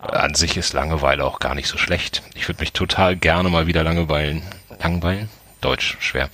[0.00, 2.22] An sich ist Langeweile auch gar nicht so schlecht.
[2.34, 4.42] Ich würde mich total gerne mal wieder langweilen.
[4.80, 5.28] Langweilen?
[5.60, 6.28] Deutsch, schwer.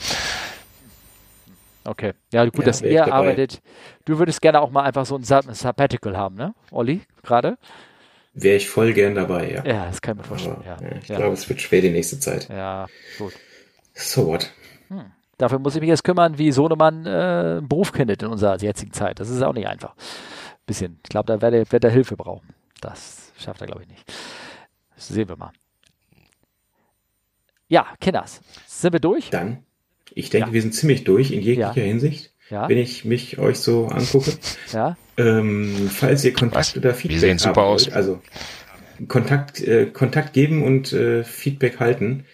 [1.85, 2.13] Okay.
[2.33, 3.13] Ja, gut, ja, dass ihr dabei.
[3.13, 3.63] arbeitet.
[4.05, 6.55] Du würdest gerne auch mal einfach so ein Sabbatical haben, ne?
[6.71, 7.59] Olli, gerade?
[8.35, 9.65] Wäre ich voll gern dabei, ja.
[9.65, 10.57] Ja, das kann ich mir vorstellen.
[10.57, 10.97] Aber, ja.
[11.03, 11.17] Ich ja.
[11.17, 12.49] glaube, es wird schwer die nächste Zeit.
[12.49, 12.87] Ja,
[13.19, 13.33] gut.
[13.95, 14.51] So what?
[14.89, 15.13] Hm.
[15.39, 17.11] Dafür muss ich mich jetzt kümmern, wie Sohnemann äh,
[17.59, 19.19] einen Beruf findet in unserer jetzigen Zeit.
[19.21, 19.95] Das ist auch nicht einfach.
[20.67, 21.01] bisschen.
[21.03, 22.49] Ich glaube, da wird er, wird er Hilfe brauchen.
[22.81, 24.05] Das schafft er, glaube ich, nicht.
[24.95, 25.53] Das sehen wir mal.
[27.69, 29.31] Ja, Kinders, sind wir durch?
[29.31, 29.65] Dann,
[30.15, 30.53] ich denke, ja.
[30.53, 31.83] wir sind ziemlich durch in jeglicher ja.
[31.83, 32.69] Hinsicht, ja.
[32.69, 34.33] wenn ich mich euch so angucke.
[34.73, 34.97] Ja.
[35.17, 36.77] Ähm, falls ihr Kontakt Was?
[36.77, 37.87] oder Feedback Wir sehen super aus.
[37.87, 38.23] Wollt, also
[39.09, 42.25] Kontakt, äh, Kontakt geben und äh, Feedback halten.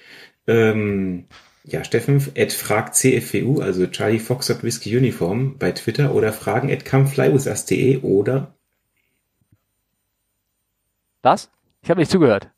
[0.47, 1.25] Ähm,
[1.65, 6.85] ja, Steffen, at frag CFWU, also Charlie Foxtrot Whiskey Uniform bei Twitter oder fragen at
[6.85, 8.55] comeflywithus.de oder
[11.23, 11.51] Was?
[11.83, 12.49] Ich habe nicht zugehört.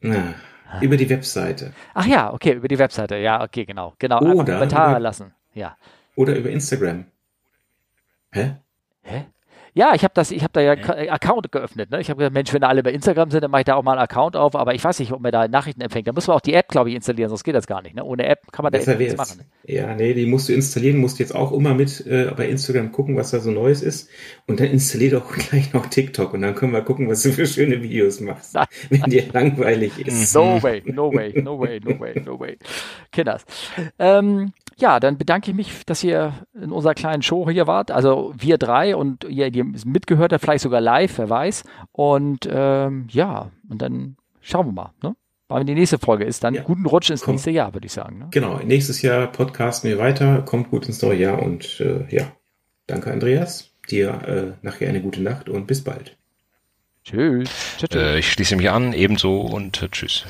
[0.00, 0.34] Na,
[0.80, 1.72] über die Webseite.
[1.94, 3.16] Ach ja, okay, über die Webseite.
[3.16, 3.94] Ja, okay, genau.
[3.98, 5.34] Genau, oder Kommentare über, lassen.
[5.54, 5.76] Ja.
[6.16, 7.04] Oder über Instagram.
[8.32, 8.56] Hä?
[9.02, 9.26] Hä?
[9.78, 11.92] Ja, ich habe das, ich habe da ja äh, Account geöffnet.
[11.92, 12.00] Ne?
[12.00, 13.92] Ich habe gesagt, Mensch, wenn alle bei Instagram sind, dann mache ich da auch mal
[13.92, 14.56] einen Account auf.
[14.56, 16.08] Aber ich weiß nicht, ob man da Nachrichten empfängt.
[16.08, 17.94] Da muss man auch die App, glaube ich, installieren, sonst geht das gar nicht.
[17.94, 18.02] Ne?
[18.02, 19.42] Ohne App kann man da nichts machen.
[19.62, 23.16] Ja, nee, die musst du installieren, musst jetzt auch immer mit äh, bei Instagram gucken,
[23.16, 24.10] was da so Neues ist.
[24.48, 27.46] Und dann installier doch gleich noch TikTok und dann können wir gucken, was du für
[27.46, 28.66] schöne Videos machst, Nein.
[28.90, 30.34] wenn dir langweilig ist.
[30.34, 32.58] No way, no way, no way, no way, no way.
[33.12, 33.44] Kinders.
[34.00, 37.90] Ähm, ja, dann bedanke ich mich, dass ihr in unserer kleinen Show hier wart.
[37.90, 41.64] Also wir drei und ihr, die mitgehört habt, vielleicht sogar live, wer weiß.
[41.92, 45.16] Und ähm, ja, und dann schauen wir mal, ne?
[45.50, 46.62] Weil die nächste Folge ist, dann ja.
[46.62, 47.34] guten Rutsch ins Komm.
[47.34, 48.18] nächste Jahr, würde ich sagen.
[48.18, 48.28] Ne?
[48.30, 52.30] Genau, nächstes Jahr podcasten wir weiter, kommt gut ins neue Jahr und äh, ja,
[52.86, 54.10] danke Andreas, dir
[54.62, 56.18] äh, nachher eine gute Nacht und bis bald.
[57.02, 57.48] Tschüss.
[57.78, 57.88] tschüss.
[57.94, 60.26] Äh, ich schließe mich an, ebenso und äh, tschüss.